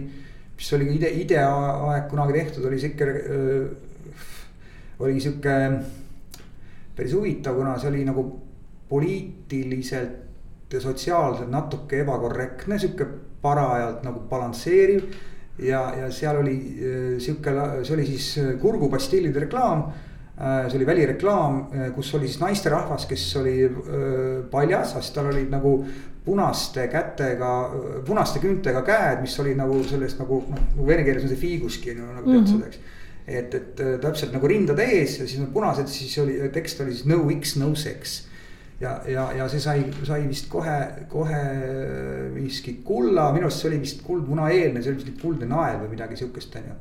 [0.63, 3.07] mis oli ka ide, ideaaeg kunagi tehtud, oli sihuke
[5.03, 5.55] oli sihuke
[6.95, 8.23] päris huvitav, kuna see oli nagu
[8.89, 13.09] poliitiliselt ja sotsiaalselt natuke ebakorrektne, sihuke
[13.43, 15.11] parajalt nagu balansseeriv.
[15.59, 16.55] ja, ja seal oli
[17.19, 18.29] sihuke, see oli siis
[18.63, 19.89] kurgupastillide reklaam.
[20.69, 21.59] see oli välireklaam,
[21.95, 23.57] kus oli siis naisterahvas, kes oli
[24.51, 25.75] paljas, sest tal olid nagu
[26.25, 27.53] punaste kätega,
[28.07, 31.97] punaste küüntega käed, mis olid nagu sellest nagu noh, nagu vene keeles on see fiiguski
[31.99, 33.01] no, nagu tead seda, eks.
[33.27, 36.95] et, et äh, täpselt nagu rindade ees ja siis need punased, siis oli tekst oli
[36.95, 38.21] siis no X, no sex.
[38.83, 40.79] ja, ja, ja see sai, sai vist kohe,
[41.11, 41.43] kohe
[42.37, 46.23] miski kulla, minu arust see oli vist kuldmunaeelne, see oli vist kuldne nael või midagi
[46.23, 46.81] sihukest, on ju.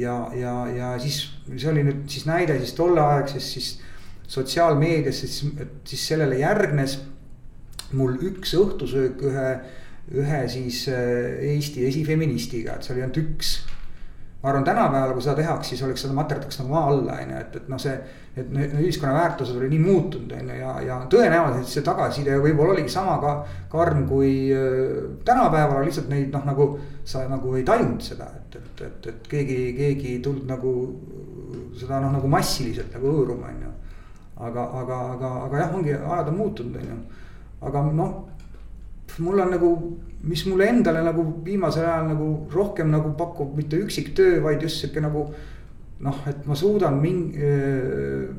[0.00, 3.72] ja, ja, ja siis see oli nüüd siis näide siis tolleaegsest siis
[4.32, 5.42] sotsiaalmeedias, siis,
[5.84, 7.02] siis sellele järgnes
[7.98, 9.50] mul üks õhtusöök ühe,
[10.18, 13.60] ühe siis äh, Eesti esifeministiga, et see oli ainult üks.
[14.42, 17.42] ma arvan, tänapäeval, kui seda tehakse, siis oleks seda materdatakse nagu maa alla, on ju,
[17.44, 17.94] et, et noh, see.
[18.32, 22.74] et need ühiskonna väärtused olid nii muutunud, on ju, ja, ja tõenäoliselt see tagasiside võib-olla
[22.74, 23.34] oligi sama ka
[23.70, 26.72] karm kui äh, tänapäeval, lihtsalt neid noh, nagu.
[27.04, 30.74] sa nagu ei tajunud seda, et, et, et, et keegi, keegi ei tulnud nagu
[31.78, 33.72] seda noh, nagu massiliselt nagu hõõruma, on ju
[34.42, 36.98] aga, aga, aga, aga jah, ongi ajad on muutunud, on ju.
[37.62, 38.12] Aga noh,
[39.18, 39.70] mul on nagu,
[40.28, 45.02] mis mulle endale nagu viimasel ajal nagu rohkem nagu pakub mitte üksiktöö, vaid just sihuke
[45.04, 45.26] nagu
[46.02, 47.38] noh, et ma suudan mingi,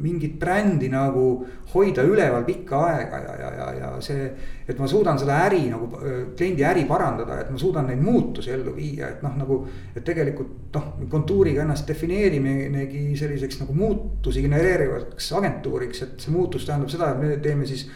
[0.03, 4.25] mingit brändi nagu hoida üleval pikka aega ja, ja, ja, ja see.
[4.67, 5.87] et ma suudan seda äri nagu,
[6.35, 9.61] kliendi äri parandada, et ma suudan neid muutusi ellu viia, et noh, nagu.
[9.95, 16.91] et tegelikult noh, kontuuriga ennast defineerimegi selliseks nagu muutusi genereerivaks agentuuriks, et see muutus tähendab
[16.91, 17.87] seda, et me teeme siis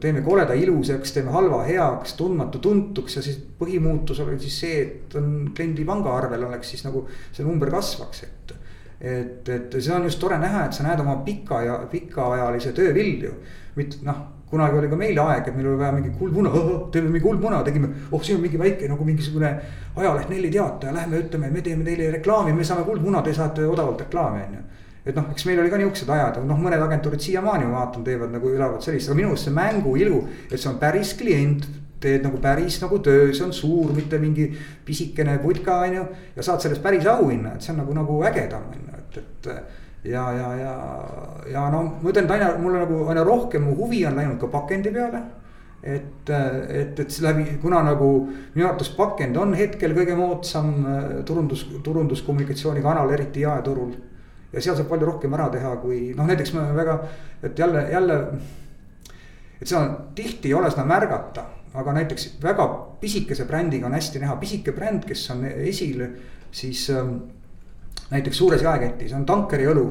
[0.00, 5.14] teeme koleda ilusaks, teeme halva heaks, tundmatu tuntuks ja siis põhimuutus oli siis see, et
[5.20, 8.56] on kliendi pangaarvel oleks siis nagu see number kasvaks, et
[9.00, 12.92] et, et see on just tore näha, et sa näed oma pika ja pikaajalise töö
[12.94, 13.32] vilju.
[13.76, 14.18] mitte noh,
[14.50, 16.50] kunagi oli ka meil aeg, et meil oli vaja mingi kuldmuna,
[16.92, 17.88] teeme mingi kuldmuna, tegime.
[18.10, 19.54] oh, siin on mingi väike nagu mingisugune
[19.96, 24.04] ajaleht Nelli Teataja, lähme ütleme, me teeme teile reklaami, me saame kuldmuna, te saate odavalt
[24.04, 24.66] reklaami, on ju
[25.04, 28.32] et noh, eks meil oli ka niuksed ajad, noh, mõned agentuurid siiamaani ma vaatan, teevad
[28.34, 31.66] nagu elavad sellist, aga minu arust see mängu ilu, et see on päris klient
[32.00, 34.46] teed nagu päris nagu töö, see on suur, mitte mingi
[34.86, 36.06] pisikene putka, on ju.
[36.36, 39.50] ja saad sellest päris auhinna, et see on nagu, nagu ägedam, on ju, et, et.
[40.08, 40.72] ja, ja, ja,
[41.52, 44.48] ja no ma ütlen, et aina, mulle nagu aina rohkem mu huvi on läinud ka
[44.52, 45.20] pakendi peale
[45.82, 48.10] et, et, et läbi, kuna nagu
[48.54, 53.94] minu arvates pakend on hetkel kõige moodsam äh, turundus, turunduskommunikatsioonikanal, eriti jaeturul.
[54.52, 56.98] Ja seal saab palju rohkem ära teha, kui noh, näiteks me väga,
[57.42, 58.20] et jälle, jälle.
[59.60, 61.46] et seda tihti ei ole seda märgata
[61.78, 62.66] aga näiteks väga
[63.00, 66.02] pisikese brändiga on hästi näha, pisike bränd, kes on esil
[66.50, 67.16] siis ähm,
[68.10, 69.84] näiteks suures jaeketis on tankeri õlu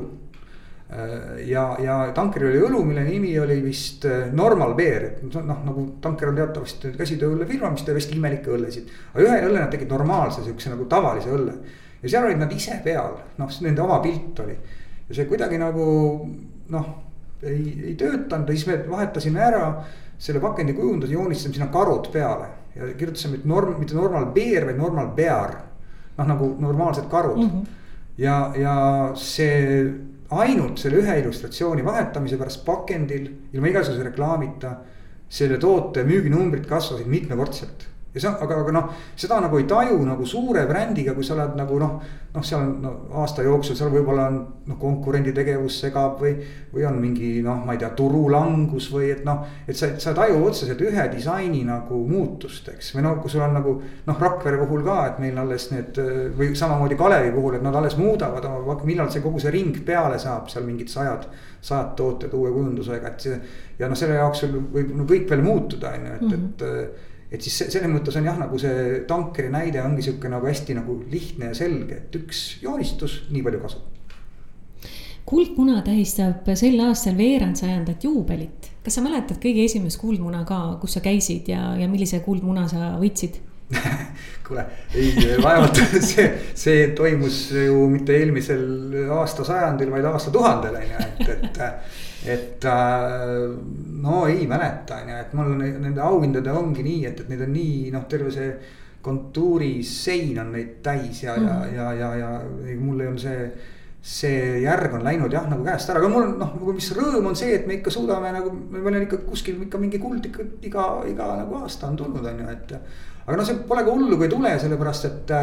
[0.91, 5.61] äh, ja, ja tankeri oli õlu, mille nimi oli vist äh, Normal Beer, et noh,
[5.69, 8.91] nagu tanker on teatavasti käsitööõllefirma, mis teeb hästi imelikke õllesid.
[9.13, 11.55] aga ühe õlle nad tegid normaalse sihukese nagu tavalise õlle
[12.01, 14.57] ja seal olid nad ise peal, noh, nende oma pilt oli.
[15.09, 15.85] ja see kuidagi nagu
[16.75, 16.91] noh,
[17.43, 19.63] ei, ei töötanud ja siis me vahetasime ära
[20.19, 24.77] selle pakendi kujunduse joonistasime sinna karud peale ja kirjutasime, et norm, mitte normal bear, vaid
[24.79, 25.57] normal bear.
[26.19, 27.49] noh, nagu normaalsed karud mm.
[27.49, 27.67] -hmm.
[28.17, 28.75] ja, ja
[29.15, 29.83] see
[30.29, 34.77] ainult selle ühe illustratsiooni vahetamise pärast pakendil ilma igasuguse reklaamita.
[35.29, 38.87] selle toote müüginumbrid kasvasid mitmekordselt ja see, aga, aga noh,
[39.19, 41.99] seda nagu ei taju nagu suure brändiga, kui sa oled nagu noh.
[42.33, 42.91] noh, seal on no,
[43.21, 44.39] aasta jooksul seal võib-olla on
[44.69, 46.35] noh, konkurendi tegevus segab või,
[46.73, 49.43] või on mingi noh, ma ei tea, turulangus või et noh.
[49.67, 53.45] et sa, sa ei taju otseselt ühe disaini nagu muutust, eks, või noh, kui sul
[53.45, 56.01] on nagu noh, Rakvere puhul ka, et meil alles need
[56.37, 60.17] või samamoodi Kalevi puhul, et nad alles muudavad oma, millal see kogu see ring peale
[60.21, 61.29] saab seal mingid sajad
[61.61, 63.37] sajad tooted uue kujundusega, et see.
[63.79, 66.49] ja noh, selle jaoks võib no kõik veel muutuda, on ju, et mm, -hmm.
[66.49, 70.77] et et siis selles mõttes on jah, nagu see tankeri näide ongi sihuke nagu hästi
[70.79, 73.83] nagu lihtne ja selge, et üks joonistus, nii palju kasu.
[75.29, 78.71] kuldmuna tähistab sel aastal veerandsajandat juubelit.
[78.83, 82.95] kas sa mäletad kõige esimest kuldmuna ka, kus sa käisid ja, ja millise kuldmuna sa
[82.97, 83.41] võitsid
[84.47, 84.65] kuule,
[84.97, 92.07] ei vaevalt see, see toimus ju mitte eelmisel aastasajandil, vaid aastatuhandel on ju, et, et
[92.19, 93.55] et äh,
[94.03, 97.53] no ei mäleta, on ju, et mul nende auhindade ongi nii, et, et neid on
[97.55, 98.49] nii noh, terve see
[99.05, 101.75] kontuurisein on neid täis ja mm, -hmm.
[101.75, 102.31] ja, ja, ja,
[102.67, 103.51] ja mul on see
[104.01, 107.35] see järg on läinud jah, nagu käest ära, aga mul noh, nagu mis rõõm on
[107.35, 110.85] see, et me ikka suudame nagu, meil on ikka kuskil ikka mingi kuld ikka iga,
[111.07, 112.75] iga nagu aasta on tulnud, on ju, et.
[113.25, 115.35] Aga noh, see pole ka hullu, kui ei tule, sellepärast et,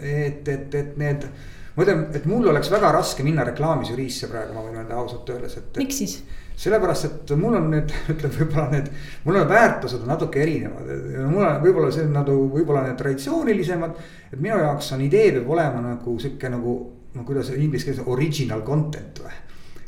[0.00, 1.28] et, et, et need
[1.76, 5.58] ma ütlen, et mul oleks väga raske minna reklaamisüriisse praegu, ma võin öelda ausalt öeldes,
[5.60, 5.70] et.
[5.82, 6.18] miks siis?
[6.56, 8.86] sellepärast, et mul on need, ütleme võib-olla need,
[9.26, 10.88] mul on väärtused on natuke erinevad.
[11.28, 13.98] mul on võib-olla see nagu võib-olla need traditsioonilisemad.
[14.32, 16.78] et minu jaoks on idee peab olema nagu sihuke nagu,
[17.14, 19.42] no kuidas inglise keeles original content või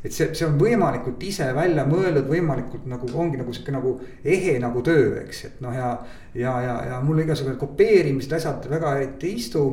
[0.05, 4.59] et see, see on võimalikult ise välja mõeldud, võimalikult nagu ongi nagu sihuke nagu ehe
[4.63, 5.95] nagu töö, eks, et noh, ja.
[6.39, 9.65] ja, ja, ja mulle igasugused kopeerimised, asjad väga eriti ei istu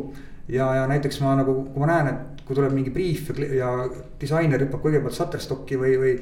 [0.50, 3.70] ja, ja näiteks ma nagu, kui ma näen, et kui tuleb mingi briif ja, ja
[4.22, 6.16] disainer hüppab kõigepealt Shutterstocki või, või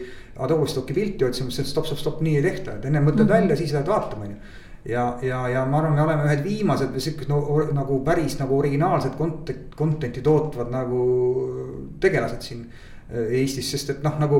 [0.44, 3.30] Adobe Stocki pilti otsima, siis stopp, stopp, stopp, nii ei tehta, et enne mõtled mm
[3.30, 3.42] -hmm.
[3.42, 4.38] välja, siis lähed vaatama, on ju.
[4.92, 7.40] ja, ja, ja ma arvan, me oleme ühed viimased siukesed no,
[7.74, 11.04] nagu päris nagu originaalset content, content'i tootvad nagu
[12.00, 12.66] tegelased siin
[13.14, 14.40] Eestis, sest et noh, nagu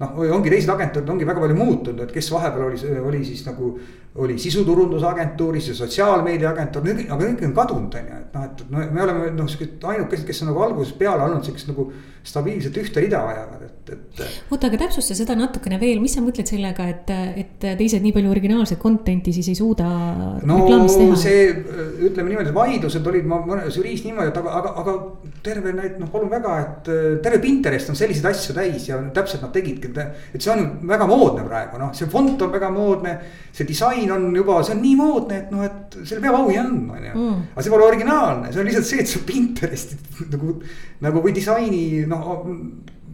[0.00, 3.74] noh, ongi teised agentuurid ongi väga palju muutunud, kes vahepeal oli, oli siis nagu.
[4.14, 8.34] Oli sisuturundusagentuuris ja sotsiaalmeediaagentuur, aga kõik on kadunud, on ju, et
[8.70, 11.92] noh, et me oleme noh, siuksed ainukesed, kes on nagu algusest peale olnud siuksed nagu.
[12.24, 14.20] stabiilselt ühte rida ajavad, et, et.
[14.48, 18.30] oota, aga täpsusta seda natukene veel, mis sa mõtled sellega, et, et teised nii palju
[18.32, 19.84] originaalset content'i siis ei suuda
[20.48, 20.56] no
[21.20, 21.42] see,
[22.08, 24.94] ütleme niimoodi, vaidlused olid ma mõnes žüriis niimoodi, et aga, aga, aga
[25.44, 26.90] terve need noh, palun väga, et
[27.26, 31.44] terve Pinterest on selliseid asju täis ja täpselt nad tegidki, et see on väga moodne
[31.44, 33.18] praegu noh, see fond on väga moodne.
[33.52, 36.98] see disain on juba, see on nii moodne, et noh, et selle peab auhi andma,
[36.98, 37.14] on ju.
[37.14, 37.44] Mm.
[37.54, 40.00] aga see pole originaalne, see on lihtsalt see, et sa Pinteresti
[40.34, 40.58] nagu,
[41.04, 42.28] nagu või disaini noh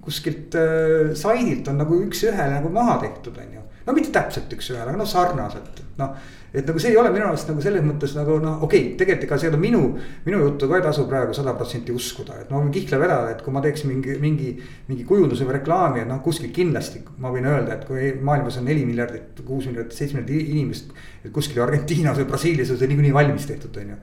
[0.04, 3.64] kuskilt äh, saidilt on nagu üks-ühele nagu maha tehtud, on ju.
[3.86, 6.14] no mitte täpselt üks-ühele, aga noh, sarnaselt, noh
[6.52, 9.28] et nagu see ei ole minu arust nagu selles mõttes nagu noh, okei okay,, tegelikult
[9.28, 9.82] ega seda minu,
[10.24, 13.44] minu juttu ka ei tasu praegu sada protsenti uskuda, et ma võin kihla vedada, et
[13.44, 14.50] kui ma teeks mingi, mingi.
[14.90, 18.66] mingi kujunduse või reklaami, et noh, kuskil kindlasti ma võin öelda, et kui maailmas on
[18.66, 20.90] neli miljardit, kuus miljardit, seitse miljardit inimest.
[21.22, 24.00] et kuskil Argentiinas või Brasiilias on see niikuinii valmis tehtud, on ju.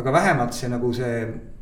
[0.00, 1.16] aga vähemalt see nagu see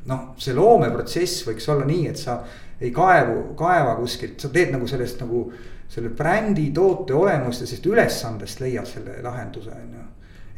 [0.06, 2.38] noh, see loomeprotsess võiks olla nii, et sa
[2.80, 5.44] ei kaevu, kaeva kuskilt, sa teed nagu sellest nagu
[5.90, 10.06] selle brändi, toote olemust ja sellest ülesandest leiad selle lahenduse, on ju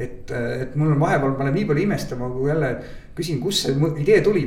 [0.02, 2.70] et, et mul on vahepeal paneb nii palju imestama, kui jälle
[3.16, 4.44] küsin, kust see idee tuli.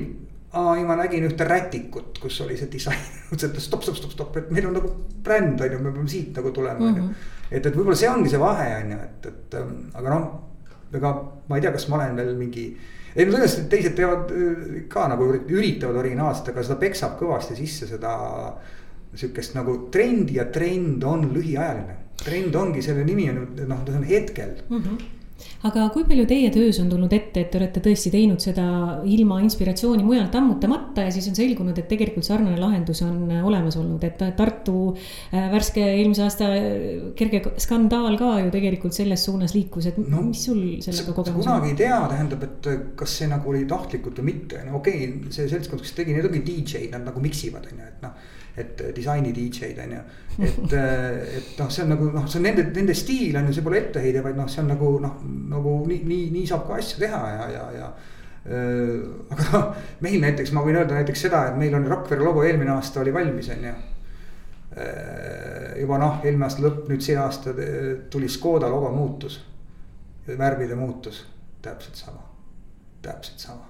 [0.55, 2.99] aa, ei ma nägin ühte rätikut, kus oli see disain,
[3.29, 4.91] mõtlesin, et stopp, stopp, stopp, stopp, et meil on nagu
[5.23, 7.03] bränd on ju, me peame siit nagu tulema on ju.
[7.03, 7.31] Mhm.
[7.49, 10.29] et, et võib-olla see ongi see vahe on ju, et, et ähm, aga noh,
[10.95, 11.11] ega
[11.49, 12.69] ma ei tea, kas ma olen veel mingi
[13.15, 17.89] ei no tõenäoliselt teised teevad äh, ka nagu üritavad originaalselt, aga seda peksab kõvasti sisse
[17.89, 18.15] seda
[19.15, 22.01] sihukest nagu trendi ja trend on lühiajaline.
[22.23, 24.81] trend ongi, selle nimi on noh, ta on hetkel mm.
[24.81, 25.14] -hmm
[25.67, 28.65] aga kui palju teie töös on tulnud ette, et te olete tõesti teinud seda
[29.09, 34.03] ilma inspiratsiooni mujalt ammutamata ja siis on selgunud, et tegelikult sarnane lahendus on olemas olnud,
[34.07, 39.89] et Tartu äh, värske eelmise aasta äh, kerge skandaal ka ju tegelikult selles suunas liikus,
[39.91, 41.51] et no, mis sul sellega kogemus on?
[41.51, 45.35] kunagi ei tea, tähendab, et kas see nagu oli tahtlikult või mitte, no okei okay,,
[45.35, 48.33] see seltskond, kes tegi, need ongi DJ-d, nad nagu mix ivad, on ju, et noh
[48.57, 50.01] et disaini DJ-d on ju.
[50.47, 53.65] et, et noh, see on nagu noh, see on nende, nende stiil on ju, see
[53.65, 55.17] pole etteheide, vaid noh, see on nagu noh,
[55.51, 57.89] nagu nii, nii, nii saab ka asju teha ja, ja, ja
[58.45, 59.03] äh,.
[59.35, 59.67] aga noh,
[60.05, 63.13] meil näiteks ma võin öelda näiteks seda, et meil on Rakvere logo eelmine aasta oli
[63.15, 63.75] valmis, on ju
[65.79, 67.53] juba noh, eelmine aasta lõpp, nüüd see aasta
[68.11, 69.39] tuli Škoda logo muutus.
[70.25, 71.21] värvide muutus,
[71.61, 72.23] täpselt sama,
[73.01, 73.64] täpselt sama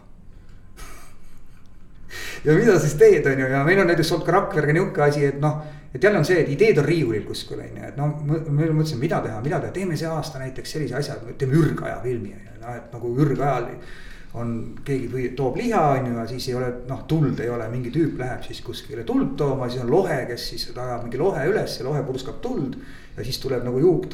[2.46, 5.26] ja mida siis teed, on ju, ja meil on näiteks olnud ka Rakverega nihuke asi,
[5.32, 5.62] et noh.
[5.96, 9.00] et jälle on see, et ideed on riiulil kuskil on ju, et noh, me mõtlesime,
[9.06, 12.60] mida teha, mida teha, teeme see aasta näiteks sellise asja, teeme ürgaja filmi on ju,
[12.66, 13.72] noh et nagu ürgajal
[14.36, 14.52] on,
[14.84, 17.94] keegi või toob liha, on ju, ja siis ei ole noh, tuld ei ole, mingi
[17.96, 21.80] tüüp läheb siis kuskile tuld tooma, siis on lohe, kes siis ajab mingi lohe üles
[21.80, 22.76] ja lohe purskab tuld
[23.18, 24.08] ja siis tuleb nagu juuk,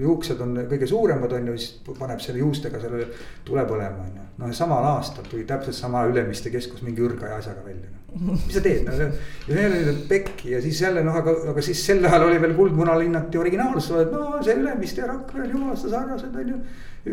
[0.00, 3.08] juuksed on kõige suuremad, on ju, siis paneb selle juustega selle
[3.44, 4.26] tule põlema, on ju.
[4.40, 8.38] noh, samal aastal tuli täpselt sama Ülemiste keskus mingi ürgaja asjaga välja no..
[8.38, 9.10] mis sa teed, no see
[9.52, 12.56] ja oli nüüd pekki ja siis jälle noh, aga, aga siis sel ajal oli veel
[12.56, 16.62] Kuldmuna linnati originaalsus, et no see Ülemiste ja Rakvere on jumalast sarnased, on ju,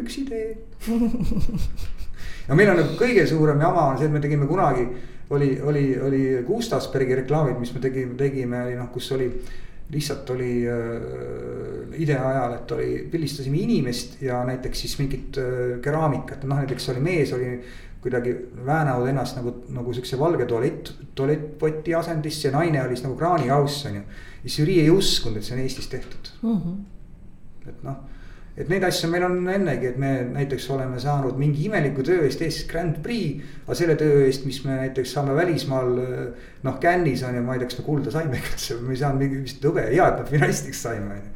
[0.01, 0.55] üks idee.
[2.45, 4.83] Ja meil on nagu kõige suurem jama on see, et me tegime kunagi,
[5.33, 9.31] oli, oli, oli Gustavsbergi reklaamid, mis me tegime, tegime, oli noh, kus oli
[9.89, 16.43] lihtsalt oli äh, idee ajal, et oli, pildistasime inimest ja näiteks siis mingit äh, keraamikat,
[16.43, 17.59] noh näiteks oli mees oli
[18.05, 23.17] kuidagi väänanud ennast nagu, nagu siukse valge tualett, tualettpoti asendisse ja naine oli siis nagu
[23.17, 24.03] kraanikauss on ju.
[24.43, 26.59] ja žürii ei uskunud, et see on Eestis tehtud mm.
[26.59, 27.69] -hmm.
[27.69, 28.03] et noh
[28.55, 32.41] et neid asju meil on ennegi, et me näiteks oleme saanud mingi imeliku töö eest
[32.45, 33.43] Eestis Grand Prix.
[33.65, 35.91] aga selle töö eest, mis me näiteks saame välismaal
[36.63, 39.25] noh, Cannes'is on ju, ma ei tea, kas me kulda saime, kas me ei saanud
[39.25, 41.35] mingi vist hõbe, hea, et me finalistiks saime on ju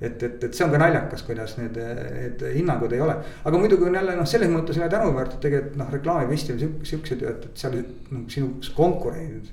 [0.00, 3.14] et, et, et see on ka naljakas, kuidas need, need hinnangud ei ole,
[3.46, 7.34] aga muidugi on jälle noh, selles mõttes üle tänuväärt, et tegelikult noh, reklaamifestival siukse töö,
[7.34, 9.52] et seal noh, sinu konkurendid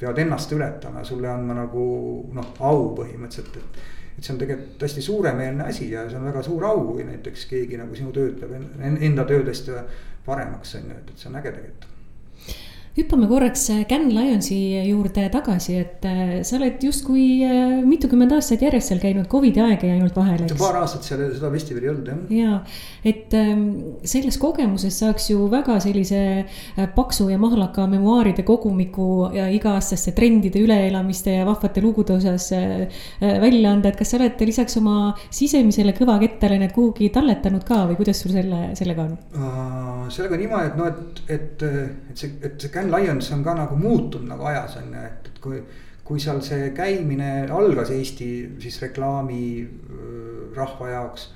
[0.00, 1.82] peavad ennast ületama, sulle andma nagu
[2.34, 3.82] noh, au põhimõtteliselt, et
[4.16, 7.46] et see on tegelikult hästi suuremeelne asi ja see on väga suur au, kui näiteks
[7.50, 8.52] keegi nagu sinu tööd peab
[9.00, 9.70] enda töödest
[10.26, 11.91] paremaks on ju, et, et see on äge tegelikult
[12.96, 18.64] hüppame korraks Can äh, Lionsi juurde tagasi, et äh, sa oled justkui äh, mitukümmend aastat
[18.66, 20.48] järjest seal käinud, Covidi aeg jäi ainult vahele.
[20.60, 22.20] paar aastat seal seda festivali ei olnud jah.
[22.36, 22.58] ja,
[23.08, 23.64] et ähm,
[24.04, 26.20] sellest kogemusest saaks ju väga sellise
[26.96, 33.88] paksu ja mahlaka memuaaride kogumiku ja iga-aastaste trendide üleelamiste ja vahvate lugude osas välja anda,
[33.88, 38.36] et kas sa oled lisaks oma sisemisele kõvakettale need kuhugi talletanud ka või kuidas sul
[38.36, 39.16] selle, sellega on
[40.12, 41.64] sellega on niimoodi, et noh, et, et,
[42.12, 45.32] et see, et see Can Lions on ka nagu muutunud nagu ajas on ju, et,
[45.32, 45.62] et kui.
[46.02, 48.26] kui seal see käimine algas Eesti
[48.60, 49.44] siis reklaami
[50.56, 51.28] rahva jaoks.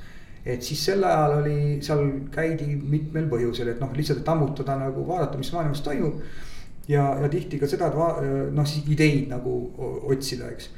[0.45, 2.03] et siis sel ajal oli, seal
[2.35, 6.21] käidi mitmel põhjusel, et noh, lihtsalt, et ammutada nagu vaadata, mis maailmas toimub.
[6.89, 9.57] ja, ja tihti ka seda, et noh, siis ideid nagu
[10.11, 10.71] otsida, eks.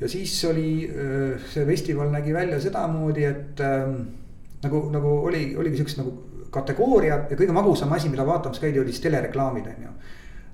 [0.00, 0.88] ja siis oli
[1.52, 3.96] see festival nägi välja sedamoodi, et ähm,
[4.64, 6.16] nagu, nagu oli, oligi siuksed nagu
[6.54, 9.96] kategooriad ja kõige magusam asi, mida vaatamas käidi, oli siis telereklaamid, on ju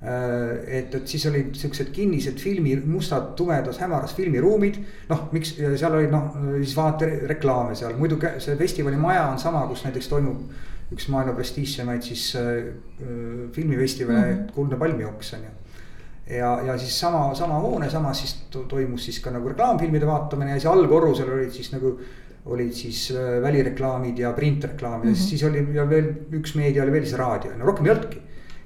[0.01, 4.79] Äh, et, et siis olid siuksed kinnised filmi, mustad, tumedas, hämaras filmiruumid.
[5.11, 9.61] noh, miks seal olid noh, siis vaata reklaame seal, muidu see festivali maja on sama,
[9.69, 10.41] kus näiteks toimub.
[10.91, 12.73] üks maailma prestiižsemaid siis äh,
[13.53, 14.51] filmifestivale mm -hmm.
[14.55, 15.51] Kuldne palmijooks on ju.
[16.35, 18.35] ja, ja siis sama, sama hoone samas siis
[18.67, 21.99] toimus siis ka nagu reklaamfilmide vaatamine ja siis allkorrusel olid siis nagu
[22.45, 25.23] olid siis äh, välireklaamid ja printreklaamid mm -hmm.
[25.23, 28.21] ja siis oli ja veel üks meedia oli veel siis raadio, no rohkem ei olnudki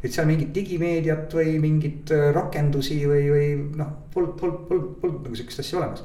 [0.05, 3.49] et seal mingit digimeediat või mingit äh, rakendusi või, või
[3.79, 6.03] noh, polnud, polnud, polnud, polnud nagu sihukest asja olemas.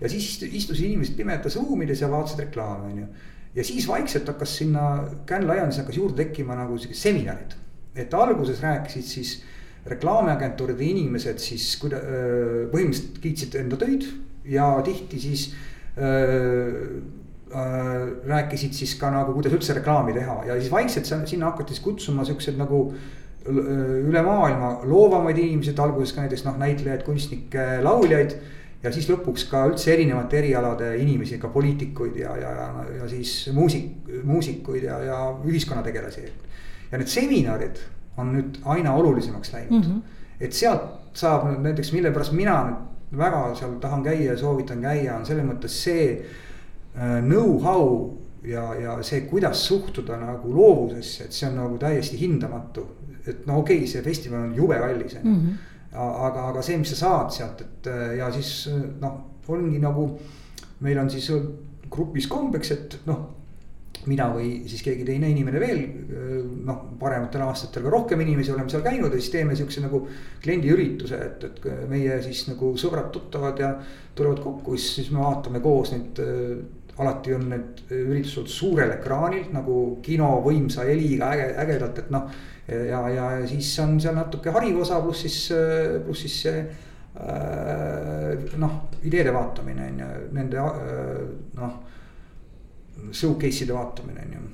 [0.00, 3.06] ja siis istusid inimesed pimedates ruumides ja vaatasid reklaame, on ju.
[3.58, 4.88] ja siis vaikselt hakkas sinna
[5.26, 7.56] Can Lionsis hakkas juurde tekkima nagu seminarid.
[7.94, 9.38] et alguses rääkisid siis
[9.88, 14.06] reklaamiagentuuride inimesed siis kuida-, äh, põhimõtteliselt kiitsid enda töid
[14.44, 15.48] ja tihti siis
[18.28, 22.24] rääkisid siis ka nagu, kuidas üldse reklaami teha ja siis vaikselt sinna hakati siis kutsuma
[22.28, 22.82] siuksed nagu
[23.48, 28.36] üle maailma loovamaid inimesi, et alguses ka näiteks noh, näitlejaid, kunstnikke, lauljaid.
[28.82, 33.48] ja siis lõpuks ka üldse erinevate erialade inimesi, ka poliitikuid ja, ja, ja, ja siis
[33.54, 33.88] muusik,
[34.22, 36.28] muusikuid ja, ja ühiskonnategelasi.
[36.92, 37.80] ja need seminarid
[38.18, 39.90] on nüüd aina olulisemaks läinud mm.
[39.90, 40.20] -hmm.
[40.40, 42.84] et sealt saab näiteks, mille pärast mina nüüd
[43.16, 48.10] väga seal tahan käia ja soovitan käia, on selles mõttes see äh, know-how
[48.44, 52.86] ja, ja see, kuidas suhtuda nagu loovusesse, et see on nagu täiesti hindamatu
[53.28, 55.32] et no okei okay,, see festival on jube kallis on ju.
[55.32, 55.56] Mhm.
[55.92, 57.88] aga, aga see, mis sa saad sealt, et
[58.18, 58.68] ja siis
[59.00, 60.04] noh, ongi nagu
[60.84, 61.30] meil on siis
[61.90, 63.37] grupis kombeks, et noh
[64.08, 65.82] mina või siis keegi teine inimene veel
[66.64, 70.02] noh, parematel aastatel ka rohkem inimesi oleme seal käinud ja siis teeme siukse nagu
[70.44, 73.72] kliendiürituse, et, et meie siis nagu sõbrad-tuttavad ja
[74.18, 76.20] tulevad kokku, siis, siis me vaatame koos neid
[76.98, 82.32] alati on need üritused suurel ekraanil nagu kino võimsa heliga äge, ägedalt, et noh
[82.68, 85.38] ja, ja siis on seal natuke hariv osa, pluss siis,
[86.04, 90.72] pluss siis see äh, noh, ideede vaatamine on ju, nende äh,
[91.60, 91.84] noh.
[93.12, 94.48] Showcase'ide vaatamine on ju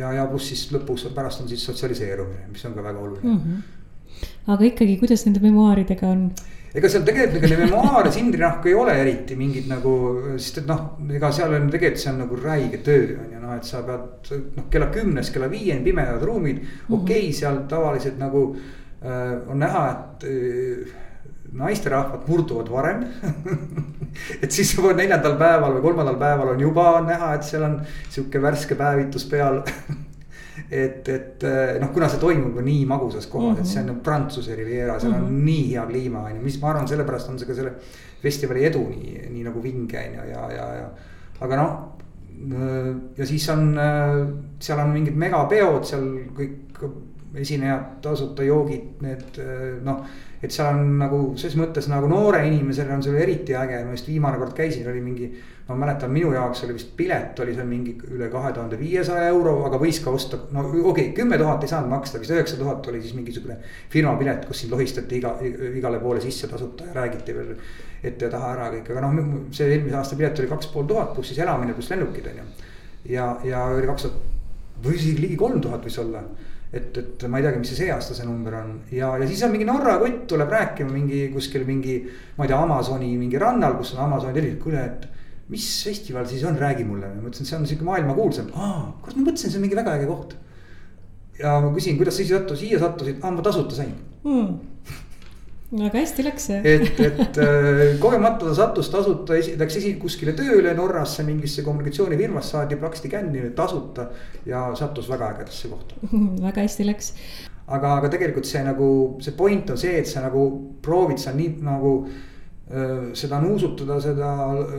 [0.00, 3.40] ja, ja pluss siis lõpus pärast on siis sotsialiseerumine, mis on ka väga oluline mm.
[3.40, 4.50] -hmm.
[4.54, 6.28] aga ikkagi, kuidas nende memuaaridega on?
[6.74, 9.94] ega seal tegelikult ega memuaare Sindrinahku ei ole eriti mingid nagu,
[10.36, 10.86] sest et noh,
[11.18, 14.32] ega seal on tegelikult see on nagu räige töö on ju noh, et sa pead
[14.56, 17.00] noh, kella kümnest kella viieni pimedad ruumid mm -hmm..
[17.00, 18.44] okei okay,, seal tavaliselt nagu
[19.04, 21.00] äh, on näha, et äh,
[21.54, 23.04] naisterahvad murduvad varem
[24.42, 27.78] et siis juba neljandal päeval või kolmandal päeval on juba näha, et seal on
[28.08, 29.60] sihuke värske päevitus peal
[30.70, 33.66] et, et eh, noh, kuna see toimub ju nii magusas kohas mm, -hmm.
[33.66, 35.26] et see on Prantsuse Riviera, seal mm -hmm.
[35.26, 35.44] on mhm.
[35.44, 37.72] nii hea kliima on ju, mis ma arvan, sellepärast on see ka selle
[38.22, 40.90] festivali edu nii, nii nagu vinge on ju ja, ja, ja.
[41.40, 41.72] aga noh,
[43.16, 43.76] ja siis on,
[44.58, 46.86] seal on mingid megapeod seal kõik
[47.34, 49.38] esinejad, tasuta joogid, need
[49.82, 50.06] noh
[50.44, 54.08] et seal on nagu ses mõttes nagu noore inimesele on see eriti äge, ma just
[54.10, 55.30] viimane kord käisin, oli mingi.
[55.64, 59.54] ma mäletan, minu jaoks oli vist pilet oli seal mingi üle kahe tuhande viiesaja euro,
[59.64, 62.84] aga võis ka osta, no okei okay,, kümme tuhat ei saanud maksta, vist üheksa tuhat
[62.92, 63.56] oli siis mingisugune.
[63.94, 65.38] firmapilet, kus sind lohistati iga,
[65.80, 67.54] igale poole sisse tasuta ja räägiti veel
[68.02, 71.14] ette ja taha ära kõik, aga noh, see eelmise aasta pilet oli kaks pool tuhat
[71.16, 72.48] pluss siis elamine pluss lennukid on ju.
[73.14, 76.20] ja, ja oli kaks tuhat või isegi ligi kolm tuhat võis olla
[76.74, 78.76] et, et ma ei teagi, mis see see aasta see number on.
[78.92, 81.98] Ja, ja siis on mingi Norra kutt tuleb rääkima mingi kuskil mingi.
[82.36, 85.08] ma ei tea, Amazoni mingi rannal, kus on Amazoni tellis, kuule, et
[85.52, 89.28] mis festival siis on, räägi mulle, ma mõtlesin, see on sihuke maailmakuulsam, aa, kurat, ma
[89.28, 90.36] mõtlesin, see on mingi väga äge koht.
[91.38, 93.92] ja ma küsin, kuidas sa siia sattusid, siia sattusid, aa ma tasuta sain.
[94.24, 94.73] Mm
[95.72, 96.60] väga hästi läks see.
[96.74, 102.78] et, et äh, kogemata ta sattus tasuta, läks esi kuskile tööle Norrasse mingisse kommunikatsioonifirmasse, saadi
[102.80, 104.10] plaksti känni tasuta
[104.46, 106.12] ja sattus väga ägedasse kohta
[106.46, 107.12] väga hästi läks.
[107.66, 108.88] aga, aga tegelikult see nagu,
[109.24, 110.46] see point on see, et sa nagu
[110.84, 114.34] proovid seal nii nagu äh, seda nuusutada, seda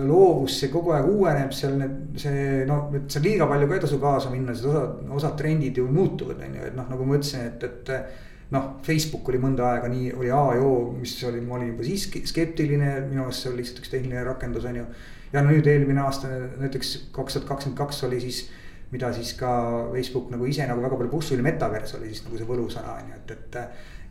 [0.06, 3.84] loovust, see kogu aeg uueneb seal need, see noh, et seal liiga palju ka ei
[3.88, 7.20] tasu kaasa minna, sest osad, osad trendid ju muutuvad, on ju, et noh, nagu ma
[7.20, 11.42] ütlesin, et, et noh, Facebook oli mõnda aega nii, oli A ja O, mis oli,
[11.46, 14.86] ma olin juba siis skeptiline, minu arust see oli lihtsalt üks tehniline rakendus, on ju.
[15.34, 16.30] ja nüüd eelmine aasta
[16.62, 18.46] näiteks kaks tuhat kakskümmend kaks oli siis,
[18.92, 19.50] mida siis ka
[19.92, 23.12] Facebook nagu ise nagu väga palju push oli, metaverse oli siis nagu see võlusõna on
[23.12, 23.62] ju, et, et.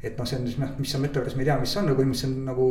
[0.05, 1.97] et noh, see on siis noh, mis on metaverse, ma ei tea, mis on, aga
[2.01, 2.69] põhimõtteliselt on nagu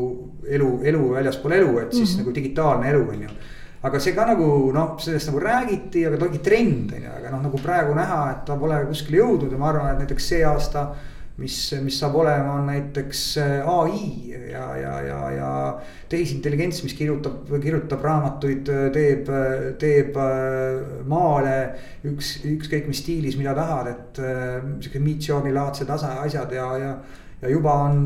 [0.59, 2.19] elu, elu väljaspool elu, et siis mm -hmm.
[2.21, 3.35] nagu digitaalne elu on ju
[3.83, 7.31] aga see ka nagu noh, sellest nagu räägiti, aga ta ongi trend on ju, aga
[7.33, 10.43] noh, nagu praegu näha, et ta pole kuskile jõudnud ja ma arvan, et näiteks see
[10.47, 10.85] aasta
[11.41, 14.03] mis, mis saab olema, on näiteks äh, ai
[14.51, 15.49] ja, ja, ja, ja
[16.09, 19.33] tehisintelligents, mis kirjutab, kirjutab raamatuid, teeb,
[19.81, 20.21] teeb
[21.09, 21.57] maale
[22.05, 24.23] üks, ükskõik mis stiilis, mida tahad, et
[24.83, 26.95] sihuke Midjourney laadsed asjad ja, ja
[27.43, 27.97] ja juba on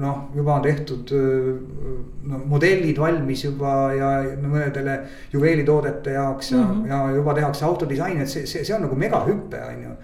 [0.00, 4.96] noh, juba on tehtud no, modellid valmis juba ja no, mõnedele
[5.32, 6.88] juveelitoodete jaoks ja mm, -hmm.
[6.90, 9.96] ja juba tehakse autodisaini, et see, see, see on nagu megahüpe, on ju.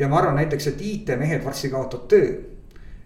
[0.00, 2.30] Ja ma arvan näiteks, et IT-mehed varsti kaotavad töö.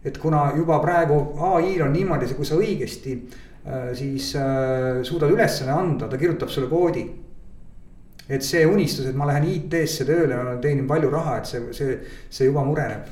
[0.04, 5.72] et kuna juba praegu ai-l on niimoodi, kui sa õigesti äh, siis äh, suudad ülesanne
[5.72, 7.04] anda, ta kirjutab sulle koodi
[8.28, 11.98] et see unistus, et ma lähen IT-sse tööle, teenin palju raha, et see, see,
[12.30, 13.10] see juba mureneb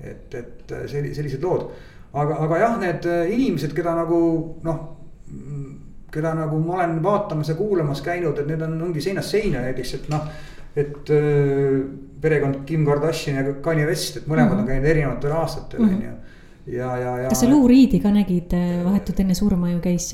[0.00, 1.70] et, et selli-, sellised lood.
[2.16, 4.18] aga, aga jah, need äh, inimesed, keda nagu
[4.64, 4.82] noh,
[6.16, 9.94] keda nagu ma olen vaatamas ja kuulamas käinud, et need on, ongi seinast seina näiteks,
[10.00, 10.28] et noh.
[10.76, 11.80] et äh,
[12.20, 14.58] perekond Kim Kardashian ja Kanye West, et mõlemad mm -hmm.
[14.58, 14.66] on mhm.
[14.66, 16.04] käinud erinevatel aastatel on mm -hmm.
[16.04, 17.28] ju ja, ja, ja.
[17.28, 20.12] kas sa Lou Reed'i ka nägid äh, vahetult enne surma ju käis?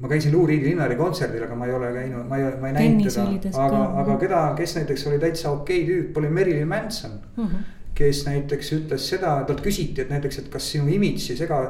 [0.00, 2.72] ma käisin Lou Reed'i Linnari kontserdil, aga ma ei ole käinud, ma ei, ma ei
[2.72, 3.12] näinud
[3.42, 3.64] teda.
[3.64, 7.44] aga, aga keda, kes näiteks oli täitsa okei okay tüüp, oli Marilyn Manson mm.
[7.44, 11.62] -hmm kes näiteks ütles seda, talt küsiti, et näiteks, et kas sinu imidž ei sega.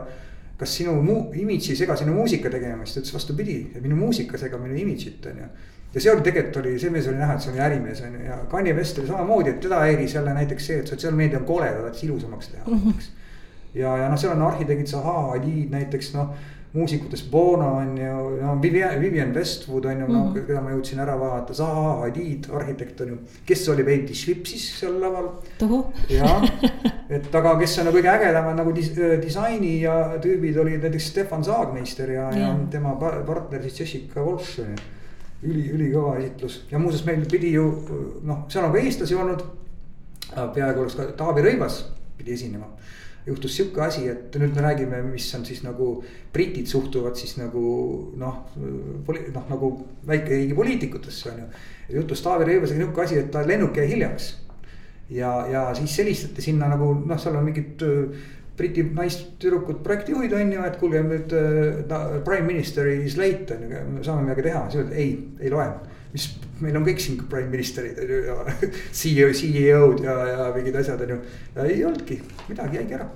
[0.62, 4.78] Kas sinu muu imidž ei sega sinu muusika tegemist, ütles vastupidi, minu muusika segab minu
[4.78, 5.48] imidžit on ju.
[5.94, 8.22] ja see oli tegelikult oli, see mees oli näha, et see oli ärimees on ju
[8.28, 11.68] ja Kanye West oli samamoodi, et teda häiris jälle näiteks see, et sotsiaalmeedia on kole,
[11.68, 12.84] ta tahtis ilusamaks teha mm -hmm.
[12.84, 13.12] näiteks.
[13.74, 16.34] ja, ja noh, seal on arhiteegid Zaha Hadid näiteks noh
[16.72, 20.36] muusikutest Bono on ju, no Vivian, Vivian Westwood on ju mm, -hmm.
[20.36, 23.18] no keda ma jõudsin ära vaadata, Zaha Hadid, arhitekt on ju.
[23.46, 25.28] kes oli veidi švipsis seal laval.
[26.08, 26.42] jah,
[27.16, 28.90] et aga kes on nagu kõige ägedamad nagu dis,
[29.22, 32.96] disaini ja tüübid olid näiteks Stefan Saagmeister ja, ja., ja tema
[33.26, 34.78] partner siis Jessica Walsh on ju.
[35.42, 37.68] üli, ülikõva esitlus ja muuseas meil pidi ju
[38.22, 39.44] noh, seal on ka eestlasi olnud.
[40.54, 41.84] peaaegu oleks ka Taavi Rõivas
[42.16, 42.66] pidi esinema
[43.26, 45.94] juhtus sihuke asi, et nüüd me räägime, mis on siis nagu
[46.34, 47.62] britid suhtuvad siis nagu
[48.18, 49.72] noh, noh nagu
[50.08, 51.48] väikeriigi poliitikutesse on ju.
[52.00, 54.36] juhtus Taavi Rõivasega nihuke asi, et ta lennuk jäi hiljaks.
[55.10, 58.22] ja, ja siis helistati sinna nagu noh, seal on mingid äh,
[58.56, 64.02] Briti naistüdrukud, projektijuhid on ju, et kuulge nüüd uh, prime minister is late on ju,
[64.04, 65.70] saame midagi teha, siis öeldi ei, ei loe.
[66.12, 66.26] mis
[66.62, 68.38] meil on kõik siin prime minister'id on ju ja
[69.00, 71.20] CEO, CEO-d ja, ja mingid asjad on ju.
[71.66, 73.10] ei olnudki, midagi jäigi ära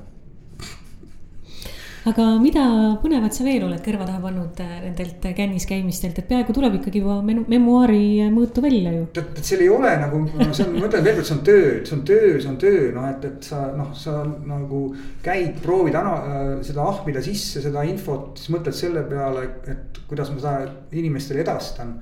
[2.06, 2.64] aga mida
[3.02, 7.02] põnevat sa veel oled kõrva taha pannud äh, nendelt kännis käimistelt, et peaaegu tuleb ikkagi
[7.02, 9.06] juba memuaari mõõtu välja ju.
[9.16, 11.72] tead, et seal ei ole nagu, see on, ma ütlen veel kord, see on töö,
[11.88, 14.82] see on töö, see on töö, noh, et, et sa noh, sa nagu
[15.24, 20.30] käid, proovid ana-, äh, seda ahmida sisse, seda infot, siis mõtled selle peale, et kuidas
[20.30, 20.56] ma seda
[20.94, 21.96] inimestele edastan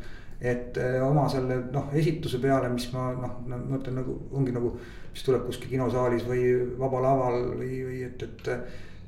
[0.44, 4.74] et äh, oma selle noh, esituse peale, mis ma noh, ma mõtlen nagu ongi nagu,
[5.12, 8.50] mis tuleb kuskil kinosaalis või Vabal Laval või, või et, et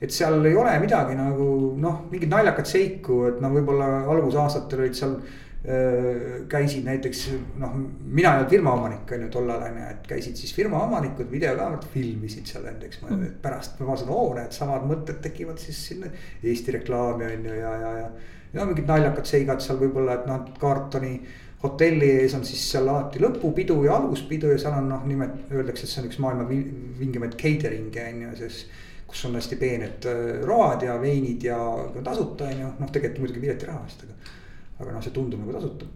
[0.01, 1.49] et seal ei ole midagi nagu
[1.81, 6.45] noh, mingit naljakat seiku, et noh, võib-olla algusaastatel olid seal äh,.
[6.53, 7.23] käisid näiteks
[7.59, 7.73] noh,
[8.05, 11.31] mina ei olnud firma omanik on ju tollal on ju, et käisid siis firma omanikud
[11.33, 13.01] videokaamerad filmisid seal näiteks
[13.43, 16.13] pärast ma vaatasin, oo need samad mõtted tekivad siis sinna
[16.45, 18.09] Eesti reklaami on ju ja, ja, ja.
[18.57, 21.19] Ja mingid naljakad seigad seal võib-olla, et noh, kartoni
[21.63, 25.87] hotelli ees on siis seal alati lõpupidu ja alguspidu ja seal on noh, nimet-, öeldakse,
[25.87, 28.65] et see on üks maailma vingemaid catering'e on ju, siis
[29.07, 31.59] kus on hästi peened äh, road ja veinid ja
[32.05, 34.35] tasuta on ju, noh tegelikult muidugi piletiraha eest, aga.
[34.81, 35.89] aga noh, see tundub nagu tasuta.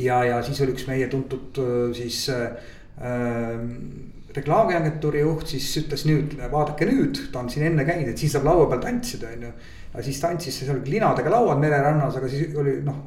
[0.00, 2.50] ja, ja siis oli üks meie tuntud äh, siis äh,
[2.98, 3.56] äh,
[4.36, 8.48] reklaamiagentuuri juht siis ütles nüüd, vaadake nüüd, ta on siin enne käinud, et siis saab
[8.48, 9.52] laua peal tantsida, on ju.
[9.96, 13.02] Ja siis tantsis, seal olid linadega lauad mererannas, aga siis oli noh,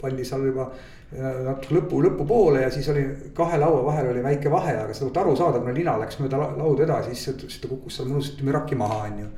[0.00, 0.70] pandi seal juba
[1.12, 3.02] natuke lõpu, lõpupoole ja siis oli
[3.36, 6.86] kahe laua vahel oli väike vahe, aga seda aru saada, kuna lina läks mööda lauda
[6.86, 9.28] edasi, siis, siis ta kukkus seal mõnusasti müraki maha, on ju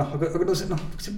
[0.00, 1.14] noh, aga, aga no see noh, see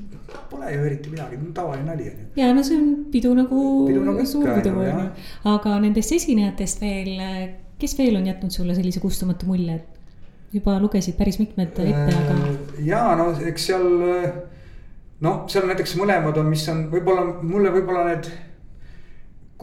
[0.50, 2.28] pole ju eriti midagi, tavaline nali on ju.
[2.42, 3.64] ja no see on pidu nagu,
[4.10, 5.08] nagu suur pidu on ju,
[5.54, 7.12] aga nendest esinejatest veel,
[7.80, 12.40] kes veel on jätnud sulle sellise kustumatu mulje, et juba lugesid päris mitmed ette, aga.
[12.50, 13.88] Äh, ja no eks seal
[15.24, 18.28] noh, seal näiteks mõlemad on, mis on võib-olla mulle võib-olla need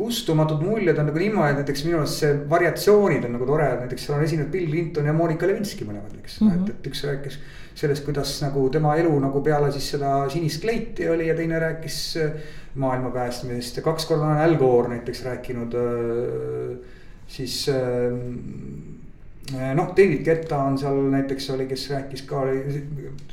[0.01, 4.17] kustumatud muljed on nagu niimoodi, näiteks minu arust see variatsioonid on nagu tore, näiteks seal
[4.17, 6.47] on esinenud Bill Clinton ja Monika Levinski mõlemad, eks mm.
[6.47, 6.69] -hmm.
[6.69, 7.37] et, et üks rääkis
[7.75, 11.99] sellest, kuidas nagu tema elu nagu peale siis seda sinist kleiti oli ja teine rääkis
[12.23, 12.31] äh,
[12.75, 16.77] maailma päästmisest ja kaks korda on Al Gore näiteks rääkinud äh,
[17.27, 18.15] siis äh,
[19.75, 22.45] noh, David Guetta on seal näiteks oli, kes rääkis ka,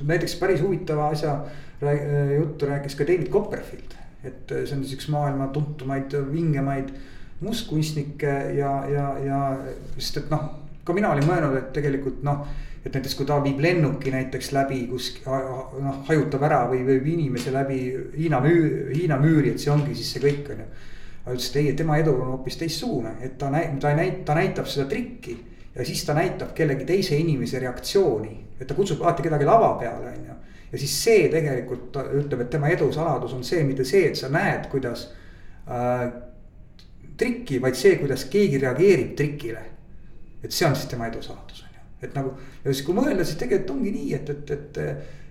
[0.03, 1.39] näiteks päris huvitava asja
[1.81, 6.91] juttu rääkis ka David Copperfield et see on siis üks maailma tuntumaid, vingemaid
[7.45, 9.43] mustkunstnikke ja, ja, ja
[9.99, 10.49] sest et noh,
[10.85, 12.47] ka mina olin mõelnud, et tegelikult noh.
[12.83, 17.53] et näiteks kui ta viib lennuki näiteks läbi kus noh hajutab ära või viib inimese
[17.53, 17.79] läbi
[18.17, 20.69] Hiina müür, Hiina müüri, et see ongi siis see kõik on ju.
[21.25, 24.25] aga ütles, et ei, tema edu on hoopis teistsugune, et ta näitab, ta ei näita,
[24.31, 25.37] ta näitab seda trikki.
[25.75, 30.15] ja siis ta näitab kellegi teise inimese reaktsiooni, et ta kutsub alati kedagi lava peale,
[30.17, 30.39] on ju
[30.73, 34.31] ja siis see tegelikult ütleb, et tema edu saladus on see, mitte see, et sa
[34.32, 35.07] näed, kuidas
[35.69, 36.09] äh,
[37.19, 39.65] trikki, vaid see, kuidas keegi reageerib trikile.
[40.43, 42.35] et see on siis tema edu saladus on ju, et nagu
[42.65, 44.82] ja siis, kui mõelda, siis tegelikult ongi nii, et, et, et.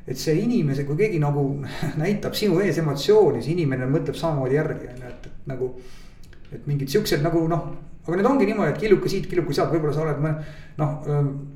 [0.08, 1.42] et see inimese, kui keegi nagu
[2.04, 5.74] näitab sinu ees emotsiooni, siis inimene mõtleb samamoodi järgi on ju, et, et nagu.
[6.48, 7.66] et mingid siuksed nagu noh,
[8.08, 10.22] aga need ongi niimoodi, et killuke siit, killuke sealt, võib-olla sa oled
[10.78, 10.92] noh,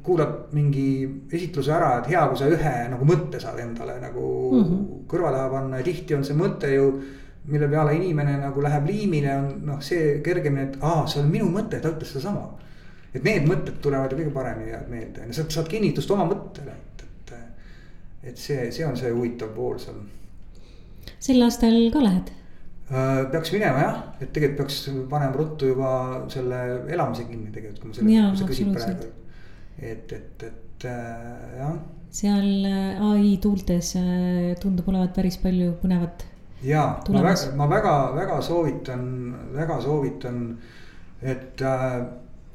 [0.04, 0.86] kuulad mingi
[1.32, 4.86] esitluse ära, et hea, kui sa ühe nagu mõtte saad endale nagu mm -hmm.
[5.08, 6.92] kõrva taha panna ja tihti on see mõte ju
[7.46, 11.48] mille peale inimene nagu läheb liimile, on noh, see kergemini, et aa, see on minu
[11.50, 12.50] mõte, ta ütles sedasama.
[13.14, 17.04] et need mõtted tulevad ju kõige paremini jäävad meelde, sa saad kinnitust oma mõttele, et,
[17.04, 17.34] et.
[18.24, 19.98] et see, see on see huvitav pool seal.
[21.20, 22.32] sel aastal ka lähed?
[22.92, 25.92] Äh, peaks minema jah, et tegelikult peaks panema ruttu juba
[26.32, 26.58] selle
[26.92, 29.12] elamise kinni tegelikult, kui ma selle, kui sa küsid praegu.
[29.80, 31.78] et, et, et äh, jah.
[32.12, 33.94] seal äh, ai tuultes
[34.60, 36.28] tundub olevat päris palju põnevat
[36.64, 39.06] ja ma väga, ma väga, väga soovitan,
[39.54, 40.44] väga soovitan,
[41.22, 41.98] et, äh,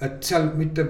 [0.01, 0.87] et seal mitte.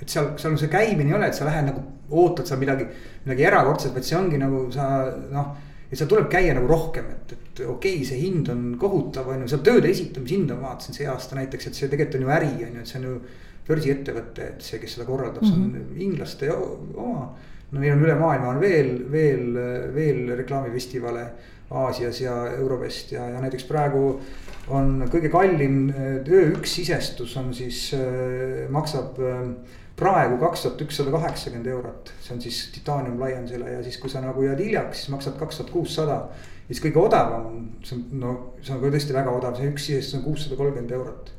[0.00, 2.86] et seal, seal see käimine ei ole, et sa lähed nagu ootad seal midagi,
[3.24, 4.88] midagi erakordset, vaid see ongi nagu sa
[5.30, 5.54] noh.
[5.92, 9.44] Et seal tuleb käia nagu rohkem, et, et okei okay,, see hind on kohutav, on
[9.44, 12.34] ju, seal tööde esitamise hinda ma vaatasin see aasta näiteks, et see tegelikult on ju
[12.38, 13.16] äri, on ju, et see on ju
[13.68, 15.52] börsiettevõte, et see, kes seda korraldab mm, -hmm.
[15.52, 16.00] see on mhm.
[16.08, 17.26] inglaste oma.
[17.72, 19.58] no neil on üle maailma on veel, veel,
[19.94, 21.26] veel reklaamifestivale
[21.72, 24.20] Aasias ja Eurovest ja, ja näiteks praegu
[24.68, 29.38] on kõige kallim öö üks sisestus on siis äh,, maksab äh,
[29.96, 32.12] praegu kaks tuhat ükssada kaheksakümmend eurot.
[32.20, 35.60] see on siis Titanium Lionsile ja siis, kui sa nagu jääd hiljaks, siis maksad kaks
[35.60, 36.18] tuhat kuussada.
[36.66, 38.32] siis kõige odavam on, see on no
[38.62, 41.32] see on ka tõesti väga odav, see üks sisestus on kuussada kolmkümmend eurot.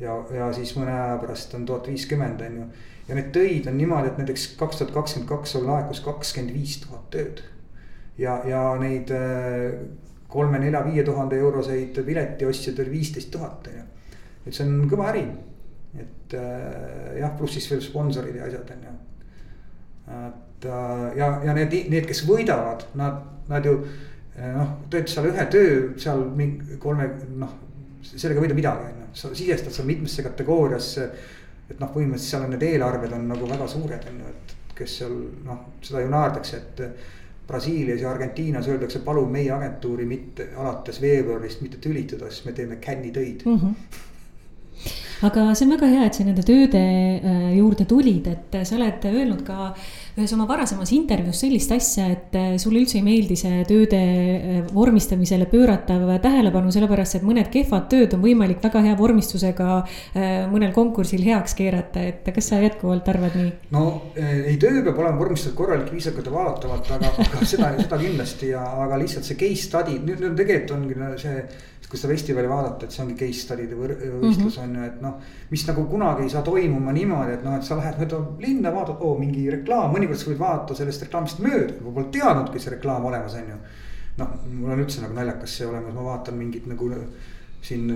[0.00, 2.68] ja, ja siis mõne aja pärast on tuhat viiskümmend on ju.
[3.08, 7.10] ja need töid on niimoodi, et näiteks kaks tuhat kakskümmend kaks laekus kakskümmend viis tuhat
[7.10, 7.44] tööd
[8.18, 9.78] ja, ja neid äh,
[10.32, 13.88] kolme-nelja-viie tuhande euroseid piletiostjaid oli viisteist tuhat on ju.
[14.46, 15.26] et see on kõva äri,
[15.98, 18.94] et äh, jah, pluss siis veel sponsorid ja asjad on ju.
[20.12, 23.20] et äh, ja, ja need, need, kes võidavad, nad,
[23.50, 23.76] nad ju
[24.38, 27.52] noh, teed seal ühe töö seal mingi kolme noh,
[28.02, 31.08] sellega ei võida midagi on ju, sa sisestad seal mitmesse kategooriasse.
[31.68, 34.94] et noh, põhimõtteliselt seal on need eelarved on nagu väga suured on ju, et kes
[35.02, 37.10] seal noh, seda ju naerdakse, et
[37.46, 42.80] Brasiilias ja Argentiinas öeldakse, palun meie agentuuri mitte alates veebruarist mitte tülitada, sest me teeme
[42.80, 43.58] kännitöid mm.
[43.58, 44.08] -hmm
[45.22, 49.04] aga see on väga hea, et sa nende tööde äh, juurde tulid, et sa oled
[49.06, 49.70] öelnud ka
[50.12, 54.58] ühes oma varasemas intervjuus sellist asja, et äh, sulle üldse ei meeldi see tööde äh,
[54.74, 59.70] vormistamisele pööratav tähelepanu, sellepärast et mõned kehvad tööd on võimalik väga hea vormistusega
[60.50, 63.50] mõnel konkursil heaks keerata, et kas sa jätkuvalt arvad nii?
[63.74, 63.84] no
[64.18, 68.64] ei, töö peab olema vormistatud korralik, viisakalt ja vaatamata, aga, aga seda, seda kindlasti ja,
[68.84, 71.44] aga lihtsalt see case study, nüüd tegelikult ongi see
[71.92, 74.62] kui seda festivali vaadata, et see ongi case study'de võistlus mm -hmm.
[74.62, 75.16] on ju, et noh.
[75.50, 78.96] mis nagu kunagi ei saa toimuma niimoodi, et noh, et sa lähed mööda linna, vaatad,
[79.00, 83.04] oo mingi reklaam, mõnikord sa võid vaadata sellest reklaamist mööda, ma pole teadnudki see reklaam
[83.04, 83.60] olemas, on ju.
[84.22, 86.90] noh, mul on üldse nagu naljakas see olemas, ma vaatan mingit nagu
[87.62, 87.86] siin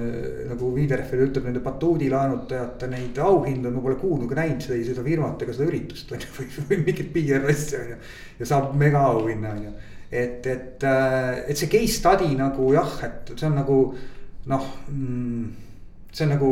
[0.49, 5.43] nagu Viiderfeld ütleb nende batuudilaenutajate neid auhindu, ma pole kuulnud ega näinud seda, seda firmat
[5.43, 7.97] ega seda üritust on ju, või, või mingit PR asja on ju.
[8.39, 9.73] ja saab mega auhinna on ju
[10.11, 13.79] et, et, äh, et see case study nagu jah, et see on nagu
[14.47, 15.47] noh mm,.
[16.13, 16.51] see on nagu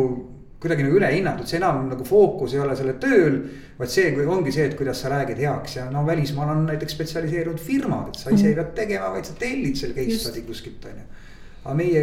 [0.65, 3.39] kuidagi nagu ülehinnatud, see enam nagu fookus ei ole sellel tööl.
[3.79, 7.61] vaid see ongi see, et kuidas sa räägid heaks ja no välismaal on näiteks spetsialiseerunud
[7.61, 11.03] firmad, et sa ise ei pea tegema, vaid sa tellid selle case study kuskilt on
[11.03, 11.24] ju
[11.65, 12.03] aga meie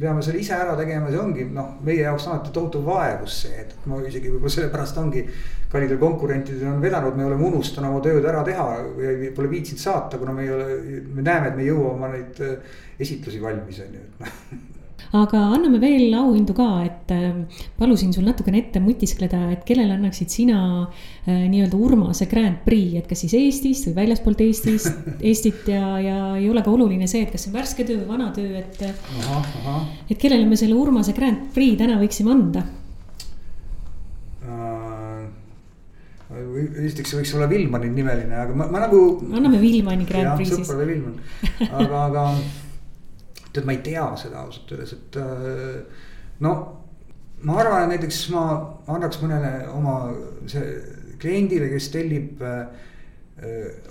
[0.00, 3.86] peame selle ise ära tegema, see ongi noh, meie jaoks alati tohutu vaevus see, et
[3.90, 5.24] ma isegi võib-olla sellepärast ongi.
[5.70, 8.64] kallidel konkurentidel on vedanud, me oleme unustanud oma tööd ära teha
[8.96, 10.80] või pole viitsinud saata, kuna me ei ole,
[11.14, 14.66] me näeme, et me ei jõua oma neid äh, esitlusi valmis on ju, et noh
[15.16, 20.32] aga anname veel auhindu ka, et äh, palusin sul natukene ette mõtiskleda, et kellele annaksid
[20.32, 24.92] sina äh, nii-öelda Urmase Grand Prix, et kas siis Eestist või väljaspoolt Eestist,
[25.30, 28.12] Eestit ja, ja ei ole ka oluline see, et kas see on värske töö või
[28.14, 28.84] vana töö, et.
[30.10, 32.64] et kellele me selle Urmase Grand Prix täna võiksime anda
[34.46, 34.90] uh,?
[36.30, 39.00] esiteks võiks olla Vilmani nimeline, aga ma, ma nagu.
[39.34, 40.62] anname Vilmani Grand Prix siis.
[40.62, 41.16] sõprale Vilman,
[41.80, 42.24] aga, aga
[43.52, 46.04] tead, ma ei tea seda ausalt öeldes, et äh,
[46.44, 46.54] no
[47.46, 48.44] ma arvan, et näiteks ma
[48.90, 49.96] annaks mõnele oma
[50.50, 50.64] see
[51.20, 52.88] kliendile, kes tellib äh,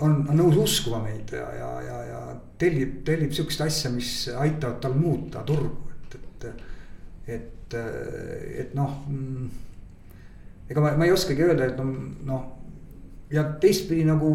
[0.05, 2.19] on, on nõus uskuma meid ja, ja, ja, ja
[2.61, 6.47] tellib, tellib sihukest asja, mis aitavad tal muuta turgu, et, et.
[7.37, 8.95] et, et noh.
[10.69, 11.77] ega ma, ma ei oskagi öelda, et
[12.25, 12.45] noh,
[13.33, 14.31] ja teistpidi nagu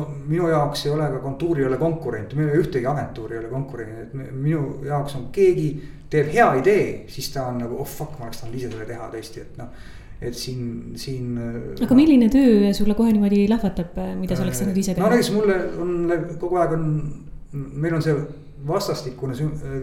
[0.00, 4.04] minu jaoks ei ole ka kontuur ei ole konkurent, meil ühtegi agentuuri ei ole konkurenti,
[4.06, 5.68] et minu jaoks on keegi
[6.12, 9.08] teeb hea idee, siis ta on nagu oh fuck, ma oleks tahtnud ise selle teha
[9.12, 9.84] tõesti, et noh.
[10.22, 10.64] et siin,
[11.00, 11.36] siin.
[11.84, 15.04] aga milline töö sulle kohe niimoodi lahvatab, mida sa oleks tahtnud ise teha?
[15.04, 16.90] no näiteks mulle on kogu aeg on,
[17.52, 18.16] meil on see
[18.66, 19.34] vastastikune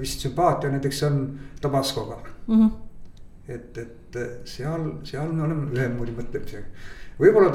[0.02, 1.26] vist sümpaatia näiteks on
[1.62, 2.56] Tabascoga mm.
[2.56, 2.70] -hmm.
[3.48, 7.52] et, et seal, seal me oleme ühemoodi mõtlemisega võib-olla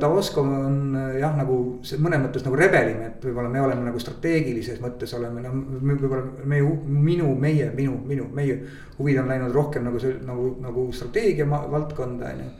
[0.00, 4.80] Davosko on jah, nagu see mõnes mõttes nagu rebelim, et võib-olla me oleme nagu strateegilises
[4.82, 8.58] mõttes oleme, no võib-olla me, minu, meie, minu, minu, meie
[8.98, 12.50] huvid on läinud rohkem nagu see nagu, nagu strateegia valdkonda on ju.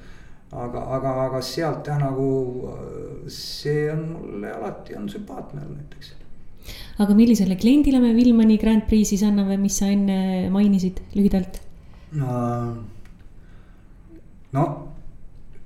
[0.53, 2.29] aga, aga, aga sealt jah, nagu
[3.33, 6.13] see on mulle alati on sümpaatne olnud näiteks
[7.03, 11.63] aga millisele kliendile me Vilmani Grand Prix siis anname, mis sa enne mainisid lühidalt?
[12.13, 12.37] no,
[14.53, 14.92] no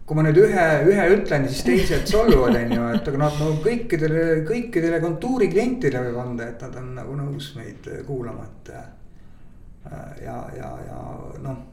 [0.06, 3.52] kui ma nüüd ühe, ühe ütlen, siis teised solvuvad, on ju, et aga noh, no
[3.64, 8.76] kõikidele, kõikidele kontuuri klientidele võib anda, et nad on nagu nõus meid kuulama, et.
[8.76, 11.00] Äh, ja, ja, ja
[11.42, 11.64] noh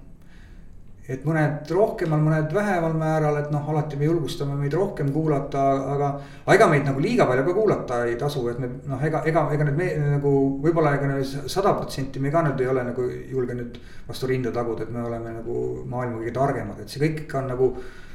[1.03, 5.63] et mõned rohkemal, mõned vähemal määral, et noh, alati me julgustame meid rohkem kuulata,
[5.95, 6.11] aga.
[6.45, 9.43] aga ega meid nagu liiga palju ka kuulata ei tasu, et me noh, ega, ega,
[9.51, 10.31] ega need me nagu
[10.63, 11.17] võib-olla ega
[11.51, 15.03] sada protsenti me ka nüüd ei ole nagu julge nüüd vastu rinda taguda, et me
[15.03, 15.57] oleme nagu
[15.91, 17.69] maailma kõige targemad, et see kõik ikka on nagu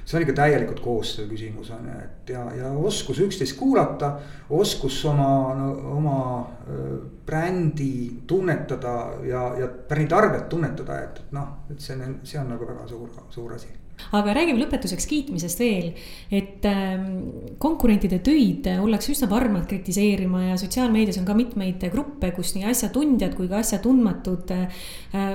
[0.09, 4.15] see on ikka täielikult koostöö küsimus on ju, et ja, ja oskus üksteist kuulata,
[4.51, 5.67] oskus oma no,,
[5.97, 6.21] oma
[7.27, 8.95] brändi tunnetada
[9.29, 12.89] ja, ja brändi tarbijat tunnetada, et, et noh, et see on, see on nagu väga
[12.89, 13.69] suur, suur asi
[14.17, 15.91] aga räägime lõpetuseks kiitmisest veel,
[16.35, 16.95] et äh,
[17.61, 23.35] konkurentide töid ollakse üsna varmad kritiseerima ja sotsiaalmeedias on ka mitmeid gruppe, kus nii asjatundjad
[23.39, 24.85] kui ka asjatundmatud äh,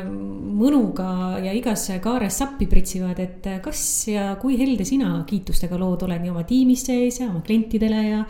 [0.04, 1.10] mõnuga
[1.44, 6.34] ja igas kaares sappi pritsivad, et kas ja kui helde sina kiitustega lood oled nii
[6.34, 8.24] oma tiimis sees ja oma klientidele ja,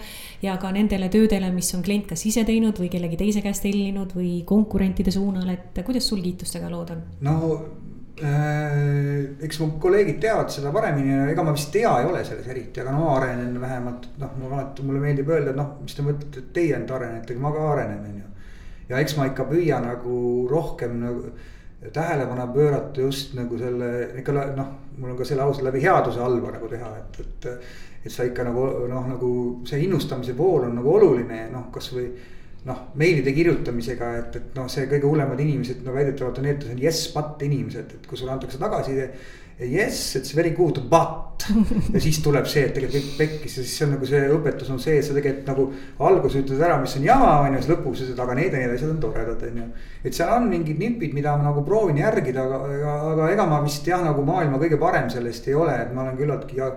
[0.43, 4.15] ja ka nendele töödele, mis on klient kas ise teinud või kellegi teise käest tellinud
[4.17, 7.07] või konkurentide suunal, et kuidas sul kiitustega lood on?
[7.23, 7.82] no Äh,
[8.21, 12.81] eks mu kolleegid teavad seda paremini ja ega ma vist hea ei ole selles eriti,
[12.83, 16.43] aga no arenen vähemalt noh, mul alati, mulle meeldib öelda, et noh, mis te mõtlete,
[16.43, 18.27] et teie nüüd arenete, ma ka arenen, on ju.
[18.91, 20.19] ja eks ma ikka püüan nagu
[20.51, 21.33] rohkem nagu
[21.93, 23.89] tähelepanu pöörata just nagu selle
[24.21, 27.49] ikka noh, mul on ka selle ausalt läbi headuse halba nagu teha, et, et.
[28.03, 29.27] et sa ikka nagu noh, nagu
[29.65, 32.09] see innustamise pool on nagu oluline noh, kasvõi
[32.67, 36.75] noh, meilide kirjutamisega, et, et noh, see kõige hullemad inimesed, no väidetavalt on need, kes
[36.75, 39.09] on yes but inimesed, et kui sulle antakse tagasiside.
[39.63, 41.45] Yes, it's very good, but
[41.93, 44.71] ja siis tuleb see, et tegelikult kõik pekkis ja siis see on nagu see õpetus
[44.73, 45.65] on see, et sa tegelikult nagu
[46.07, 48.73] alguses ütled ära, mis on jama, on ju, siis lõpuks ütled, aga need ja need
[48.73, 49.67] asjad on toredad, on ju.
[50.09, 53.61] et seal on mingid nipid, mida ma nagu proovin järgida, aga, aga, aga ega ma
[53.63, 56.73] vist jah, nagu maailma kõige parem sellest ei ole, et ma olen küllaltki ja,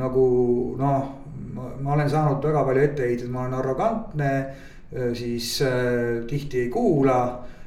[0.00, 0.24] nagu
[0.80, 1.10] noh,
[1.54, 4.32] ma olen saanud väga palju etteheiteid, ma olen arrogantne
[5.14, 7.18] siis äh, tihti ei kuula,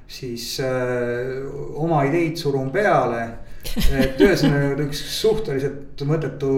[0.07, 1.43] siis äh,
[1.75, 3.25] oma ideid surun peale.
[3.67, 6.49] et ühesõnaga üks suhteliselt mõttetu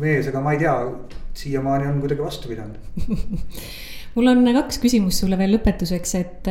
[0.00, 0.74] mees, aga ma ei tea,
[1.38, 2.76] siiamaani on kuidagi vastu pidanud
[4.14, 6.50] mul on kaks küsimust sulle veel lõpetuseks, et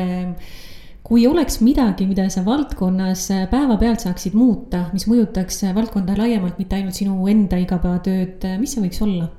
[1.05, 6.97] kui oleks midagi, mida sa valdkonnas päevapealt saaksid muuta, mis mõjutaks valdkonda laiemalt, mitte ainult
[6.97, 9.29] sinu enda igapäevatööd, mis see võiks olla?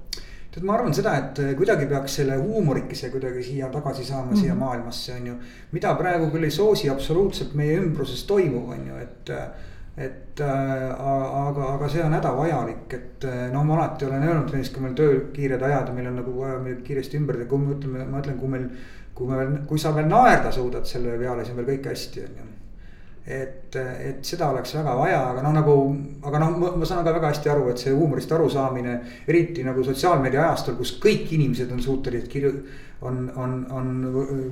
[0.52, 4.32] Tead, ma arvan seda, et eh, kuidagi peaks selle huumorikese kuidagi siia tagasi saama mm,
[4.32, 4.40] -hmm.
[4.40, 5.34] siia maailmasse on ju.
[5.72, 9.36] mida praegu küll ei soosi absoluutselt meie ümbruses toimub, on ju, et.
[9.96, 10.48] et äh,
[11.48, 15.18] aga, aga see on hädavajalik, et no ma alati olen öelnud näiteks, kui meil tööl
[15.34, 18.22] kiired ajad ja meil on nagu vaja midagi kiiresti ümber teha, kui me ütleme, ma
[18.24, 18.66] ütlen, kui meil.
[19.14, 22.24] kui me veel, kui sa veel naerda suudad selle peale, siis on veel kõik hästi,
[22.24, 22.61] on ju
[23.26, 25.74] et, et seda oleks väga vaja, aga noh, nagu,
[26.26, 28.96] aga noh, ma saan ka väga hästi aru, et see huumorist arusaamine.
[29.30, 32.56] eriti nagu sotsiaalmeedia ajastul, kus kõik inimesed on suutelised kirju-,
[33.02, 33.92] on, on, on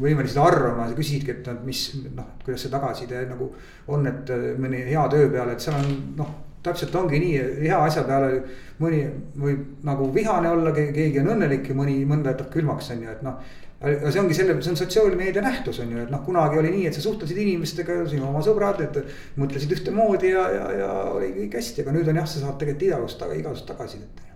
[0.02, 1.82] võimelised arvama, sa küsisidki, et mis
[2.14, 3.50] noh, kuidas see tagasiside nagu
[3.90, 5.90] on, et mõni hea töö peale, et seal on
[6.20, 8.42] noh täpselt ongi nii, hea asja peale
[8.80, 9.00] mõni
[9.40, 13.22] võib nagu vihane olla, keegi on õnnelik ja mõni, mõnda jätab külmaks, on ju, et
[13.24, 13.40] noh
[13.80, 16.88] aga see ongi selle, see on sotsiaalmeedia nähtus on ju, et noh, kunagi oli nii,
[16.90, 18.98] et sa suhtlesid inimestega, sinu oma sõbrad, et
[19.40, 22.88] mõtlesid ühtemoodi ja, ja, ja oli kõik hästi, aga nüüd on jah, sa saad tegelikult
[22.90, 24.26] igasugust, igasugust tagasisidet.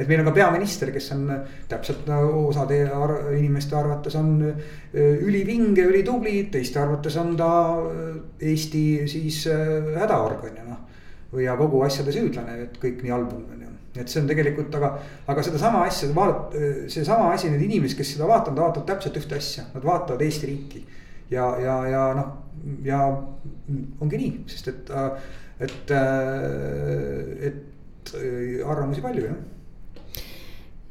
[0.00, 1.26] et meil on ka peaminister, kes on
[1.70, 4.36] täpselt no, osade ar inimeste arvates on
[4.94, 7.50] ülivinge, ülitubli, teiste arvates on ta
[8.40, 10.86] Eesti siis hädaorgan ja noh
[11.38, 13.69] ja kogu asjade süüdlane, et kõik nii halb on, on ju.
[13.96, 14.92] Et see on tegelikult, aga,
[15.32, 16.54] aga sedasama asja vaat-,
[16.92, 20.84] seesama asi, need inimesed, kes seda vaatavad, vaatavad täpselt ühte asja, nad vaatavad Eesti riiki.
[21.30, 22.30] ja, ja, ja noh,
[22.86, 23.00] ja
[24.00, 24.92] ongi nii, sest et,
[25.62, 25.94] et,
[27.50, 28.14] et
[28.66, 29.40] arvamusi palju jah.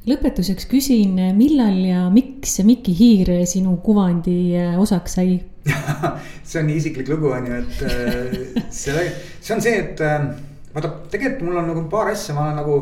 [0.08, 5.34] Lõpetuseks küsin, millal ja miks Mikki Hiir sinu kuvandi osaks sai?
[6.48, 9.04] See on nii isiklik lugu on ju, et äh, see,
[9.40, 10.30] see on see, et äh,
[10.74, 12.76] vaata, tegelikult mul on nagu paar asja, ma olen nagu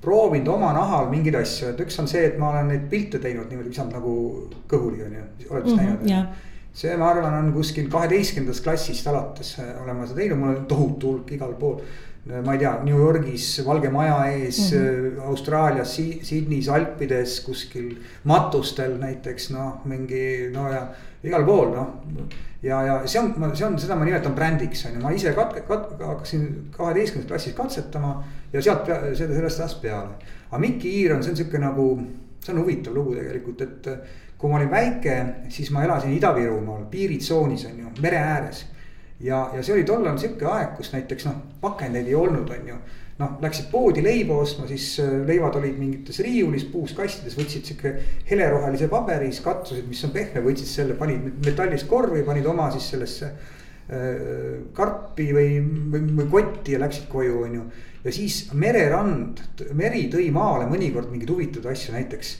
[0.00, 3.50] proovinud oma nahal mingeid asju, et üks on see, et ma olen neid pilte teinud
[3.50, 4.14] niimoodi, visanud nagu
[4.70, 6.12] kõhuli on ju, oled vist näinud mm?
[6.12, 10.54] -hmm, see, ma arvan, on kuskil kaheteistkümnendast klassist alates äh, olen ma seda teinud, mul
[10.54, 11.82] on tohutu hulk igal pool
[12.24, 15.20] ma ei tea, New Yorgis Valge Maja ees mm, -hmm.
[15.28, 20.86] Austraalias, Sydneys, Alpides kuskil matustel näiteks noh, mingi no ja
[21.24, 21.88] igal pool noh.
[22.62, 25.64] ja, ja see on, see on, seda ma nimetan brändiks on ju, ma ise katke,
[25.68, 30.18] kat-, hakkasin kaheteistkümnendas klassis katsetama ja sealt, sellest ajast peale.
[30.50, 31.86] aga Mikki Hiir on, see on sihuke nagu,
[32.44, 33.88] see on huvitav lugu tegelikult, et
[34.38, 35.16] kui ma olin väike,
[35.48, 38.66] siis ma elasin Ida-Virumaal piiritsoonis on ju, mere ääres
[39.20, 42.80] ja, ja see oli tollal sihuke aeg, kus näiteks noh, pakendeid ei olnud, on ju.
[43.20, 47.94] noh, läksid poodi leiba ostma, siis äh, leivad olid mingites riiulis, puuskastides, võtsid sihuke
[48.30, 52.88] helerohelise paberi, siis katsusid, mis on pehme, võtsid selle, panid metallist korvi, panid oma siis
[52.94, 55.56] sellesse äh, karpi või,
[55.92, 57.70] või, või kotti ja läksid koju, on ju.
[58.06, 59.44] ja siis mererand,
[59.76, 62.36] meri tõi maale mõnikord mingeid huvitavaid asju, näiteks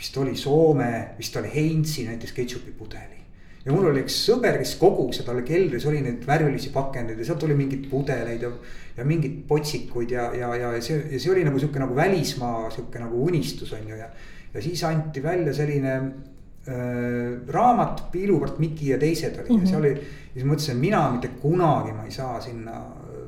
[0.00, 3.19] vist oli Soome, vist oli Heinzi näiteks ketšupi pudeli
[3.64, 7.28] ja mul oli üks sõber, kes kogus ja tal keldris oli neid värvilisi pakendeid ja
[7.28, 8.50] sealt tuli mingeid pudeleid ja.
[8.96, 13.02] ja mingeid potsikuid ja, ja, ja see, ja see oli nagu sihuke nagu välismaa sihuke
[13.02, 14.08] nagu unistus on ju ja.
[14.54, 19.60] ja siis anti välja selline äh, raamat, Piiluvart, Miki ja teised oli mm -hmm.
[19.60, 19.84] ja see mhm.
[19.84, 19.92] oli.
[20.30, 22.80] ja siis mõtlesin, mina mitte kunagi ma ei saa sinna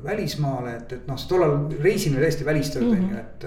[0.03, 3.45] välismaale, et, et noh, tollal reisimine täiesti välistatud on ju, et.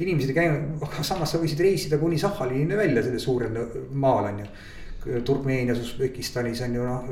[0.00, 3.58] inimesed ei käinud, aga samas sa võisid reisida kuni Sahhalini välja selle suurel
[3.92, 4.46] maal on ju
[5.24, 7.06] Turkmeenias, Usbekistanis on ju noh,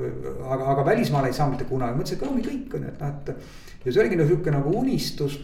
[0.51, 3.15] aga, aga välismaale ei saa mitte kunagi, mõtlesin, et ongi kõik on ju, et noh,
[3.15, 3.55] et.
[3.85, 5.39] ja see oligi nagu sihuke nagu unistus.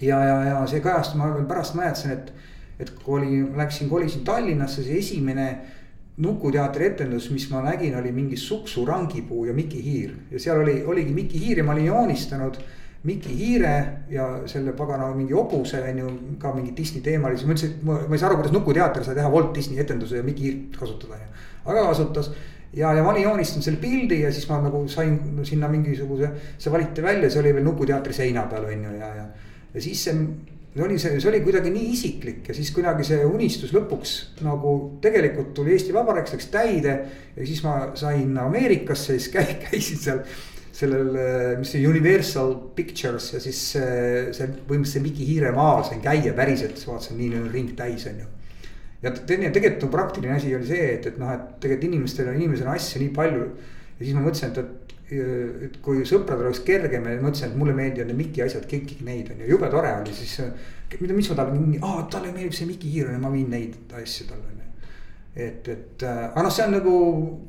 [0.00, 2.32] ja, ja, ja see kajastus, ma veel pärast mäletasin, et,
[2.78, 5.50] et kui oli, läksin, kolisin Tallinnasse, see esimene.
[6.18, 10.80] Nukuteatri etendus, mis ma nägin, oli mingi Suksu rangipuu ja Miki Hiir ja seal oli,
[10.82, 12.58] oligi Miki Hiir ja ma olin joonistanud
[13.06, 13.74] Miki Hiire
[14.10, 16.12] ja selle pagana mingi hobuse on ju
[16.42, 19.30] ka mingi Disney teemalisi, ma ütlesin, ma, ma ei saa aru, kuidas Nukuteater sai teha
[19.30, 21.44] Walt Disney etenduse ja Miki Hiirt kasutada on ju.
[21.70, 22.32] aga kasutas
[22.74, 25.14] ja, ja ma olin joonistanud selle pildi ja siis ma nagu sain
[25.46, 29.26] sinna mingisuguse, see valiti välja, see oli veel Nukuteatri seina peal on ju ja, ja.
[29.74, 30.26] ja siis see,
[30.74, 34.74] see oli see, see oli kuidagi nii isiklik ja siis kuidagi see unistus lõpuks nagu
[35.04, 37.00] tegelikult tuli Eesti Vabariik, läks täide.
[37.36, 40.24] ja siis ma sain Ameerikasse, siis käi, käisin seal
[40.78, 41.12] sellel,
[41.58, 43.92] mis see Universal Pictures ja siis see,
[44.36, 48.20] see põhimõtteliselt see Miki Hiire maal sain käia päriselt, vaatasin nii on ring täis, on
[48.22, 48.28] ju.
[49.02, 52.38] ja teine tegelikult on praktiline asi oli see, et, et noh, et tegelikult inimestel on
[52.38, 53.48] inimesena asju nii palju.
[53.96, 57.74] ja siis ma mõtlesin, et, et, et kui sõpradel oleks kergem ja mõtlesin, et mulle
[57.78, 60.38] meeldivad need Miki asjad, kõiki neid on ju, jube tore oli siis.
[61.00, 64.30] mida, mis ma talle, aa talle meeldib see Miki Hiir ja ma viin neid asju
[64.30, 64.67] talle on ju
[65.34, 66.94] et, et aga noh, see on nagu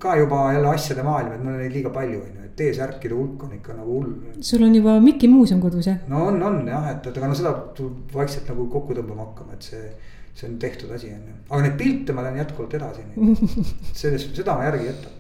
[0.02, 3.16] ka juba jälle asjade maailm, et mul on neid liiga palju, on ju, et T-särkide
[3.16, 4.14] hulk on ikka nagu hull.
[4.42, 6.00] sul on juba Mikki muuseum kodus jah?
[6.12, 9.58] no on, on jah, et, et aga no seda tuleb vaikselt nagu kokku tõmbama hakkama,
[9.58, 9.92] et see.
[10.40, 13.08] see on tehtud asi on ju, aga neid pilte ma lähen jätkuvalt edasi,
[14.02, 15.16] sellest, seda ma järgi ei jäta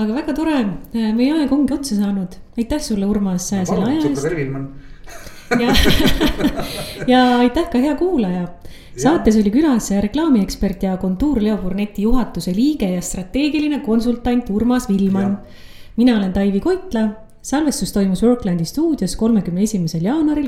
[0.00, 0.60] aga väga tore,
[0.94, 4.88] meie aeg ongi otsa saanud, aitäh sulle, Urmas no,, selle aja eest.
[5.62, 5.74] ja,
[7.06, 8.48] ja aitäh ka hea kuulaja.
[8.96, 15.38] Saates oli külas reklaamiekspert ja Kontuur Leo Burneti juhatuse liige ja strateegiline konsultant Urmas Vilman.
[15.96, 17.08] mina olen Taivi Koitla,
[17.42, 20.38] salvestus toimus Worklandi stuudios kolmekümne esimesel jaanuaril